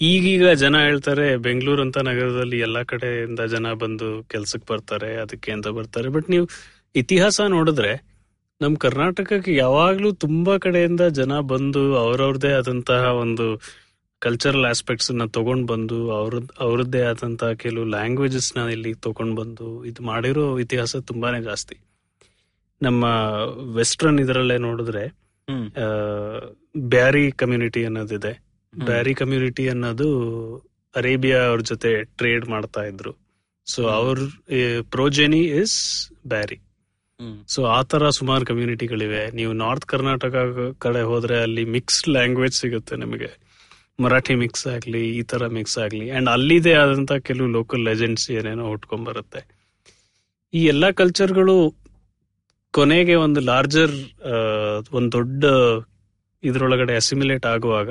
ಈಗೀಗ 0.00 0.50
ಜನ 0.50 0.78
ಹೇಳ್ತಾರೆ, 0.78 1.36
ಬೆಂಗಳೂರು 1.36 1.82
ಅಂತ 1.82 1.98
ನಗರದಲ್ಲಿ 1.98 2.58
ಎಲ್ಲಾ 2.58 2.82
ಕಡೆಯಿಂದ 2.82 3.40
ಜನ 3.40 3.72
ಬಂದು 3.72 4.24
ಕೆಲ್ಸಕ್ಕೆ 4.24 4.72
ಬರ್ತಾರೆ, 4.72 5.16
ಅದಕ್ಕೆ 5.16 5.52
ಅಂತ 5.52 5.68
ಬರ್ತಾರೆ. 5.68 6.08
ಬಟ್ 6.08 6.30
ನೀವು 6.30 6.48
ಇತಿಹಾಸ 6.96 7.40
ನೋಡಿದ್ರೆ, 7.48 8.18
ನಮ್ 8.60 8.76
ಕರ್ನಾಟಕಕ್ಕೆ 8.76 9.54
ಯಾವಾಗ್ಲೂ 9.54 10.12
ತುಂಬಾ 10.12 10.58
ಕಡೆಯಿಂದ 10.58 11.00
ಜನ 11.00 11.40
ಬಂದು 11.40 11.96
ಅವ್ರವ್ರದೇ 11.96 12.52
ಆದಂತಹ 12.52 13.04
ಒಂದು 13.04 13.60
ಕಲ್ಚರಲ್ 14.22 14.64
ಆಸ್ಪೆಕ್ಟ್ಸ್ನ 14.64 15.24
ತಗೊಂಡ್ 15.26 15.68
ಬಂದು 15.68 16.10
ಅವ್ರ 16.12 16.34
ಅವ್ರದ್ದೇ 16.58 17.02
ಆದಂತಹ 17.02 17.52
ಕೆಲವು 17.52 17.84
ಲ್ಯಾಂಗ್ವೇಜಸ್ನ 17.84 18.70
ಇಲ್ಲಿ 18.70 18.94
ತಗೊಂಡ್ 18.94 19.36
ಬಂದು 19.36 19.84
ಇದು 19.84 20.02
ಮಾಡಿರೋ 20.02 20.58
ಇತಿಹಾಸ 20.58 20.96
ತುಂಬಾನೇ 20.96 21.40
ಜಾಸ್ತಿ. 21.42 21.76
ನಮ್ಮ 22.80 23.04
ವೆಸ್ಟರ್ನ್ 23.74 24.20
ಇದರಲ್ಲೇ 24.20 24.58
ನೋಡಿದ್ರೆ 24.58 25.04
ಆ, 25.76 25.86
ಬ್ಯಾರಿ 26.88 27.32
ಕಮ್ಯುನಿಟಿ 27.32 27.84
ಅನ್ನೋದಿದೆ. 27.84 28.32
ಬ್ಯಾರಿ 28.72 29.14
ಕಮ್ಯುನಿಟಿ 29.14 29.68
ಅನ್ನೋದು 29.68 30.08
ಅರೇಬಿಯಾ 30.94 31.38
ಅವ್ರ 31.44 31.60
ಜೊತೆ 31.60 32.04
ಟ್ರೇಡ್ 32.04 32.46
ಮಾಡ್ತಾ 32.46 32.82
ಇದ್ರು. 32.82 33.12
ಸೊ 33.66 33.82
ಅವ್ರ 33.88 34.18
ಪ್ರೋಜೆನಿ 34.90 35.40
ಇಸ್ 35.62 35.78
ಬ್ಯಾರಿ. 36.26 36.58
ಸೊ 37.48 37.64
ಆ 37.66 37.82
ತರ 37.82 38.08
ಸುಮಾರು 38.10 38.46
ಕಮ್ಯುನಿಟಿಗಳಿವೆ 38.46 39.30
ನೀವು 39.30 39.52
ನಾರ್ತ್ 39.52 39.84
ಕರ್ನಾಟಕ 39.84 40.34
ಕಡೆ 40.78 41.02
ಹೋದ್ರೆ 41.02 41.42
ಅಲ್ಲಿ 41.42 41.64
ಮಿಕ್ಸ್ಡ್ 41.64 42.08
ಲ್ಯಾಂಗ್ವೇಜ್ 42.08 42.54
ಸಿಗುತ್ತೆ 42.54 42.96
ನಿಮಗೆ. 42.96 43.30
ಮರಾಠಿ 43.98 44.34
ಮಿಕ್ಸ್ 44.42 44.66
ಆಗ್ಲಿ, 44.72 45.02
ಈ 45.10 45.22
ತರ 45.22 45.42
ಮಿಕ್ಸ್ 45.54 45.76
ಆಗ್ಲಿ 45.84 46.06
ಅಂಡ್ 46.10 46.28
ಅಲ್ಲಿದೇ 46.34 46.72
ಆದಂತ 46.82 47.12
ಕೆಲವು 47.28 47.48
ಲೋಕಲ್ 47.56 47.82
ಲೆಜೆಂಡ್ಸ್ 47.84 48.26
ಏನೇನೋ 48.30 48.64
ಹುಟ್ಕೊಂಡ್ 48.72 49.06
ಬರುತ್ತೆ 49.08 49.40
ಈ 50.54 50.60
ಎಲ್ಲಾ 50.64 50.88
ಕಲ್ಚರ್ಗಳು 51.00 51.56
ಕೊನೆಗೆ 52.74 53.14
ಒಂದು 53.24 53.40
ಲಾರ್ಜರ್ 53.48 53.94
ಒಂದು 54.92 55.10
ದೊಡ್ಡ 55.16 55.42
ಇದ್ರೊಳಗಡೆ 56.42 56.94
ಅಸಿಮಿಲೇಟ್ 56.96 57.46
ಆಗುವಾಗ 57.46 57.90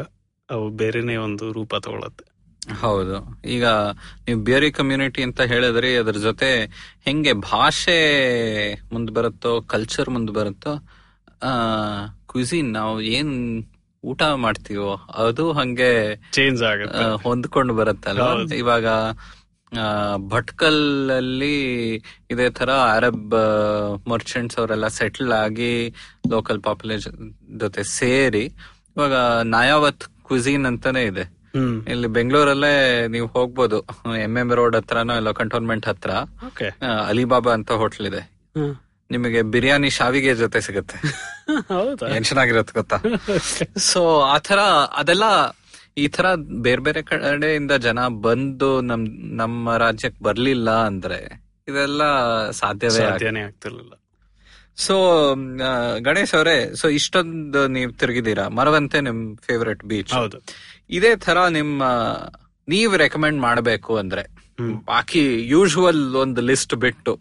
ಅವು 0.49 0.65
ಬೇರೆನೇ 0.81 1.15
ಒಂದು 1.25 1.45
ರೂಪ 1.51 1.75
ತಗೊಳತ್ತೆ. 1.85 2.25
ಹೌದು. 2.81 3.17
ಈಗ 3.55 3.65
ನೀವು 4.25 4.39
ಬೇರೆ 4.49 4.67
ಕಮ್ಯುನಿಟಿ 4.71 5.21
ಅಂತ 5.27 5.41
ಹೇಳಿದ್ರಿ 5.51 5.91
ಅದ್ರ 5.95 6.17
ಜೊತೆ 6.19 6.49
ಹೆಂಗೆ 7.05 7.33
ಭಾಷೆ 7.49 7.99
ಮುಂದ್ 8.93 9.11
ಬರುತ್ತೋ 9.11 9.51
ಕಲ್ಚರ್ 9.73 10.09
ಮುಂದ್ 10.09 10.31
ಬರುತ್ತೋ 10.31 10.73
ಕ್ವಿಝಿನ್ 12.31 12.69
ನಾವು 12.73 12.95
ಏನ್ 13.17 13.33
ಊಟ 14.03 14.23
ಮಾಡ್ತೀವೋ 14.43 14.91
ಅದು 15.23 15.45
ಹಂಗೆ 15.59 15.91
ಚೇಂಜ್ 16.37 16.61
ಆಗುತ್ತೆ. 16.63 17.03
ಹೊಂದ್ಕೊಂಡು 17.25 17.73
ಬರುತ್ತಲ್ಲ. 17.73 18.27
ಇವಾಗ 18.61 18.87
ಭಟ್ಕಲ್ 20.33 20.83
ಅಲ್ಲಿ 21.11 21.55
ಇದೇ 22.31 22.49
ತರ 22.49 22.69
ಅರಬ್ 22.97 23.33
ಮರ್ಚೆಂಟ್ಸ್ 24.11 24.59
ಅವರೆಲ್ಲ 24.59 24.87
ಸೆಟ್ಲ್ 24.99 25.31
ಆಗಿ 25.43 25.71
ಲೋಕಲ್ 26.33 26.61
ಪಾಪ್ಯುಲೇಷನ್ 26.67 27.17
ಜೊತೆ 27.59 27.83
ಸೇರಿ 27.83 28.45
ಇವಾಗ 28.95 29.15
ನಾಯಾವತ್ 29.55 30.05
ಕ್ವಿಝಿನ್ 30.27 30.65
ಅಂತಾನೆ 30.65 31.03
ಇದೆ. 31.03 31.25
ಇಲ್ಲಿ 31.91 32.07
ಬೆಂಗಳೂರಲ್ಲೇ 32.15 32.73
ನೀವು 33.13 33.27
ಹೋಗ್ಬೋದು. 33.35 33.77
ಎಂ 34.23 34.33
ಎಂ 34.37 34.49
ರೋಡ್ 34.59 34.75
ಹತ್ರನೋ 34.75 35.13
ಇಲ್ಲ 35.21 35.31
ಕಂಟೋನ್ಮೆಂಟ್ 35.41 35.85
ಹತ್ರ. 35.91 36.11
ಅಲಿಬಾಬಾ 37.09 37.53
ಅಂತ 37.53 37.71
ಹೋಟ್ಲ್ 37.81 38.07
ಇದೆ. 38.11 38.21
ನಿಮಗೆ 39.09 39.41
ಬಿರಿಯಾನಿ 39.41 39.89
ಶಾವಿಗೆ 39.89 40.35
ಜೊತೆ 40.35 40.61
ಸಿಗುತ್ತೆ. 40.61 40.97
ಟೆನ್ಷನ್ 42.13 42.37
ಆಗಿರತ್ತೆ 42.37 42.73
ಗೊತ್ತಾ? 42.73 42.97
ಸೊ 43.91 44.19
ಆತರ 44.25 44.59
ಅದೆಲ್ಲ 44.93 45.23
ಈ 45.97 46.07
ತರ 46.07 46.35
ಬೇರೆ 46.61 46.81
ಬೇರೆ 46.81 47.01
ಕಡೆಯಿಂದ 47.01 47.71
ಜನ 47.71 48.07
ಬಂದು 48.07 48.81
ನಮ್ 48.81 49.05
ನಮ್ಮ 49.35 49.77
ರಾಜ್ಯಕ್ಕೆ 49.77 50.23
ಬರ್ಲಿಲ್ಲ 50.23 50.69
ಅಂದ್ರೆ 50.85 51.19
ಇದೆಲ್ಲ 51.67 52.03
ಸಾಧ್ಯವೇ 52.51 53.05
ಆಗ್ತಿರ್ಲಿಲ್ಲ. 53.05 53.93
ಸೊ 54.77 54.95
ಗಣೇಶ್ 56.01 56.33
ಅವರೇ 56.35 56.75
ಸೊ 56.75 56.87
ಇಷ್ಟೊಂದು 56.89 57.67
ನೀವು 57.67 57.91
ತಿರುಗಿದೀರಾ 57.91 58.49
ಮರವಂತೆ 58.49 59.01
ನಿಮ್ 59.01 59.37
ಫೇವರೆಟ್ 59.37 59.83
ಬೀಚ್ 59.83 60.13
ಹೌದು. 60.13 60.39
ಇದೇ 60.89 61.15
ತರ 61.15 61.47
ನಿಮ್ಮ 61.49 61.83
ನೀವ್ 62.67 62.97
ರೆಕಮೆಂಡ್ 62.97 63.41
ಮಾಡಬೇಕು 63.41 63.97
ಅಂದ್ರೆ. 63.97 64.23
ಬಾಕಿ 64.85 65.47
ಯೂಶುವಲ್ 65.47 66.15
ಒಂದು 66.15 66.41
ಲಿಸ್ಟ್ 66.41 66.75
ಬಿಟ್ಟು 66.75 67.11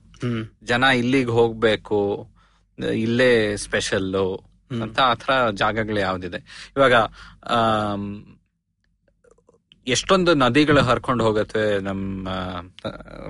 ಜನ 0.65 0.83
ಇಲ್ಲಿಗೆ 0.83 1.31
ಹೋಗ್ಬೇಕು 1.31 2.29
ಇಲ್ಲೇ 2.95 3.57
ಸ್ಪೆಷಲ್ 3.57 4.15
ಅಂತ 4.15 4.83
ಅಂತ 4.83 5.01
ಆತರ 5.01 5.51
ಜಾಗಗಳು 5.51 6.01
ಯಾವ್ದಿದೆ. 6.01 6.71
ಇವಾಗ 6.77 6.95
ಆ 7.45 7.97
ಎಷ್ಟೊಂದು 9.87 10.35
ನದಿಗಳು 10.35 10.81
ಹರ್ಕೊಂಡು 10.81 11.25
ಹೋಗತ್ತೆ 11.25 11.81
ನಮ್ಮ 11.81 12.29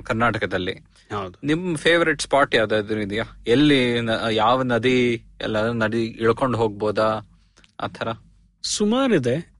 ಕರ್ನಾಟಕದಲ್ಲಿ. 0.03 0.73
ಹೌದು. 1.13 1.47
ನಿಮ್ 1.47 1.77
ಫೇವರೆಟ್ 1.77 2.23
ಸ್ಪಾಟ್ 2.23 2.55
ಯಾವ್ದಾದ್ರು 2.55 3.01
ಇದೆಯಾ? 3.01 3.25
ಎಲ್ಲಿ 3.47 3.99
ಯಾವ 4.31 4.63
ನದಿ 4.63 5.25
ಎಲ್ಲ 5.41 5.71
ನದಿ 5.71 6.05
ಇಳ್ಕೊಂಡು 6.05 6.59
ಹೋಗ್ಬೋದಾ? 6.59 7.09
ಆತರ 7.81 8.09
ಸುಮಾರಿದೆ. 8.63 9.57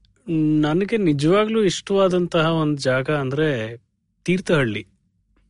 ನನಗೆ 0.59 0.97
ನಿಜವಾಗ್ಲೂ 0.97 1.63
ಇಷ್ಟವಾದಂತಹ 1.63 2.51
ಒಂದು 2.53 2.77
ಜಾಗ 2.77 3.09
ಅಂದ್ರೆ 3.09 3.77
ತೀರ್ಥಹಳ್ಳಿ. 4.23 4.87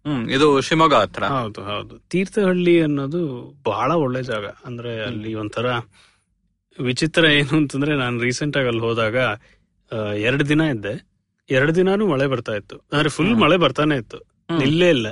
ಹ್ಮ್ 0.08 0.30
ಇದು 0.30 0.62
ಶಿವಮೊಗ್ಗ 0.62 0.94
ಹತ್ರ. 0.96 1.24
ಹೌದು 1.26 1.62
ಹೌದು. 1.62 1.96
ತೀರ್ಥಹಳ್ಳಿ 2.10 2.82
ಅನ್ನೋದು 2.82 3.22
ಬಹಳ 3.64 3.92
ಒಳ್ಳೆ 3.98 4.24
ಜಾಗ. 4.24 4.46
ಅಂದ್ರೆ 4.66 5.02
ಅಲ್ಲಿ 5.02 5.36
ಒಂಥರ 5.36 5.68
ವಿಚಿತ್ರ 6.80 7.26
ಏನು 7.32 7.58
ಅಂತಂದ್ರೆ 7.58 7.96
ನಾನು 7.96 8.22
ರೀಸೆಂಟ್ 8.22 8.58
ಆಗಿ 8.58 8.68
ಅಲ್ಲಿ 8.68 8.82
ಹೋದಾಗ 8.82 9.18
ಎರಡು 10.20 10.50
ದಿನ 10.50 10.62
ಇದ್ದೆ. 10.62 10.94
ಎರಡು 11.50 11.76
ದಿನಾನು 11.76 12.08
ಮಳೆ 12.08 12.28
ಬರ್ತಾ 12.28 12.56
ಇತ್ತು. 12.56 12.76
ಅಂದ್ರೆ 12.94 13.10
ಫುಲ್ 13.10 13.36
ಮಳೆ 13.36 13.58
ಬರ್ತಾನೆ 13.58 13.96
ಇತ್ತು. 13.96 14.20
ಇಲ್ಲೇ. 14.64 14.90
ಇಲ್ಲ. 14.90 15.08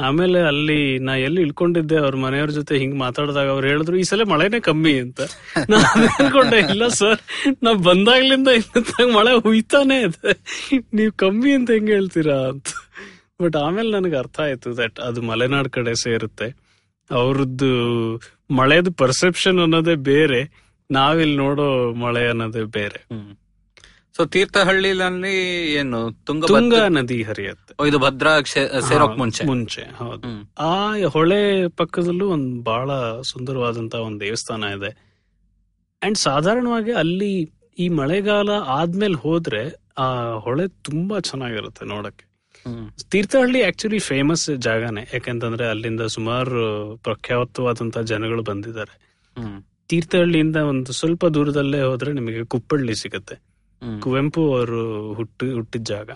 ಆಮೇಲೆ 0.00 0.40
ಅಲ್ಲಿ 0.42 0.98
ನಾ 0.98 1.16
ಎಲ್ಲಿ 1.16 1.40
ಇಳ್ಕೊಂಡಿದ್ದೆ 1.42 1.96
ಅವ್ರ 1.96 2.16
ಮನೆಯವ್ರ 2.16 2.50
ಜೊತೆ 2.50 2.78
ಹಿಂಗ್ 2.78 2.96
ಮಾತಾಡಿದಾಗ 2.96 3.48
ಅವ್ರು 3.48 3.66
ಹೇಳಿದ್ರು 3.66 3.96
ಈ 3.96 4.02
ಸಲ 4.02 4.22
ಮಳೆನೇ 4.22 4.60
ಕಮ್ಮಿ 4.60 5.00
ಅಂತ. 5.00 5.20
ನಾನು 5.70 6.06
ಅನ್ಕೊಂಡೆ 6.18 6.58
ಇಲ್ಲ 6.58 6.88
ಸರ್ 6.88 7.20
ನಾವ್ 7.62 7.84
ಬಂದಾಗ್ಲಿಂದ 7.84 8.48
ಇನ್ನತ್ತಾಗ 8.48 9.16
ಮಳೆ 9.16 9.32
ಹುಯ್ತಾನೆ 9.38 10.00
ಇದೆ. 10.00 10.32
ನೀವ್ 10.94 11.12
ಕಮ್ಮಿ 11.12 11.52
ಅಂತ 11.52 11.70
ಹೆಂಗ್ 11.70 11.90
ಹೇಳ್ತೀರಾ? 11.90 12.48
ಅಂತ. 12.48 12.68
ಬಟ್ 13.42 13.56
ಆಮೇಲೆ 13.56 13.90
ನನಗೆ 13.90 14.16
ಅರ್ಥ 14.16 14.40
ಆಯ್ತು 14.40 14.76
ದಟ್ 14.76 15.00
ಅದು 15.00 15.22
ಮಲೆನಾಡ್ 15.22 15.68
ಕಡೆ 15.68 15.94
ಸೇರುತ್ತೆ. 15.94 16.70
ಅವ್ರದ್ದು 17.10 17.70
ಮಳೆದು 18.50 18.92
ಪರ್ಸೆಪ್ಷನ್ 18.92 19.60
ಅನ್ನೋದೇ 19.60 19.94
ಬೇರೆ 19.94 20.70
ನಾವಿಲ್ಲಿ 20.90 21.36
ನೋಡೋ 21.36 21.94
ಮಳೆ 21.94 22.28
ಅನ್ನೋದೇ 22.28 22.62
ಬೇರೆ. 22.62 23.06
ಸೊ 24.16 24.24
ತೀರ್ಥಹಳ್ಳಿಲಲ್ಲಿ 24.24 25.72
ಏನು 25.74 26.12
ತುಂಗಾ 26.12 26.46
ತುಂಗ 26.46 26.74
ನದಿ 26.74 27.22
ಹರಿಯುತ್ತೆ. 27.22 27.88
ಇದು 27.88 27.98
ಭದ್ರಾ 27.98 28.40
ಸೇರೋಕ್ 28.40 29.18
ಮುಂಚೆ. 29.18 29.44
ಮುಂಚೆ 29.44 29.82
ಹೌದು. 29.96 30.52
ಆ 30.58 30.94
ಹೊಳೆ 31.08 31.68
ಪಕ್ಕದಲ್ಲೂ 31.68 32.28
ಒಂದು 32.28 32.62
ಬಹಳ 32.62 33.20
ಸುಂದರವಾದಂತ 33.20 33.94
ಒಂದು 33.94 34.20
ದೇವಸ್ಥಾನ 34.20 34.64
ಇದೆ. 34.64 35.10
ಅಂಡ್ 36.02 36.18
ಸಾಧಾರಣವಾಗಿ 36.18 36.92
ಅಲ್ಲಿ 36.92 37.52
ಈ 37.78 37.88
ಮಳೆಗಾಲ 37.88 38.50
ಆದ್ಮೇಲೆ 38.50 39.14
ಹೋದ್ರೆ 39.14 39.74
ಆ 39.98 40.32
ಹೊಳೆ 40.32 40.68
ತುಂಬಾ 40.68 41.18
ಚೆನ್ನಾಗಿರುತ್ತೆ 41.18 41.86
ನೋಡಕ್ಕೆ. 41.86 42.29
ತೀರ್ಥಹಳ್ಳಿ 43.12 43.60
ಆಕ್ಚುಲಿ 43.62 43.98
ಫೇಮಸ್ 43.98 44.46
ಜಾಗನೇ. 44.66 45.02
ಯಾಕಂತಂದ್ರೆ 45.14 45.64
ಅಲ್ಲಿಂದ 45.66 46.02
ಸುಮಾರು 46.16 46.62
ಪ್ರಖ್ಯಾತವಾದಂತಹ 47.06 48.02
ಜನಗಳು 48.12 48.42
ಬಂದಿದ್ದಾರೆ. 48.42 48.94
ತೀರ್ಥಹಳ್ಳಿಯಿಂದ 49.90 50.58
ಒಂದು 50.72 50.92
ಸ್ವಲ್ಪ 50.92 51.24
ದೂರದಲ್ಲೇ 51.36 51.80
ಹೋದ್ರೆ 51.82 52.10
ನಿಮಗೆ 52.12 52.42
ಕುಪ್ಪಳ್ಳಿ 52.44 52.94
ಸಿಗುತ್ತೆ. 52.94 53.36
ಕುವೆಂಪು 54.02 54.42
ಅವರು 54.54 54.80
ಹುಟ್ಟಿ 55.18 55.46
ಹುಟ್ಟಿದ 55.58 55.84
ಜಾಗ. 55.92 56.10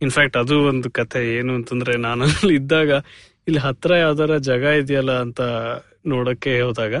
ಇನ್ಫ್ಯಾಕ್ಟ್ 0.00 0.36
ಅದು 0.36 0.56
ಒಂದು 0.70 0.88
ಕಥೆ. 0.90 1.20
ಏನು 1.38 1.52
ಅಂತಂದ್ರೆ 1.54 1.94
ನಾನು 2.06 2.24
ಅಲ್ಲಿ 2.38 2.54
ಇದ್ದಾಗ 2.54 2.90
ಇಲ್ಲಿ 3.48 3.60
ಹತ್ರ 3.60 3.90
ಯಾವ್ದಾರ 3.96 4.32
ಜಾಗ 4.48 4.64
ಇದೆಯಲ್ಲ 4.82 5.12
ಅಂತ 5.24 5.40
ನೋಡಕ್ಕೆ 6.06 6.52
ಹೋದಾಗ 6.60 6.94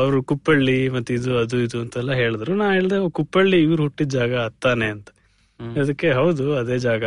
ಅವರು 0.00 0.18
ಕುಪ್ಪಳ್ಳಿ 0.22 0.88
ಮತ್ತೆ 0.88 1.12
ಇದು 1.14 1.30
ಅದು 1.38 1.56
ಇದು 1.66 1.76
ಅಂತೆಲ್ಲ 1.80 2.12
ಹೇಳಿದ್ರು. 2.12 2.52
ನಾ 2.54 2.66
ಹೇಳ್ದೆ 2.72 2.96
ಕುಪ್ಪಳ್ಳಿ 3.18 3.58
ಇವ್ರು 3.62 3.82
ಹುಟ್ಟಿದ 3.82 4.10
ಜಾಗ 4.18 4.34
ಅತ್ತಾನೆ 4.48 4.86
ಅಂತ. 4.86 5.08
ಅದಕ್ಕೆ 5.80 6.08
ಹೌದು 6.12 6.44
ಅದೇ 6.60 6.76
ಜಾಗ. 6.78 7.04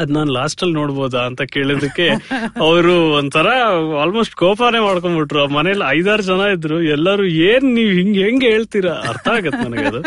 ಅದ್ 0.00 0.10
ನಾನ್ 0.10 0.28
ಲಾಸ್ಟ್ 0.28 0.62
ಅಲ್ಲಿ 0.62 0.74
ನೋಡ್ಬೋದಾ 0.74 1.18
ಅಂತ 1.18 1.42
ಕೇಳಿದಕ್ಕೆ 1.42 2.08
ಅವರು 2.60 3.12
ಒಂಥರ 3.12 3.46
ಆಲ್ಮೋಸ್ಟ್ 4.00 4.34
ಕೋಪಾನೇ 4.34 4.78
ಮಾಡ್ಕೊಂಡ್ಬಿಟ್ರು. 4.78 5.48
ಮನೇಲಿ 5.48 5.98
ಐದಾರು 5.98 6.22
ಜನ 6.22 6.40
ಇದ್ರು. 6.56 6.82
ಎಲ್ಲರೂ, 6.82 7.24
ಏನ್ 7.24 7.74
ನೀವ್ 7.74 7.92
ಹಿಂಗ್, 7.92 8.18
ಹೆಂಗ್ 8.18 8.44
ಹೇಳ್ತೀರಾ? 8.44 8.92
ಅರ್ಥ 8.92 9.28
ಆಗತ್ 9.28 9.70
ನನಗೆ 9.70 9.86
ಅದು. 9.86 10.00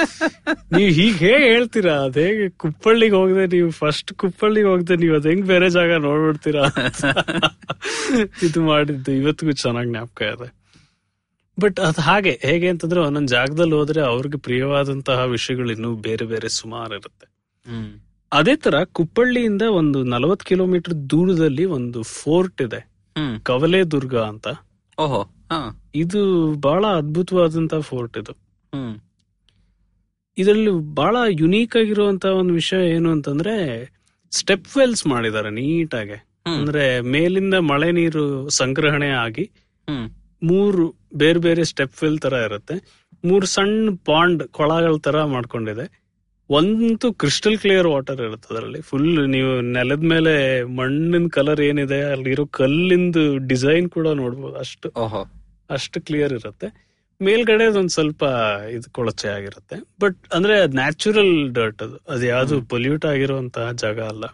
ನೀವ್ 0.77 0.91
ಹೀಗ್ 0.91 1.17
ಹೇಗ್ 1.17 1.43
ಹೇಳ್ತೀರಾ? 1.43 1.93
ಅದ್ 1.93 2.17
ಹೇಗೆ 2.17 2.49
ಕುಪ್ಪಳ್ಳಿಗೆ 2.49 3.15
ಹೋಗದೆ 3.15 3.57
ನೀವು 3.57 3.71
ಫಸ್ಟ್ 3.71 4.13
ಕುಪ್ಪಳ್ಳಿಗೆ 4.13 4.67
ಹೋಗದೆ 4.67 4.95
ನೀವ್, 4.95 5.15
ಅದ್ 5.15 5.27
ಹೆಂಗ್ 5.27 5.45
ಬೇರೆ 5.45 5.69
ಜಾಗ 5.69 5.93
ನೋಡ್ಬಿಡ್ತೀರಾ 5.93 6.63
ಇದು 8.43 8.61
ಮಾಡಿದ್ದು. 8.61 9.11
ಇವತ್ತಿಗೂ 9.11 9.51
ಚೆನ್ನಾಗ್ 9.51 9.89
ಜ್ಞಾಪಕ 9.89 10.21
ಇದೆ. 10.21 10.63
ಬಟ್ 11.59 11.79
ಅದ್ 11.79 11.99
ಹಾಗೆ, 11.99 12.39
ಹೇಗೆ 12.45 12.69
ಅಂತಂದ್ರೆ 12.69 12.99
ಒಂದೊಂದ್ 12.99 13.27
ಜಾಗದಲ್ಲಿ 13.27 13.73
ಹೋದ್ರೆ 13.73 14.01
ಅವ್ರಿಗೆ 14.01 14.37
ಪ್ರಿಯವಾದಂತಹ 14.37 15.25
ವಿಷಯಗಳು 15.25 15.71
ಇನ್ನೂ 15.71 15.95
ಬೇರೆ 15.95 16.25
ಬೇರೆ 16.25 16.49
ಸುಮಾರು 16.49 16.95
ಇರುತ್ತೆ. 16.95 17.27
ಅದೇ 18.33 18.55
ತರ 18.55 18.83
ಕುಪ್ಪಳ್ಳಿಯಿಂದ 18.83 19.61
ಒಂದು 19.61 20.03
ನಲವತ್ 20.03 20.43
ಕಿಲೋಮೀಟರ್ 20.43 21.09
ದೂರದಲ್ಲಿ 21.09 21.65
ಒಂದು 21.65 22.03
ಫೋರ್ಟ್ 22.03 22.61
ಇದೆ. 22.61 22.79
ಕವಲೆ 23.43 23.83
ದುರ್ಗ 23.83 24.15
ಅಂತ. 24.17 24.47
ಓಹೋ 24.97 25.21
ಇದು 25.95 26.21
ಬಹಳ 26.59 26.85
ಅದ್ಭುತವಾದಂತ 26.85 27.75
ಫೋರ್ಟ್ 27.75 28.17
ಇದು. 28.17 28.33
ಇದರಲ್ಲಿ 30.37 30.71
ಬಹಳ 30.95 31.15
ಯುನೀಕ್ 31.29 31.75
ಆಗಿರುವಂತ 31.75 32.25
ಒಂದು 32.25 32.53
ವಿಷಯ 32.53 32.89
ಏನು 32.89 33.11
ಅಂತಂದ್ರೆ 33.11 33.55
ಸ್ಟೆಪ್ 34.31 34.77
ವೆಲ್ಸ್ 34.77 35.07
ಮಾಡಿದ್ದಾರೆ 35.07 35.49
ನೀಟಾಗಿ. 35.49 36.17
ಅಂದ್ರೆ 36.45 37.01
ಮೇಲಿಂದ 37.01 37.53
ಮಳೆ 37.53 37.91
ನೀರು 37.91 38.49
ಸಂಗ್ರಹಣೆ 38.49 39.09
ಆಗಿ 39.09 39.45
ಮೂರು 40.43 40.83
ಬೇರೆ 41.15 41.39
ಬೇರೆ 41.39 41.63
ಸ್ಟೆಪ್ 41.63 42.03
ವೆಲ್ 42.03 42.19
ತರ 42.19 42.33
ಇರುತ್ತೆ. 42.33 42.75
ಮೂರು 43.25 43.45
ಸಣ್ಣ 43.45 43.89
ಪಾಂಡ್ 44.05 44.43
ಕೊಳಗಳ 44.47 44.95
ತರ 44.97 45.23
ಮಾಡ್ಕೊಂಡಿದೆ. 45.23 46.02
ಒಂದು 46.49 47.13
ಕ್ರಿಸ್ಟಲ್ 47.13 47.57
ಕ್ಲಿಯರ್ 47.57 47.87
ವಾಟರ್ 47.87 48.21
ಇರುತ್ತೆ 48.21 48.53
ಅದರಲ್ಲಿ. 48.53 48.81
ಫುಲ್ 48.81 49.29
ನೀವು 49.29 49.61
ನೆಲದ 49.61 49.99
ಮೇಲೆ 49.99 50.63
ಮಣ್ಣಿನ 50.63 51.27
ಕಲರ್ 51.27 51.61
ಏನಿದೆ 51.61 52.01
ಅಲ್ಲಿರೋ 52.01 52.45
ಕಲ್ಲಿಂದು 52.45 53.37
ಡಿಸೈನ್ 53.37 53.89
ಕೂಡ 53.89 54.07
ನೋಡ್ಬೋದು. 54.07 54.55
ಅಷ್ಟು 54.55 54.89
ಅಷ್ಟು 55.69 56.01
ಕ್ಲಿಯರ್ 56.01 56.33
ಇರುತ್ತೆ. 56.33 56.93
ಮೇಲ್ಗಡೆ 57.21 57.65
ಅದೊಂದು 57.65 57.89
ಸ್ವಲ್ಪ 57.89 58.23
ಇದು 58.71 58.91
ಕೊಳಚೆ 58.91 59.27
ಆಗಿರುತ್ತೆ. 59.27 59.75
ಬಟ್ 60.01 60.17
ಅಂದ್ರೆ 60.33 60.59
ಅದ್ 60.59 60.75
ನ್ಯಾಚುರಲ್ 60.75 61.53
ಡರ್ಟ್ 61.53 61.83
ಅದು. 61.83 61.97
ಅದು 62.09 62.25
ಯಾವ್ದು 62.25 62.61
ಪೊಲ್ಯೂಟ್ 62.61 63.05
ಆಗಿರುವಂತಹ 63.05 63.71
ಜಾಗ 63.71 64.01
ಅಲ್ಲ. 64.01 64.25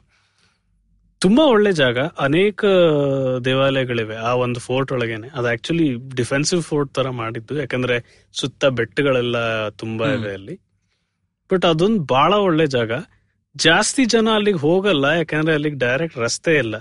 ತುಂಬಾ 1.20 1.46
ಒಳ್ಳೆ 1.46 1.72
ಜಾಗ. 1.72 2.00
ಅನೇಕ 2.00 2.66
ದೇವಾಲಯಗಳಿವೆ 3.46 4.16
ಆ 4.16 4.34
ಒಂದು 4.34 4.60
ಫೋರ್ಟ್ 4.60 4.92
ಒಳಗೇನೆ. 4.92 5.28
ಅದು 5.28 5.48
ಆಕ್ಚುಲಿ 5.48 6.16
ಡಿಫೆನ್ಸಿವ್ 6.16 6.62
ಫೋರ್ಟ್ 6.62 6.94
ತರ 6.94 7.10
ಮಾಡಿದ್ದು. 7.10 7.60
ಯಾಕಂದ್ರೆ 7.60 8.28
ಸುತ್ತ 8.34 8.66
ಬೆಟ್ಟಗಳೆಲ್ಲ 8.66 9.70
ತುಂಬಾ. 9.70 10.08
ಇವೆ 10.08 10.34
ಅಲ್ಲಿ. 10.34 10.69
ಬಟ್ 11.52 11.66
ಅದೊಂದು 11.66 12.00
ಬಹಳ 12.00 12.34
ಒಳ್ಳೆ 12.34 12.68
ಜಾಗ. 12.68 12.92
ಜಾಸ್ತಿ 13.56 14.06
ಜನ 14.06 14.28
ಅಲ್ಲಿಗೆ 14.36 14.58
ಹೋಗಲ್ಲ 14.58 15.06
ಯಾಕಂದ್ರೆ 15.06 15.54
ಅಲ್ಲಿಗೆ 15.54 15.76
ಡೈರೆಕ್ಟ್ 15.76 16.18
ರಸ್ತೆ 16.18 16.56
ಇಲ್ಲ. 16.56 16.76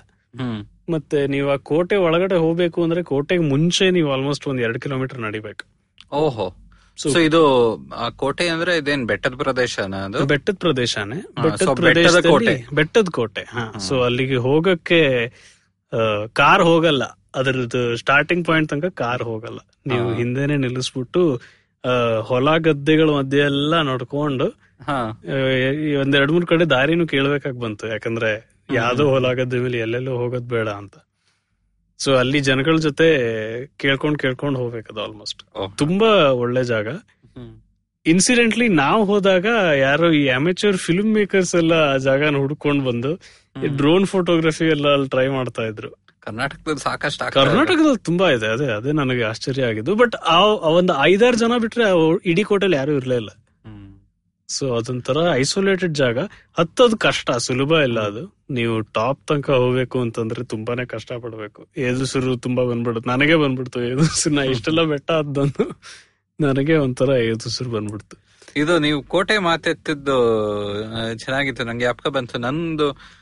ಮತ್ತೆ 0.93 1.27
ನೀವು 1.27 1.51
ಆ 1.51 1.57
ಕೋಟೆ 1.57 1.97
ಒಳಗಡೆ 1.97 2.37
ಹೋಗ್ಬೇಕು 2.37 2.83
ಅಂದ್ರೆ 2.83 3.03
ಕೋಟೆಗೆ 3.03 3.43
ಮುಂಚೆ 3.43 3.91
ನೀವು 3.91 4.13
ಆಲ್ಮೋಸ್ಟ್ 4.13 4.49
ಒಂದ್ 4.49 4.61
ಎರಡ್ 4.61 4.79
ಕಿಲೋಮೀಟರ್ 4.79 5.21
ನಡಿಬೇಕು. 5.21 5.67
ಓಹೋ. 6.17 6.57
So- 7.03 7.13
ಸೊ 7.13 7.19
ಇದು 7.19 7.75
ಆ 7.91 8.09
ಕೋಟೆ 8.09 8.49
ಅಂದ್ರೆ 8.49 8.77
ಇದೇನ್ 8.77 9.07
ಬೆಟ್ಟದ 9.07 9.35
ಪ್ರದೇಶನ 9.35 9.95
ಅದು? 9.95 10.25
ಬೆಟ್ಟದ 10.25 10.55
ಪ್ರದೇಶನೇ. 10.55 11.43
ಬೆಟ್ಟದ 11.43 11.63
so 11.63 12.29
ಕೋಟೆ. 12.29 12.67
ಬೆಟ್ಟದ 12.73 13.09
ಕೋಟೆ 13.11 13.41
ಹಾ. 13.41 13.79
ಸೊ 13.79 14.01
ಅಲ್ಲಿಗೆ 14.01 14.37
ಹೋಗಕ್ಕೆ 14.37 15.29
ಕಾರ್ 16.33 16.63
ಹೋಗಲ್ಲ. 16.63 17.05
ಅದರದ್ದು 17.35 17.97
ಸ್ಟಾರ್ಟಿಂಗ್ 17.97 18.47
ಪಾಯಿಂಟ್ 18.47 18.71
ತನಕ 18.71 18.85
ಕಾರ್ 18.85 19.23
ಹೋಗಲ್ಲ. 19.23 19.59
ನೀವು. 19.87 20.15
ಹಿಂದೆನೆ 20.15 20.57
ನಿಲ್ಲಿಸ್ಬಿಟ್ಟು 20.57 21.41
ಹೊಲ 22.23 22.57
ಗದ್ದೆಗಳ 22.57 23.09
ಮಧ್ಯೆ 23.11 23.41
ಎಲ್ಲ 23.41 23.81
ನೋಡ್ಕೊಂಡು 23.83 24.47
ಒಂದ್ 26.01 26.17
ಎರಡ್ 26.17 26.33
ಮೂರ್ 26.33 26.47
ಕಡೆ 26.47 26.65
ದಾರಿನು 26.65 27.07
ಕೇಳ್ಬೇಕಾಗ್ 27.07 27.59
ಬಂತು. 27.61 27.87
ಯಾಕಂದ್ರೆ 27.89 28.31
ಯಾವ್ದೋ 28.75 29.05
ಹೊಲ 29.09 29.33
ಗದ್ದೆ 29.33 29.59
ಮೇಲೆ 29.59 29.79
ಎಲ್ಲೆಲ್ಲೋ 29.79 30.15
ಹೋಗೋದ್ 30.17 30.49
ಬೇಡ 30.49 30.69
ಅಂತ. 30.69 30.97
ಸೊ 31.99 32.15
ಅಲ್ಲಿ 32.15 32.41
ಜನಗಳ 32.41 32.77
ಜೊತೆ 32.77 33.07
ಕೇಳ್ಕೊಂಡ್ 33.77 34.19
ಕೇಳ್ಕೊಂಡ್ 34.19 34.59
ಹೋಗ್ಬೇಕದು 34.59 35.01
ಆಲ್ಮೋಸ್ಟ್ 35.03 35.43
ತುಂಬಾ 35.79 36.11
ಒಳ್ಳೆ 36.43 36.65
ಜಾಗ. 36.65 36.89
ಇನ್ಸಿಡೆಂಟ್ಲಿ 38.07 38.69
ನಾವ್ 38.69 39.07
ಹೋದಾಗ 39.07 39.47
ಯಾರೋ 39.77 40.11
ಈ 40.11 40.29
ಅಮೆಚೂರ್ 40.29 40.77
ಫಿಲ್ಮ್ 40.77 41.15
ಮೇಕರ್ಸ್ 41.15 41.55
ಎಲ್ಲ 41.55 41.73
ಆ 41.73 41.97
ಜಾಗನ 41.97 42.37
ಹುಡ್ಕೊಂಡ್ 42.37 42.85
ಬಂದು 42.85 43.11
ಡ್ರೋನ್ 43.77 44.07
ಫೋಟೋಗ್ರಫಿ 44.07 44.65
ಎಲ್ಲ 44.65 44.93
ಅಲ್ಲಿ 44.93 45.09
ಟ್ರೈ 45.09 45.27
ಮಾಡ್ತಾ 45.29 45.63
ಇದ್ರು. 45.63 45.91
ಕರ್ನಾಟಕದಲ್ಲಿ 46.29 46.81
ಸಾಕಷ್ಟು 46.81 47.33
ಕರ್ನಾಟಕದಲ್ಲಿ 47.33 48.05
ತುಂಬಾ 48.05 48.31
ಇದೆ. 48.31 48.47
ಅದೇ 48.47 48.67
ಅದೇ 48.67 48.93
ನನಗೆ 48.93 49.23
ಆಶ್ಚರ್ಯ 49.23 49.63
ಆಗಿದ್ದು. 49.63 49.95
ಬಟ್ 49.95 50.15
ಆ 50.15 50.41
ಒಂದು 50.79 50.93
ಐದಾರು 51.03 51.37
ಜನ 51.37 51.53
ಬಿಟ್ರೆ 51.61 51.85
ಇಡೀ 52.27 52.43
ಕೋಟೆಲ್ 52.43 52.75
ಯಾರು 52.75 52.93
ಇರ್ಲಿಲ್ಲ. 52.93 53.29
ಸೊ 54.51 54.75
ಅದೊಂಥರ 54.75 55.17
ಐಸೋಲೇಟೆಡ್ 55.33 55.95
ಜಾಗ. 55.95 56.19
ಹತ್ತೋದು 56.59 56.97
ಕಷ್ಟ 56.97 57.31
ಸುಲಭ 57.31 57.73
ಇಲ್ಲ 57.73 58.01
ಅದು. 58.01 58.23
ನೀವು 58.51 58.81
ಟಾಪ್ 58.81 59.27
ತನಕ 59.27 59.51
ಹೋಗ್ಬೇಕು 59.51 60.01
ಅಂತಂದ್ರೆ 60.01 60.45
ತುಂಬಾನೇ 60.45 60.85
ಕಷ್ಟ 60.85 61.13
ಪಡ್ಬೇಕು 61.13 61.67
ಏದುಸಿರು 61.77 62.37
ತುಂಬಾ 62.37 62.65
ಬಂದ್ಬಿಡುತ್ತೆ. 62.65 63.11
ನನಗೆ 63.11 63.35
ಬಂದ್ಬಿಡ್ತು. 63.35 63.83
ಏದುಸಿರು 63.83 64.35
ನಾ 64.35 64.43
ಇಷ್ಟೆಲ್ಲ 64.43 64.83
ಬೆಟ್ಟ 64.83 65.11
ಹತ್ತಂದು 65.11 65.81
ನನಗೆ 66.41 66.77
ಒಂಥರ 66.77 67.11
ಏದುಸಿರು 67.11 67.71
ಬಂದ್ಬಿಡ್ತು. 67.71 68.17
ಇದು 68.57 68.79
ನೀವು 68.79 69.03
ಕೋಟೆ 69.03 69.39
ಮಾತೆತ್ತಿದ್ದು 69.39 70.17
ಚೆನ್ನಾಗಿತ್ತು. 71.15 71.65
ನಂಗೆ 71.65 71.85
ಜ್ಞಾಪಕ 71.85 72.09
ಬಂತು. 72.09 72.39
ನಂದು 72.39 73.18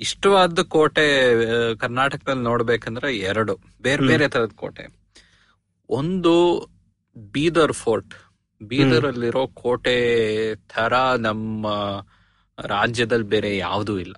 ಇಷ್ಟವಾದ 0.00 0.60
ಕೋಟೆ 0.62 1.06
ಕರ್ನಾಟಕದಲ್ಲಿ 1.76 2.42
ನೋಡ್ಬೇಕಂದ್ರೆ 2.42 3.16
ಎರಡು. 3.16 3.58
ಬೇರೆ 3.82 4.06
ಬೇರೆ 4.06 4.28
ತರದ 4.28 4.50
ಕೋಟೆ. 4.54 4.94
ಒಂದು 5.88 6.34
ಬೀದರ್ 7.16 7.72
ಫೋರ್ಟ್. 7.72 8.14
ಬೀದರ್ 8.62 9.06
ಅಲ್ಲಿರೋ 9.06 9.46
ಕೋಟೆ 9.46 10.54
ತರ 10.54 10.92
ನಮ್ಮ 11.16 11.66
ರಾಜ್ಯದಲ್ಲಿ 12.66 13.26
ಬೇರೆ 13.26 13.56
ಯಾವ್ದೂ 13.56 13.98
ಇಲ್ಲ. 13.98 14.14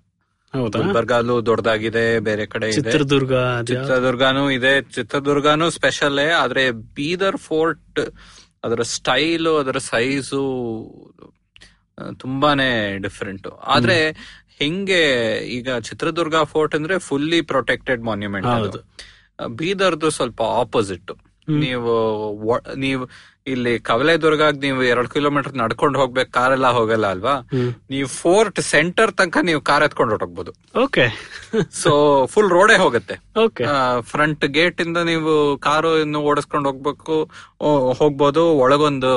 ಗುಲ್ಬರ್ಗಾಲು 0.68 1.46
ದೊಡ್ಡದಾಗಿದೆ 1.46 2.20
ಬೇರೆ 2.20 2.46
ಕಡೆ 2.46 2.66
ಇದೆ. 2.66 2.74
ಚಿತ್ರದುರ್ಗ? 2.74 3.32
ಚಿತ್ರದುರ್ಗಾನು 3.66 4.50
ಇದೆ. 4.50 4.82
ಚಿತ್ರದುರ್ಗಾನು 4.82 5.70
ಸ್ಪೆಷಲ್ 5.70 6.18
ಆದ್ರೆ 6.18 6.70
ಬೀದರ್ 6.70 7.36
ಫೋರ್ಟ್ 7.36 8.00
ಅದರ 8.64 8.82
ಸ್ಟೈಲು 8.82 9.56
ಅದರ 9.56 9.78
ಸೈಜು 9.78 10.42
ತುಂಬಾನೇ 12.18 12.98
ಡಿಫ್ರೆಂಟ್ 12.98 13.46
ಆದ್ರೆ 13.48 13.96
ಹೆಂಗೆ 14.62 15.02
ಈಗ 15.56 15.78
ಚಿತ್ರದುರ್ಗ 15.86 16.36
ಫೋರ್ಟ್ 16.52 16.74
ಅಂದ್ರೆ 16.74 16.96
ಫುಲ್ಲಿ 17.06 17.40
ಪ್ರೊಟೆಕ್ಟೆಡ್ 17.50 18.02
ಮಾನ್ಯುಮೆಂಟ್ 18.04 18.48
ಅದು. 18.60 18.80
ಬೀದರ್ದು 19.58 20.08
ಸ್ವಲ್ಪ 20.16 20.40
ಆಪೋಸಿಟ್ 20.62 21.12
ನೀವು 21.48 21.92
ನೀವು 22.78 23.04
ಇಲ್ಲಿ 23.46 23.72
ಕವಲೆದುರ್ಗಾಗ್ 23.80 24.58
ನೀವು 24.64 24.80
ಎರಡ್ 24.84 25.08
ಕಿಲೋಮೀಟರ್ 25.08 25.54
ನಡ್ಕೊಂಡು 25.54 25.96
ಹೋಗ್ಬೇಕು 25.98 26.30
ಕಾರೆಲ್ಲ 26.30 26.66
ಹೋಗಲ್ಲ 26.76 27.06
ಅಲ್ವಾ? 27.06 27.32
ನೀವು 27.90 28.08
ಫೋರ್ಟ್ 28.16 28.58
ಸೆಂಟರ್ 28.68 29.12
ತನಕ 29.12 29.38
ನೀವು 29.42 29.60
ಕಾರ್ 29.60 29.84
ಎತ್ಕೊಂಡು 29.86 30.12
ಹೊರಟೋಗ್ಬೋದು 30.14 30.52
ಓಕೆ. 30.82 31.04
ಸೊ 31.80 31.90
ಫುಲ್ 32.26 32.50
ರೋಡೇ 32.50 32.76
ಹೋಗುತ್ತೆ. 32.76 33.16
ಫ್ರಂಟ್ 34.10 34.44
ಗೇಟ್ 34.54 34.80
ಇಂದ 34.80 34.98
ನೀವು 35.08 35.32
ಕಾರು 35.60 35.90
ಇನ್ನು 35.98 36.20
ಓಡಿಸ್ಕೊಂಡು 36.30 36.68
ಹೋಗ್ಬೇಕು 36.70 37.16
ಹೋಗ್ಬೋದು 38.00 38.44
ಒಳಗೊಂದು 38.58 39.12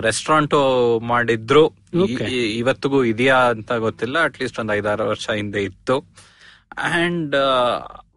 ರೆಸ್ಟೋರೆಂಟ್ 0.00 0.98
ಮಾಡಿದ್ರು. 1.02 1.68
ಇವತ್ತಿಗೂ 2.56 3.04
ಇದೆಯಾ 3.04 3.36
ಅಂತ 3.36 3.72
ಗೊತ್ತಿಲ್ಲ. 3.72 4.22
ಅಟ್ಲೀಸ್ಟ್ 4.22 4.60
ಒಂದ್ 4.60 4.72
ಐದಾರು 4.72 5.08
ವರ್ಷ 5.08 5.30
ಹಿಂದೆ 5.30 5.64
ಇತ್ತು. 5.64 6.04
ಅಂಡ್ 6.76 7.36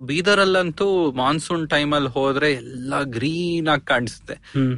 ಬೀದರಲ್ಲಂತೂ 0.01 1.11
ಮಾನ್ಸೂನ್ 1.11 1.69
ಟೈಮ್ 1.69 1.93
ಅಲ್ಲಿ 1.93 2.09
ಹೋದ್ರೆ 2.09 2.51
ಎಲ್ಲ 2.51 2.93
ಗ್ರೀನ್ 3.03 3.67
ಆಗಿ 3.67 3.81
ಕಾಣಿಸುತ್ತೆ. 3.81 4.33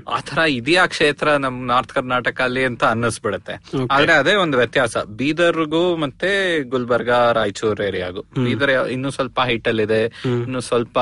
ಆ 0.08 0.16
ಆತರ 0.16 0.38
ಇದೆಯಾ 0.38 0.86
ಕ್ಷೇತ್ರ 0.86 1.32
ನಮ್ 1.32 1.68
ನಾರ್ತ್ 1.68 1.94
ಕರ್ನಾಟಕ 1.94 2.42
ಅಲ್ಲಿ 2.42 2.66
ಅಂತ 2.66 2.84
ಅನ್ನಿಸ್ಬಿಡುತ್ತೆ. 2.84 3.54
ಆದ್ರೆ 3.92 4.14
ಅದೇ 4.14 4.36
ಒಂದು 4.36 4.58
ವ್ಯತ್ಯಾಸ. 4.58 4.98
ಬೀದರ್ಗೂ 4.98 5.96
ಮತ್ತೆ 5.96 6.64
ಗುಲ್ಬರ್ಗಾ 6.64 7.32
ರಾಯಚೂರ್ 7.32 7.82
ಏರಿಯಾಗೂ. 7.82 8.22
ಬೀದರ್ 8.46 8.88
ಇನ್ನು 8.88 9.12
ಸ್ವಲ್ಪ 9.12 9.40
ಹೈಟ್ 9.42 9.68
ಅಲ್ಲಿ 9.68 9.84
ಇದೆ. 9.84 10.04
ಇನ್ನು 10.26 10.62
ಸ್ವಲ್ಪ 10.62 11.00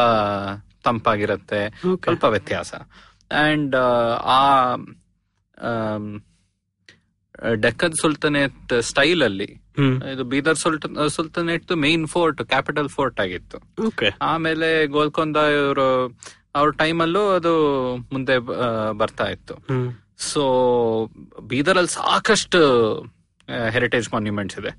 ತಂಪಾಗಿರುತ್ತೆ. 0.83 1.69
ಸ್ವಲ್ಪ 2.03 2.23
ವ್ಯತ್ಯಾಸ. 2.23 2.73
ಅಂಡ್ 3.31 3.75
ಆ 4.23 4.75
ಆಮ್, 5.61 6.21
ಡೆಕ್ಕನ್ 7.55 7.93
ಸುಲ್ತಾನೇಟ್ 7.93 8.81
ಸ್ಟೈಲ್ 8.81 9.23
ಅಲ್ಲಿ 9.23 9.63
ಇದು 10.13 10.23
Bidar 10.23 10.57
sultan 10.57 11.09
sultanate 11.09 11.71
main 11.71 12.07
fort 12.07 12.43
capital 12.43 12.89
fort 12.89 13.19
ಆಗಿತ್ತು. 13.19 13.57
ಆಮೇಲೆ 14.21 14.87
ಗೋಲ್ಕೊಂದ 14.87 15.37
ಇವರು 15.37 16.17
ಅವ್ರ 16.55 16.71
ಟೈಮಲ್ಲೂ 16.71 17.29
ಅದು 17.29 17.51
ಮುಂದೆ 17.97 18.37
ಬರ್ತಾ 18.97 19.25
ಇತ್ತು. 19.25 19.55
ಸೊ 20.17 20.41
ಬೀದರ್ 21.47 21.77
ಅಲ್ಲಿ 21.77 21.93
ಸಾಕಷ್ಟು 21.93 22.61
ಹೆರಿಟೇಜ್ 23.69 24.09
ಮಾನ್ಯುಮೆಂಟ್ಸ್ 24.13 24.59
ಇದೆ. 24.59 24.71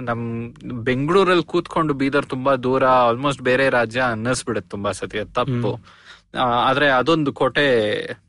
ನಮ್ 0.00 0.52
ಬೆಂಗಳೂರಲ್ಲಿ 0.84 1.44
ಕೂತ್ಕೊಂಡು 1.44 1.94
ಬೀದರ್ 1.94 2.26
ತುಂಬಾ 2.26 2.56
ದೂರ 2.56 2.86
ಆಲ್ಮೋಸ್ಟ್ 2.86 3.42
ಬೇರೆ 3.42 3.68
ರಾಜ್ಯ 3.70 4.00
ಅನ್ನಿಸ್ಬಿಡುತ್ತೆ 4.00 4.70
ತುಂಬಾ 4.70 4.92
ಸತಿ 4.92 5.18
ತಪ್ಪು. 5.32 5.80
ಆದ್ರೆ 6.34 6.88
ಅದೊಂದು 6.90 7.32
ಕೋಟೆ 7.32 7.64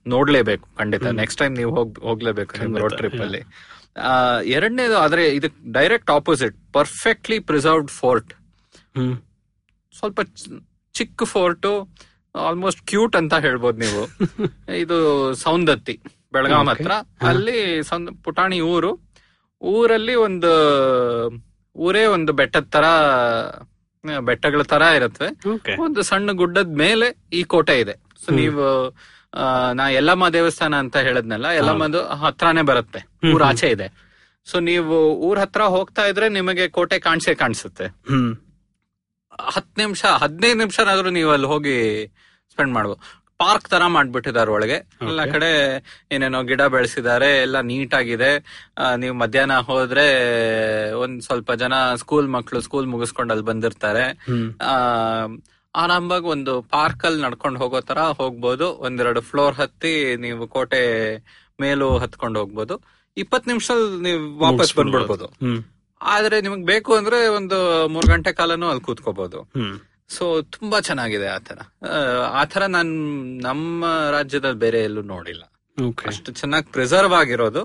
ನೋಡ್ಲೇಬೇಕು 0.08 0.76
ಖಂಡಿತ. 0.78 1.04
ನೆಕ್ಸ್ಟ್ 1.04 1.40
ಟೈಮ್ 1.40 1.56
ನೀವು 1.56 1.76
ಹೋಗ್ 1.76 2.00
ಹೋಗ್ಲೇಬೇಕು 2.00 2.58
ನಿಮ್ 2.58 2.78
ರೋಡ್ 2.78 2.98
ಟ್ರಿಪ್ 2.98 3.22
ಅಲ್ಲಿ. 3.22 3.42
ಎರಡನೇದು 4.46 4.98
ಆದ್ರೆ 4.98 5.28
ಇದಕ್ 5.30 5.72
direct 5.72 6.12
opposite 6.12 6.56
perfectly 6.74 7.40
preserved 7.40 7.92
fort 7.92 8.34
ಸ್ವಲ್ಪ 9.94 10.22
ಚಿಕ್ಕ 10.96 11.24
ಫೋರ್ಟು 11.24 11.72
ಆಲ್ಮೋಸ್ಟ್ 12.36 12.82
ಕ್ಯೂಟ್ 12.82 13.16
ಅಂತ 13.16 13.34
ಹೇಳ್ಬೋದು 13.34 13.78
ನೀವು. 13.78 14.02
ಇದು 14.84 14.98
ಸೌಂದತ್ತಿ 15.34 15.96
ಬೆಳಗಾಂ. 16.34 16.68
ಹತ್ರ. 16.70 16.92
ಅಲ್ಲಿ 17.22 17.82
ಸೌಂದ್ 17.82 18.24
ಪುಟಾಣಿ 18.24 18.62
ಊರು. 18.74 18.92
ಊರಲ್ಲಿ 19.62 20.16
ಒಂದು 20.16 20.52
ಊರೇ 21.76 22.06
ಒಂದು 22.06 22.34
ಬೆಟ್ಟದ 22.34 22.64
ತರ 22.70 22.86
ಬೆಟ್ಟಗಳ 24.04 24.62
ತರ 24.64 24.82
ಇರತ್ವೆ 24.96 25.28
ಒಂದು 25.78 26.02
ಸಣ್ಣ 26.02 26.32
ಗುಡ್ಡದ 26.32 26.68
ಮೇಲೆ 26.78 27.08
ಈ 27.34 27.44
ಕೋಟೆ 27.44 27.80
ಇದೆ. 27.80 27.96
ಸೊ 28.26 28.32
ನೀವು 28.32 28.64
ಆ, 29.34 29.44
ನಾ 29.74 29.90
ಯಲ್ಲಮ್ಮ 29.90 30.30
ದೇವಸ್ಥಾನ 30.30 30.76
ಅಂತ 30.76 30.98
ಹೇಳದ್ನಲ್ಲ 30.98 31.46
ಯಲ್ಲಮ್ಮದು 31.56 32.00
ಹತ್ರಾನೇ 32.16 32.62
ಬರುತ್ತೆ. 32.62 33.00
ಊರ್ 33.34 33.44
ಆಚೆ 33.44 33.70
ಇದೆ. 33.70 33.88
ಸೊ 34.48 34.60
ನೀವು 34.60 34.96
ಊರ್ 35.20 35.40
ಹತ್ರ 35.40 35.62
ಹೋಗ್ತಾ 35.68 36.06
ಇದ್ರೆ 36.06 36.30
ನಿಮಗೆ 36.30 36.68
ಕೋಟೆ 36.68 37.00
ಕಾಣಿಸೇ 37.00 37.36
ಕಾಣಿಸುತ್ತೆ. 37.36 37.86
ಹ್ಮ್. 38.08 38.32
ಹತ್ತು 39.50 39.82
ನಿಮಿಷ 39.82 40.06
ಹದಿನೈದು 40.06 40.58
ನಿಮಿಷನಾದ್ರೂ 40.58 41.10
ನೀವು 41.10 41.32
ಅಲ್ಲಿ 41.32 41.48
ಹೋಗಿ 41.48 41.76
ಸ್ಪೆಂಡ್ 42.50 42.74
ಮಾಡ್ಬೋದು. 42.74 43.00
ಪಾರ್ಕ್ 43.42 43.68
ತರ 43.74 43.84
ಮಾಡ್ಬಿಟ್ಟಿದ್ದಾರೆ 43.96 44.52
ಒಳಗೆ. 44.56 44.78
ಎಲ್ಲ 45.12 45.22
ಕಡೆ 45.34 45.50
ಏನೇನೋ 46.16 46.40
ಗಿಡ 46.50 46.62
ಬೆಳೆಸಿದ್ದಾರೆ 46.76 47.30
ಎಲ್ಲ 47.46 47.58
ನೀಟ್ 47.72 47.94
ಆಗಿದೆ 48.00 48.32
ನೀವು 49.04 49.16
ಮಧ್ಯಾಹ್ನ 49.24 49.58
ಹೋದ್ರೆ 49.70 50.06
ಒಂದ್ 51.04 51.20
ಸ್ವಲ್ಪ 51.28 51.52
ಜನ 51.64 51.74
ಸ್ಕೂಲ್ 52.04 52.30
ಮಕ್ಕಳು 52.36 52.62
ಸ್ಕೂಲ್ 52.68 52.88
ಮುಗಿಸ್ಕೊಂಡು 52.94 53.34
ಅಲ್ಲಿ 53.36 53.48
ಬಂದಿರ್ತಾರೆ. 53.52 54.06
ಆರಾಮಾಗಿ 55.74 56.28
ಒಂದು 56.36 56.54
ಪಾರ್ಕ್ 56.74 57.04
ಅಲ್ಲಿ 57.08 57.22
ನಡ್ಕೊಂಡು 57.26 57.60
ಹೋಗೋ 57.64 57.80
ತರ 57.90 58.00
ಹೋಗ್ಬೋದು. 58.22 58.66
ಒಂದೆರಡು 58.88 59.22
ಫ್ಲೋರ್ 59.30 59.56
ಹತ್ತಿ 59.60 59.94
ನೀವು 60.26 60.44
ಕೋಟೆ 60.56 60.82
ಮೇಲೂ 61.60 61.88
ಹತ್ಕೊಂಡು 62.04 62.40
ಹೋಗ್ಬೋದು. 62.42 62.76
ಇಪ್ಪತ್ 63.18 63.48
ನಿಮಿಷ 63.52 63.72
ನೀವು 64.08 64.24
ವಾಪಸ್ 64.44 64.74
ಬಂದ್ಬಿಡ್ಬೋದು. 64.80 65.28
ಆದ್ರೆ 66.02 66.38
ನಿಮಗ್ 66.46 66.64
ಬೇಕು 66.72 66.92
ಅಂದ್ರೆ 67.00 67.18
ಒಂದು 67.38 67.58
ಮೂರ್ 67.94 68.08
ಗಂಟೆ 68.12 68.32
ಕಾಲನು 68.40 68.68
ಅಲ್ಲಿ 68.72 68.84
ಕೂತ್ಕೋಬಹುದು 68.88 69.40
ಸೊ 70.12 70.42
ತುಂಬಾ 70.42 70.80
ಚೆನ್ನಾಗಿದೆ 70.80 71.28
ಆತರ 71.28 71.60
ಆತರ 72.34 72.66
ನಾನ್ 72.66 72.92
ನಮ್ಮ 73.42 73.86
ರಾಜ್ಯದ 74.12 74.52
ಬೇರೆ 74.52 74.84
ಎಲ್ಲೂ 74.84 75.02
ನೋಡಿಲ್ಲ. 75.02 75.44
ಅಷ್ಟು 76.06 76.32
ಚೆನ್ನಾಗಿ 76.32 76.72
ಪ್ರಿಸರ್ವ್ 76.72 77.14
ಆಗಿರೋದು. 77.14 77.62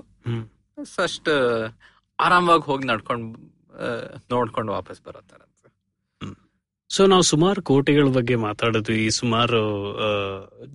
ಅಷ್ಟು 1.03 1.33
ಆರಾಮವಾಗಿ 2.19 2.63
ಹೋಗಿ 2.63 2.87
ನಡ್ಕೊಂಡ್ 2.87 3.37
ಆ, 3.75 3.87
ನೋಡ್ಕೊಂಡು 4.31 4.71
ವಾಪಸ್ 4.71 5.01
ಬರೋ 5.01 5.21
ತರ 5.21 5.41
ಸೊ 6.89 7.05
ನಾವು 7.07 7.21
ಸುಮಾರು 7.21 7.61
ಕೋಟೆಗಳ 7.61 8.07
ಬಗ್ಗೆ 8.09 8.35
ಮಾತಾಡಿದ್ವಿ. 8.35 9.11
ಸುಮಾರು 9.11 9.59
ಆ, 9.97 10.09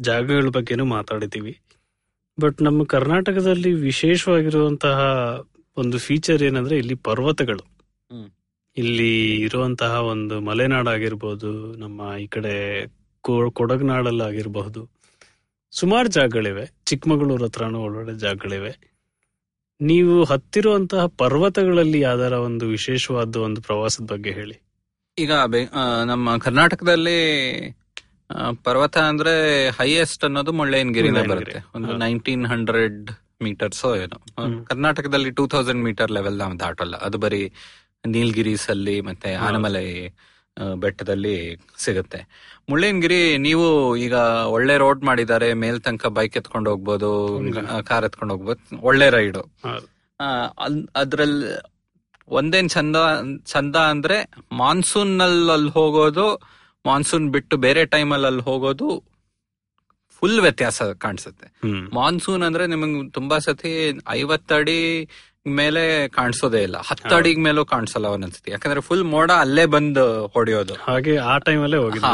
ಜಾಗಗಳ 0.01 0.49
ಬಗ್ಗೆನೂ 0.49 0.85
ಮಾತಾಡಿದೀವಿ 0.85 1.55
ಬಟ್ 2.39 2.63
ನಮ್ಮ 2.63 2.85
ಕರ್ನಾಟಕದಲ್ಲಿ 2.85 3.73
ವಿಶೇಷವಾಗಿರುವಂತಹ 3.73 4.99
ಒಂದು 5.77 5.99
ಫೀಚರ್ 5.99 6.43
ಏನಂದ್ರೆ 6.43 6.79
ಇಲ್ಲಿ 6.79 6.95
ಪರ್ವತಗಳು. 6.95 7.65
ಹ್ಮ್. 8.11 8.29
ಇಲ್ಲಿ 8.77 9.41
ಇರುವಂತಹ 9.41 10.01
ಒಂದು 10.03 10.41
ಮಲೆನಾಡಾಗಿರ್ಬೋದು 10.41 11.77
ನಮ್ಮ 11.77 12.17
ಈ 12.21 12.27
ಕಡೆ 12.27 12.55
ಕೊಡಗನಾಡಲ್ಲಾಗಿರಬಹುದು 13.53 14.91
ಸುಮಾರು 15.71 16.09
ಜಾಗಗಳಿವೆ. 16.09 16.65
ಚಿಕ್ಕಮಗಳೂರು 16.87 17.45
ಹತ್ರನೂ 17.45 17.79
ಒಳ್ಳೊಳ್ಳೆ 17.81 18.15
ಜಾಗಗಳಿವೆ. 18.19 18.73
ನೀವು 19.81 20.25
ಹತ್ತಿರುವಂತಹ 20.25 21.07
ಪರ್ವತಗಳಲ್ಲಿ 21.07 22.01
ಯಾವ್ದಾರ 22.01 22.33
ಒಂದು 22.33 22.67
ವಿಶೇಷವಾದ 22.67 23.37
ಒಂದು 23.37 23.63
ಪ್ರವಾಸದ 23.63 24.05
ಬಗ್ಗೆ 24.05 24.31
ಹೇಳಿ. 24.31 24.57
ಈಗ 25.19 25.33
ನಮ್ಮ 26.05 26.39
ಕರ್ನಾಟಕದಲ್ಲಿ 26.39 27.19
ಪರ್ವತ 28.65 28.99
ಅಂದ್ರೆ 28.99 29.35
ಹೈಯೆಸ್ಟ್ 29.71 30.25
ಅನ್ನೋದು 30.25 30.53
ಮುಳ್ಳಯ್ಯನಗಿರಿನ 30.53 31.23
ಬರುತ್ತೆ. 31.23 31.59
ಒಂದು. 31.75 31.97
ನೈನ್ಟೀನ್ 31.97 32.47
ಹಂಡ್ರೆಡ್ 32.47 33.11
ಮೀಟರ್ಸ್ 33.43 33.85
ಏನೋ. 33.97 34.65
ಕರ್ನಾಟಕದಲ್ಲಿ 34.65 35.31
ಟೂ 35.31 35.47
ತೌಸಂಡ್ 35.47 35.85
ಮೀಟರ್ 35.85 36.11
ಲೆವೆಲ್ 36.11 36.39
ನಾವು 36.39 36.61
ದಾಟಲ್ಲ. 36.61 36.97
ಅದು 36.97 37.19
ಬರೀ 37.19 37.53
ನೀಲ್ಗಿರೀಸ್ 38.05 38.67
ಅಲ್ಲಿ 38.71 39.01
ಮತ್ತೆ. 39.01 39.31
ಆನಮಲೈ 39.47 39.87
ಬೆಟ್ಟದಲ್ಲಿ 40.77 41.35
ಸಿಗುತ್ತೆ 41.79 42.19
ಮುಳ್ಳಯ್ಯನಗಿರಿ 42.69 43.21
ನೀವು 43.39 43.67
ಈಗ 43.97 44.17
ಒಳ್ಳೆ 44.55 44.75
ರೋಡ್ 44.77 45.03
ಮಾಡಿದ್ದಾರೆ 45.05 45.49
ಮೇಲ್ 45.55 45.79
ತನಕ 45.81 46.07
ಬೈಕ್ 46.17 46.35
ಎತ್ಕೊಂಡು 46.37 46.71
ಹೋಗ್ಬೋದು. 46.71 47.11
ಕಾರ್ 47.83 48.05
ಎತ್ಕೊಂಡು 48.05 48.35
ಹೋಗ್ಬೋದು 48.35 48.81
ಒಳ್ಳೆ 48.83 49.11
ರೈಡ್. 49.11 49.39
ಅದ್ರಲ್ಲಿ 50.97 51.47
ಒಂದೇನ್ 52.29 52.69
ಚಂದ 52.71 52.97
ಚಂದ 53.47 53.77
ಅಂದ್ರೆ 53.93 54.19
ಮಾನ್ಸೂನ್ನಲ್ಲಿ 54.53 55.51
ಅಲ್ಲಿ 55.53 55.71
ಹೋಗೋದು 55.71 56.27
ಮಾನ್ಸೂನ್ 56.85 57.27
ಬಿಟ್ಟು 57.33 57.57
ಬೇರೆ 57.57 57.83
ಟೈಮ್ 57.87 58.13
ಅಲ್ಲಿ 58.13 58.27
ಅಲ್ಲಿ 58.27 58.43
ಹೋಗೋದು 58.43 58.87
ಫುಲ್ 60.23 60.41
ವ್ಯತ್ಯಾಸ 60.41 60.83
ಕಾಣಿಸುತ್ತೆ 60.99 61.47
ಮಾನ್ಸೂನ್ 61.95 62.43
ಅಂದ್ರೆ 62.43 62.65
ನಿಮಗೆ 62.67 63.11
ತುಂಬಾ 63.11 63.39
ಸತಿ 63.39 63.73
ಐವತ್ತಡಿ 64.11 64.81
ಮೇಲೆ 65.47 66.09
ಕಾಣಿಸೋದೇ 66.09 66.63
ಇಲ್ಲ. 66.63 66.77
ಹತ್ತಡಿಗ್ 66.77 67.41
ಮೇಲೂ 67.41 67.65
ಕಾಣಿಸಲ್ಲ 67.65 68.07
ಒಂದೊಂದ್ಸತಿ 68.07 68.51
ಯಾಕಂದ್ರೆ 68.51 68.81
ಫುಲ್ 68.81 69.05
ಮೋಡ 69.05 69.31
ಅಲ್ಲೇ 69.31 69.65
ಬಂದು 69.67 70.27
ಹೊಡೆಯೋದು. 70.27 70.75
ಹಾಗೆ 70.75 71.17
ಆ 71.17 71.39
ಟೈಮ್ 71.39 71.63
ಅಲ್ಲೇ 71.63 71.77
ಹೋಗಿ 71.77 72.01
ಆ 72.05 72.13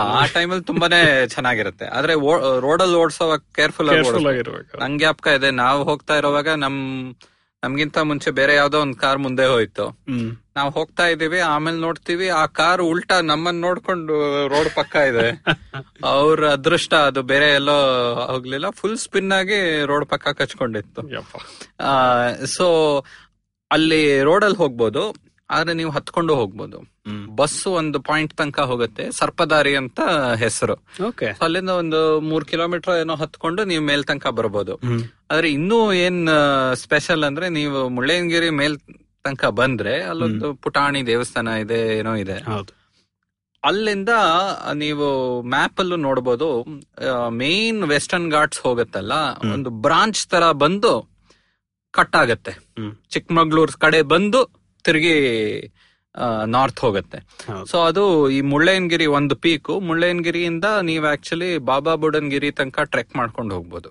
ಅಲ್ಲಿ 0.53 0.65
ತುಂಬಾನೇ 0.65 1.27
ಚೆನ್ನಾಗಿರುತ್ತೆ. 1.27 1.87
ಆದ್ರೆ 1.89 2.15
ರೋಡಲ್ಲಿ 2.61 2.97
ಓಡಿಸೋವಾಗ 2.97 3.41
ಕೇರ್ಫುಲ್ 3.55 3.91
ಆಗಿ 3.91 4.43
ನಂಗೆ 4.81 4.99
ಜ್ಞಾಪಕ 4.99 5.27
ಇದೆ 5.27 5.51
ನಾವು 5.51 5.85
ಹೋಗ್ತಾ 5.85 6.17
ಇರೋವಾಗ 6.17 6.49
ನಮ್ 6.49 6.79
ನಮ್ಗಿಂತ 7.65 7.99
ಮುಂಚೆ 7.99 8.31
ಬೇರೆ 8.31 8.55
ಯಾವ್ದೋ 8.55 8.81
ಒಂದ್ 8.81 8.97
ಕಾರ್ 8.97 9.19
ಮುಂದೆ 9.19 9.47
ಹೋಯ್ತು. 9.47 9.85
ನಾವ್ 10.57 10.73
ಹೋಗ್ತಾ 10.73 11.07
ಇದೀವಿ 11.07 11.41
ಆಮೇಲೆ 11.41 11.79
ನೋಡ್ತೀವಿ 11.79 12.29
ಆ 12.29 12.47
ಕಾರ್ 12.47 12.83
ಉಲ್ಟಾ 12.83 13.21
ನಮ್ಮನ್ 13.21 13.61
ನೋಡ್ಕೊಂಡು 13.61 14.15
ರೋಡ್ 14.49 14.71
ಪಕ್ಕ 14.75 14.97
ಇದೆ. 14.97 15.27
ಅವ್ರ 16.05 16.49
ಅದೃಷ್ಟ 16.49 16.95
ಅದು 16.95 17.23
ಬೇರೆ 17.23 17.55
ಎಲ್ಲೋ 17.55 17.77
ಹೋಗ್ಲಿಲ್ಲ 18.27 18.71
ಫುಲ್ 18.71 18.99
ಸ್ಪಿನ್ 18.99 19.33
ಆಗಿ 19.33 19.85
ರೋಡ್ 19.85 20.07
ಪಕ್ಕ 20.07 20.29
ಕಚ್ಕೊಂಡಿತ್ತು. 20.29 21.03
ಸೊ 22.47 22.69
ಅಲ್ಲಿ 23.71 24.23
ರೋಡಲ್ಲಿ 24.23 24.57
ಹೋಗ್ಬೋದು 24.57 25.03
ಆದ್ರೆ 25.51 25.75
ನೀವು 25.75 25.91
ಹತ್ಕೊಂಡು 25.91 26.35
ಹೋಗ್ಬೋದು. 26.35 26.79
ಬಸ್ 27.41 27.59
ಒಂದು 27.81 27.99
ಪಾಯಿಂಟ್ 28.09 28.33
ತನಕ 28.41 28.59
ಹೋಗುತ್ತೆ 28.71 29.05
ಸರ್ಪದಾರಿ 29.19 29.73
ಅಂತ 29.83 30.01
ಹೆಸರು. 30.43 30.77
ಓಕೆ. 31.09 31.29
ಅಲ್ಲಿಂದ 31.47 31.75
ಒಂದು 31.83 32.01
ಮೂರ್ 32.31 32.47
ಕಿಲೋಮೀಟರ್ 32.53 32.95
ಏನೋ 33.03 33.17
ಹತ್ಕೊಂಡು 33.23 33.65
ನೀವು 33.73 33.85
ಮೇಲ್ 33.91 34.05
ತನಕ 34.11 34.27
ಬರ್ಬೋದು. 34.39 34.77
ಆದ್ರೆ 35.33 35.51
ಇನ್ನೂ 35.59 35.79
ಏನ್ 36.07 36.23
ಸ್ಪೆಷಲ್ 36.85 37.25
ಅಂದ್ರೆ 37.29 37.49
ನೀವು 37.59 37.81
ಮುಳ್ಳಯ್ಯನಗಿರಿ 37.97 38.51
ಮೇಲ್ 38.63 38.77
ತನಕ 39.27 39.45
ಬಂದ್ರೆ 39.61 39.95
ಅಲ್ಲೊಂದು 40.11 40.49
ಪುಟಾಣಿ 40.65 41.01
ದೇವಸ್ಥಾನ 41.13 41.49
ಇದೆ 41.65 41.81
ಏನೋ 42.01 42.15
ಇದೆ. 42.25 42.39
ಅಲ್ಲಿಂದ 43.63 44.13
ನೀವು 44.83 45.07
ಮ್ಯಾಪ್ 45.53 45.81
ಅಲ್ಲೂ 45.83 45.97
ನೋಡ್ಬೋದು 46.09 46.49
ಮೇನ್ 47.41 47.81
ವೆಸ್ಟರ್ನ್ 47.93 48.29
ಘಾಟ್ಸ್ 48.37 48.61
ಹೋಗತ್ತಲ್ಲ 48.67 49.15
ಒಂದು 49.55 49.71
ಬ್ರಾಂಚ್ 49.87 50.21
ತರ 50.33 50.45
ಬಂದು 50.63 50.93
ಕಟ್ 51.95 52.17
ಆಗತ್ತೆ. 52.21 52.53
ಚಿಕ್ಕಮಗಳೂರ್ 53.15 53.73
ಕಡೆ 53.85 54.01
ಬಂದು 54.13 54.41
ತಿರುಗಿ 54.85 55.15
ನಾರ್ತ್ 56.55 56.81
ಹೋಗುತ್ತೆ. 56.85 57.19
ಸೊ 57.71 57.79
ಅದು 57.91 58.31
ಈ 58.31 58.41
ಮುಳ್ಳಯ್ಯನಗಿರಿ 58.53 59.07
ಒಂದು 59.19 59.37
ಪೀಕು 59.37 59.81
ಮುಳ್ಳಯ್ಯನಗಿರಿಯಿಂದ 59.89 60.67
ನೀವು 60.91 61.07
ಆಕ್ಚುಲಿ 61.07 61.51
ಬಾಬಾ 61.71 61.95
ಬುಡನ್ಗಿರಿ 61.95 62.51
ತನಕ 62.51 62.81
ಟ್ರೆಕ್ 62.95 63.17
ಮಾಡ್ಕೊಂಡು 63.17 63.55
ಹೋಗ್ಬೋದು. 63.55 63.91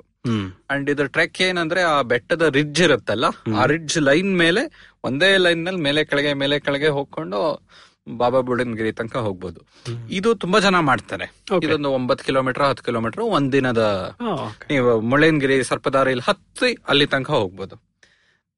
ಅಂಡ್ 0.74 0.88
ಇದ್ರ 0.90 1.06
ಟ್ರೆಕ್ 1.06 1.42
ಏನಂದ್ರೆ 1.42 1.82
ಆ 1.94 1.98
ಬೆಟ್ಟದ 2.02 2.46
ರಿಡ್ಜ್ 2.60 2.82
ಇರುತ್ತಲ್ಲ 2.82 3.26
ಆ 3.60 3.66
ರಿಡ್ಜ್ 3.74 3.98
ಲೈನ್ 4.10 4.32
ಮೇಲೆ 4.44 4.64
ಒಂದೇ 5.04 5.38
ಲೈನ್ನಲ್ಲಿ 5.38 5.82
ಮೇಲೆ 5.82 6.02
ಕೆಳಗೆ 6.06 6.34
ಮೇಲೆ 6.44 6.56
ಕೆಳಗೆ 6.60 6.90
ಹೋಗ್ಕೊಂಡು 6.98 7.40
ಬಾಬಾ 8.20 8.40
ಬುಡನ್ಗಿರಿ 8.48 8.92
ತನಕ 8.92 9.16
ಹೋಗ್ಬೋದು. 9.28 9.60
ಇದು 10.18 10.30
ತುಂಬಾ 10.44 10.60
ಜನ 10.66 10.78
ಮಾಡ್ತಾರೆ. 10.90 11.26
ಇದೊಂದು 11.66 11.90
ಒಂಬತ್ತು 11.98 12.24
ಕಿಲೋಮೀಟರ್ 12.26 12.64
ಹತ್ತು 12.64 12.84
ಕಿಲೋಮೀಟರ್ 12.84 13.24
ಒಂದಿನದ 13.38 13.84
ನೀವು 14.72 14.92
ಮುಳ್ಳಯ್ಯನಗಿರಿ 15.12 15.58
ಸರ್ಪದಾರಿಯಲ್ಲಿ 15.64 16.26
ಹತ್ತಿ 16.30 16.72
ಅಲ್ಲಿ 16.92 17.08
ತನಕ 17.14 17.30
ಹೋಗ್ಬೋದು. 17.30 17.76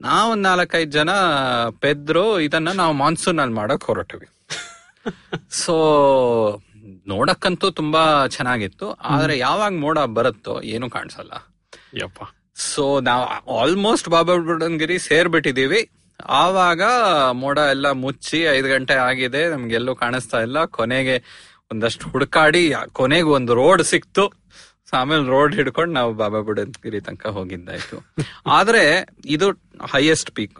ನಾವೊಂದ್ 0.01 0.43
ನಾಲ್ಕೈದು 0.43 0.91
ಜನ 0.91 1.09
ಪೆದ್ರು 1.79 2.39
ಇದನ್ನ 2.39 2.71
ನಾವು 2.71 2.93
ಮಾನ್ಸೂನ್ 2.93 3.39
ಅಲ್ಲಿ 3.39 3.55
ಮಾಡಕ್ 3.55 3.83
ಹೊರಟಿವಿ. 3.83 4.27
ಸೊ 5.49 5.73
ನೋಡಕ್ಕಂತೂ 7.07 7.69
ತುಂಬಾ 7.69 8.27
ಚೆನ್ನಾಗಿತ್ತು. 8.27 8.91
ಆದ್ರೆ 8.91 9.37
ಯಾವಾಗ 9.37 9.73
ಮೋಡ 9.73 9.99
ಬರುತ್ತೋ 9.99 10.61
ಏನು 10.61 10.89
ಕಾಣಿಸಲ್ಲ. 10.89 11.31
ಯಪ್ಪ. 11.97 12.23
ಸೊ 12.55 12.99
ನಾವು 12.99 13.57
ಆಲ್ಮೋಸ್ಟ್ 13.57 14.09
ಬಾಬಾ 14.09 14.35
ಬುಡನ್ಗಿರಿ 14.35 14.99
ಸೇರ್ಬಿಟ್ಟಿದೀವಿ. 14.99 15.89
ಆವಾಗ 16.25 16.81
ಮೋಡ 17.31 17.57
ಎಲ್ಲ 17.57 17.91
ಮುಚ್ಚಿ 17.91 18.37
ಐದು 18.37 18.67
ಗಂಟೆ 18.67 18.93
ಆಗಿದೆ. 18.93 19.49
ನಮ್ಗೆಲ್ಲೂ 19.49 19.95
ಕಾಣಿಸ್ತಾ 19.95 20.41
ಇಲ್ಲ. 20.41 20.65
ಕೊನೆಗೆ 20.65 21.23
ಒಂದಷ್ಟು 21.71 22.09
ಹುಡುಕಾಡಿ 22.09 22.73
ಕೊನೆಗೆ 22.93 23.23
ಒಂದು 23.23 23.53
ರೋಡ್ 23.53 23.83
ಸಿಕ್ತು. 23.83 24.31
ಆಮೇಲೆ 24.93 25.27
ರೋಡ್ 25.27 25.55
ಹಿಡ್ಕೊಂಡು 25.55 25.93
ನಾವು 25.93 26.13
ಬಾಬಾ 26.13 26.39
ಬುಡನ್ಗಿರಿ 26.39 27.01
ತನಕ 27.01 27.27
ಹೋಗಿದ್ದಾಯ್ತು. 27.27 28.13
ಆದ್ರೆ 28.47 29.05
ಇದು 29.25 29.68
ಹೈಯೆಸ್ಟ್ 29.85 30.31
ಪೀಕ್ 30.31 30.59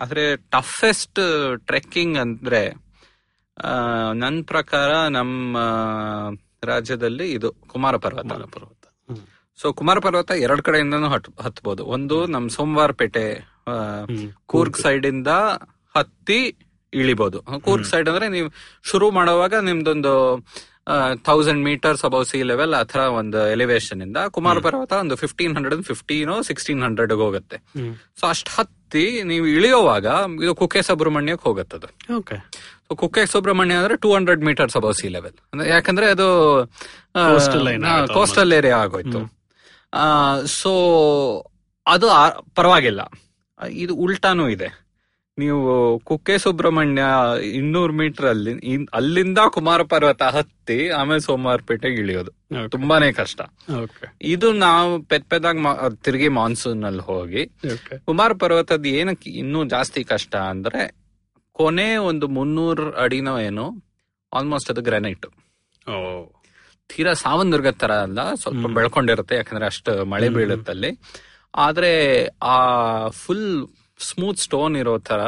ಆದ್ರೆ 0.00 0.36
ಟಫೆಸ್ಟ್ 0.36 1.54
ಟ್ರೆಕ್ಕಿಂಗ್ 1.58 2.18
ಅಂದ್ರೆ 2.18 2.90
ನನ್ 4.14 4.44
ಪ್ರಕಾರ 4.44 5.08
ನಮ್ಮ 5.08 5.58
ರಾಜ್ಯದಲ್ಲಿ 6.64 7.32
ಇದು 7.32 7.52
ಕುಮಾರ 7.52 7.96
ಪರ್ವತ. 7.96 8.32
ಪರ್ವತ. 8.32 8.76
ಸೊ 9.62 9.72
ಕುಮಾರ 9.72 9.98
ಪರ್ವತ 9.98 10.30
ಎರಡ್ 10.30 10.62
ಕಡೆಯಿಂದನೂ 10.62 11.08
ಹತ್ 11.08 11.40
ಹತ್ಬೋದು. 11.40 11.84
ಒಂದು 11.84 12.26
ನಮ್ 12.26 12.50
ಸೋಮವಾರ 12.50 12.90
ಪೇಟೆ 12.90 13.40
ಕೂರ್ಗ್ 14.46 14.76
ಸೈಡ್ 14.76 15.06
ಇಂದ 15.06 15.28
ಹತ್ತಿ 15.96 16.56
ಇಳಿಬಹುದು 16.94 17.42
ಕೂರ್ಗ್ 17.42 17.86
ಸೈಡ್ 17.86 18.08
ಅಂದ್ರೆ 18.08 18.28
ನೀವು 18.28 18.52
ಶುರು 18.82 19.10
ಮಾಡುವಾಗ 19.10 19.54
ನಿಮ್ದೊಂದು 19.54 20.44
thousand 21.24 21.64
metres 21.64 22.04
above 22.04 22.24
sea 22.24 22.42
level 22.42 22.74
ಆ 22.74 22.82
ತರ 22.82 23.00
ಒಂದು 23.00 23.50
ಎಲಿವೇಶನ್ 23.50 24.02
ಇಂದ 24.02 24.16
ಕುಮಾರ 24.28 24.58
ಪರ್ವತ 24.58 24.92
ಒಂದು 24.92 25.16
fifteen 25.16 25.54
hundred 25.54 25.82
fifteen 25.82 26.44
sixteen 26.44 26.82
hundred 26.82 27.12
ಹೋಗುತ್ತೆ. 27.12 27.56
ಸೊ 28.20 28.26
ಅಷ್ಟ್ 28.26 28.48
ಹತ್ತಿ 28.48 29.22
ನೀವು 29.22 29.46
ಇಳಿಯೋವಾಗ 29.46 30.06
ಇದು 30.42 30.54
ಕುಕ್ಕೆ 30.54 30.82
ಸುಬ್ರಹ್ಮಣ್ಯಕ್ಕೆ 30.82 31.48
ಹೋಗುತ್ತದು. 31.48 32.14
ಓಕೆ. 32.16 32.34
ಸೊ 32.88 32.96
ಕುಕ್ಕೆ 32.96 33.26
ಸುಬ್ರಹ್ಮಣ್ಯ 33.26 33.74
ಅಂದ್ರೆ 33.74 33.96
two 33.96 34.14
hundred 34.14 34.44
metres 34.44 34.76
above 34.76 34.94
sea 34.94 35.08
level 35.08 35.38
ಅಂದ್ರೆ 35.52 35.68
ಯಾಕಂದ್ರೆ 35.68 36.06
ಅದು 36.06 36.28
ಕೋಸ್ಟಲ್ 38.12 38.52
ಏರಿಯಾ 38.52 38.76
ಆಗೋಯ್ತು. 38.76 39.20
ಸೊ 40.46 40.72
ಅದು 41.86 42.08
ಪರವಾಗಿಲ್ಲ. 42.54 43.00
ಇದು 43.70 43.94
ಉಲ್ಟಾನೂ 43.94 44.48
ಇದೆ. 44.48 44.89
ನೀವು 45.38 45.60
ಕುಕ್ಕೆ 46.04 46.38
ಸುಬ್ರಹ್ಮಣ್ಯ 46.38 47.02
ಇನ್ನೂರು 47.52 47.92
ಮೀಟರ್ 47.92 48.26
ಅಲ್ಲಿ 48.26 48.52
ಅಲ್ಲಿಂದ 48.92 49.38
ಕುಮಾರ 49.52 49.82
ಪರ್ವತ 49.82 50.22
ಹತ್ತಿ 50.30 50.88
ಆಮೇಲೆ 50.90 51.20
ಸೋಮವಾರಪೇಟೆಗೆ 51.20 51.98
ಇಳಿಯೋದು. 52.00 52.32
ತುಂಬಾನೇ 52.68 53.12
ಕಷ್ಟ. 53.12 53.40
ಇದು 54.24 54.52
ನಾವು 54.60 54.90
ಪೆದ್ 55.02 55.24
ಪೆದಾಗ 55.24 55.56
ತಿರುಗಿ 56.02 56.28
ಮಾನ್ಸೂನ್ 56.30 56.84
ಅಲ್ಲಿ 56.84 57.02
ಹೋಗಿ 57.02 57.44
ಕುಮಾರ 58.04 58.32
ಪರ್ವತದ 58.38 58.86
ಏನಕ್ಕೆ 58.94 59.30
ಇನ್ನೂ 59.38 59.64
ಜಾಸ್ತಿ 59.66 60.04
ಕಷ್ಟ 60.04 60.34
ಅಂದ್ರೆ 60.50 60.82
ಕೊನೆ 61.56 61.96
ಒಂದು 62.02 62.28
ಮುನ್ನೂರು 62.28 62.86
ಅಡಿನೋ 62.96 63.38
ಏನು 63.40 63.66
ಆಲ್ಮೋಸ್ಟ್ 64.32 64.70
ಅದು 64.70 64.82
ಗ್ರಾನೈಟ್ 64.82 65.26
ತೀರಾ 66.90 67.12
ಸಾವನ್ದುರ್ಗದ 67.14 67.76
ತರ 67.78 67.92
ಅಲ್ಲ 68.02 68.20
ಸ್ವಲ್ಪ 68.34 68.66
ಬೆಳ್ಕೊಂಡಿರುತ್ತೆ 68.68 69.34
ಯಾಕಂದ್ರೆ 69.36 69.66
ಅಷ್ಟು 69.66 69.92
ಮಳೆ. 70.04 70.28
ಬೀಳುತ್ತಲ್ಲಿ. 70.28 70.90
ಆದ್ರೆ 71.54 71.90
ಆ 72.46 72.56
ಫುಲ್ 73.16 73.46
ಸ್ಮೂತ್ 74.02 74.38
ಸ್ಟೋನ್ 74.38 74.76
ಇರೋ 74.76 74.98
ತರ 74.98 75.20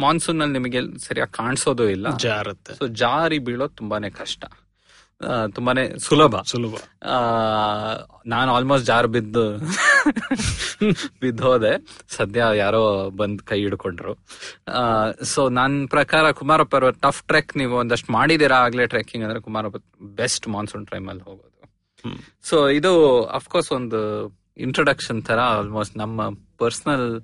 ಮಾನ್ಸೂನ್ 0.00 0.40
ಅಲ್ಲಿ 0.40 0.58
ನಿಮಗೆ 0.58 0.98
ಸರಿಯಾಗಿ 0.98 1.36
ಕಾಣಿಸೋದು 1.36 1.88
ಇಲ್ಲ. 1.88 2.16
ಜಾರತ್ತೆ. 2.16 2.74
ಸೊ 2.74 2.86
ಜಾರಿ 2.86 3.38
ಬೀಳೋದು 3.38 3.74
ತುಂಬಾನೇ 3.76 4.10
ಕಷ್ಟ. 4.10 4.44
ತುಂಬಾನೇ 5.54 5.98
ಸುಲಭ. 5.98 6.40
ಸುಲಭ. 6.40 6.74
ನಾನು 8.26 8.54
ಆಲ್ಮೋಸ್ಟ್ 8.54 8.86
ಜಾರ್ 8.86 9.06
ಬಿದ್ದು 9.06 9.56
ಬಿದ್ದೋದೆ. 11.20 12.02
ಸದ್ಯ 12.08 12.44
ಯಾರೋ 12.54 13.10
ಬಂದ್ 13.10 13.42
ಕೈ 13.42 13.58
ಹಿಡ್ಕೊಂಡ್ರು. 13.58 14.18
ಸೊ 15.24 15.48
ನನ್ನ 15.48 15.86
ಪ್ರಕಾರ 15.86 16.30
ಕುಮಾರ 16.30 16.62
ಪರ್ವತ 16.62 16.96
ಟಫ್ 17.02 17.22
ಟ್ರೆಕ್ 17.22 17.56
ನೀವು 17.56 17.76
ಒಂದಷ್ಟು 17.76 18.12
ಮಾಡಿದೀರಾ 18.12 18.56
ಆಗ್ಲೇ 18.56 18.86
ಟ್ರೆಕ್ಕಿಂಗ್ 18.86 19.26
ಅಂದ್ರೆ 19.26 19.42
ಕುಮಾರ 19.42 19.64
ಬೆಸ್ಟ್ 20.02 20.48
ಮಾನ್ಸೂನ್ 20.48 20.86
ಟೈಮ್ 20.86 21.08
ಅಲ್ಲಿ 21.08 21.24
ಹೋಗೋದು. 21.24 21.54
ಸೊ 22.42 22.68
ಇದು 22.68 23.22
ಅಫ್ಕೋರ್ಸ್ 23.24 23.72
ಒಂದು 23.72 24.00
ಇಂಟ್ರೊಡಕ್ಷನ್ 24.56 25.22
ತರ 25.22 25.38
ಆಲ್ಮೋಸ್ಟ್ 25.38 25.96
ನಮ್ಮ 25.96 26.22
ಪರ್ಸನಲ್ 26.58 27.22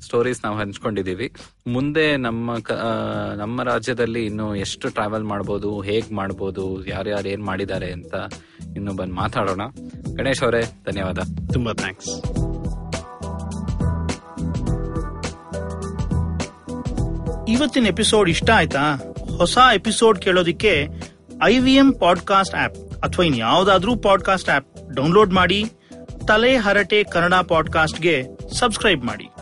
ಸ್ಟೋರೀಸ್ 0.00 0.40
ನಾವು 0.44 0.58
ಹಂಚ್ಕೊಂಡಿದೀವಿ 0.58 1.32
ಮುಂದೆ 1.66 2.16
ನಮ್ಮ 2.16 2.58
ಕ- 2.58 2.72
ಆ, 2.72 3.34
ನಮ್ಮ 3.34 3.62
ರಾಜ್ಯದಲ್ಲಿ 3.62 4.26
ಇನ್ನು 4.26 4.56
ಎಷ್ಟು 4.56 4.88
ಟ್ರಾವೆಲ್ 4.88 5.24
ಮಾಡ್ಬೋದು 5.24 5.80
ಹೇಗ್ 5.80 6.12
ಮಾಡ್ಬೋದು 6.12 6.86
ಯಾರ್ಯಾರು 6.86 7.28
ಏನ್ 7.28 7.44
ಮಾಡಿದ್ದಾರೆ 7.44 7.92
ಅಂತ 7.92 8.14
ಇನ್ನು 8.76 8.92
ಬಂದು 8.92 9.14
ಮಾತಾಡೋಣ. 9.14 9.60
ಗಣೇಶ್ 10.14 10.42
ಅವರೇ 10.42 10.62
ಧನ್ಯವಾದ. 10.62 11.18
ತುಂಬಾ 11.52 11.72
ಥ್ಯಾಂಕ್ಸ್ 11.72 12.22
ಇವತ್ತಿನ 17.48 17.86
ಎಪಿಸೋಡ್ 17.86 18.30
ಇಷ್ಟ 18.30 18.50
ಆಯ್ತಾ? 18.50 19.14
ಹೊಸ 19.38 19.58
episode 19.74 20.18
ಕೇಳೋದಿಕ್ಕೆ 20.18 20.88
I 21.44 21.58
V 21.58 21.74
M 21.74 21.92
podcast 21.92 22.54
app 22.54 22.94
ಅಥವಾ 23.02 23.24
ಇನ್ 23.24 23.36
ಯಾವ್ದಾದ್ರೂ 23.36 23.96
ಪಾಡ್ಕಾಸ್ಟ್ 23.96 24.48
ಆಪ್ 24.48 24.94
ಡೌನ್ಲೋಡ್ 24.94 25.32
ಮಾಡಿ 25.32 25.64
ತಲೆ 26.28 26.56
ಹರಟೆ 26.56 27.04
ಕನ್ನಡ 27.04 27.34
ಪಾಡ್ಕಾಸ್ಟ್ಗೆ 27.34 28.24
ಸಬ್ಸ್ಕ್ರೈಬ್ 28.58 29.04
ಮಾಡಿ. 29.04 29.41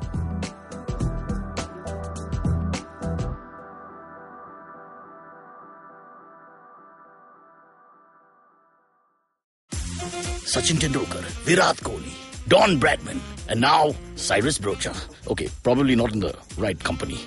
Sachin 10.51 10.75
Tendulkar, 10.75 11.23
Virat 11.45 11.77
Kohli, 11.77 12.11
Don 12.49 12.77
Bradman, 12.77 13.19
and 13.47 13.61
now 13.61 13.95
Cyrus 14.15 14.57
Brocha. 14.57 14.93
Okay, 15.31 15.47
probably 15.63 15.95
not 15.95 16.11
in 16.11 16.19
the 16.19 16.35
right 16.57 16.77
company. 16.77 17.17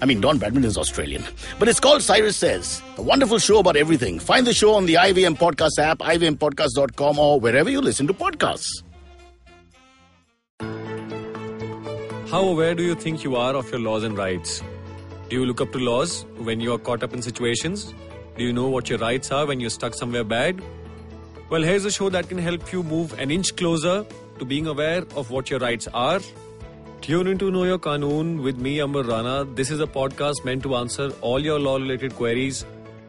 I 0.00 0.06
mean, 0.06 0.22
Don 0.22 0.38
Bradman 0.38 0.64
is 0.64 0.78
Australian. 0.78 1.22
But 1.58 1.68
it's 1.68 1.78
called 1.78 2.02
Cyrus 2.02 2.38
Says, 2.38 2.80
a 2.96 3.02
wonderful 3.02 3.38
show 3.38 3.58
about 3.58 3.76
everything. 3.76 4.18
Find 4.18 4.46
the 4.46 4.54
show 4.54 4.72
on 4.72 4.86
the 4.86 4.94
IVM 4.94 5.36
Podcast 5.36 5.78
app, 5.78 5.98
ivmpodcast.com, 5.98 7.18
or 7.18 7.38
wherever 7.38 7.68
you 7.68 7.82
listen 7.82 8.06
to 8.06 8.14
podcasts. 8.14 8.82
How 12.30 12.44
aware 12.44 12.74
do 12.74 12.82
you 12.82 12.94
think 12.94 13.24
you 13.24 13.36
are 13.36 13.54
of 13.56 13.70
your 13.70 13.80
laws 13.80 14.04
and 14.04 14.16
rights? 14.16 14.62
Do 15.28 15.36
you 15.36 15.44
look 15.44 15.60
up 15.60 15.70
to 15.72 15.78
laws 15.78 16.24
when 16.38 16.60
you 16.60 16.72
are 16.72 16.78
caught 16.78 17.02
up 17.02 17.12
in 17.12 17.20
situations? 17.20 17.92
Do 18.38 18.44
you 18.44 18.54
know 18.54 18.68
what 18.68 18.88
your 18.88 18.98
rights 19.00 19.30
are 19.30 19.44
when 19.44 19.60
you're 19.60 19.68
stuck 19.68 19.92
somewhere 19.92 20.24
bad? 20.24 20.62
Well, 21.50 21.62
here's 21.62 21.84
a 21.84 21.90
show 21.90 22.08
that 22.10 22.28
can 22.28 22.38
help 22.38 22.72
you 22.72 22.84
move 22.84 23.18
an 23.18 23.32
inch 23.32 23.56
closer 23.56 24.06
to 24.38 24.44
being 24.44 24.68
aware 24.68 25.02
of 25.16 25.32
what 25.32 25.50
your 25.50 25.58
rights 25.58 25.88
are. 25.92 26.20
Tune 27.00 27.26
into 27.26 27.50
Know 27.50 27.64
Your 27.64 27.78
Kanoon 27.78 28.40
with 28.40 28.58
me, 28.58 28.78
Amar 28.78 29.02
Rana. 29.02 29.44
This 29.44 29.72
is 29.72 29.80
a 29.80 29.86
podcast 29.88 30.44
meant 30.44 30.62
to 30.62 30.76
answer 30.76 31.10
all 31.22 31.40
your 31.40 31.58
law 31.58 31.74
related 31.74 32.14
queries. 32.14 32.64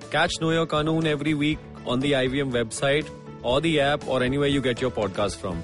Catch 0.09 0.41
Know 0.41 0.49
Your 0.49 0.65
Kanoon 0.65 1.05
every 1.05 1.35
week 1.35 1.59
on 1.85 1.99
the 1.99 2.13
IVM 2.13 2.51
website 2.51 3.07
or 3.43 3.61
the 3.61 3.79
app 3.79 4.07
or 4.07 4.23
anywhere 4.23 4.47
you 4.47 4.59
get 4.59 4.81
your 4.81 4.89
podcast 4.89 5.35
from. 5.35 5.61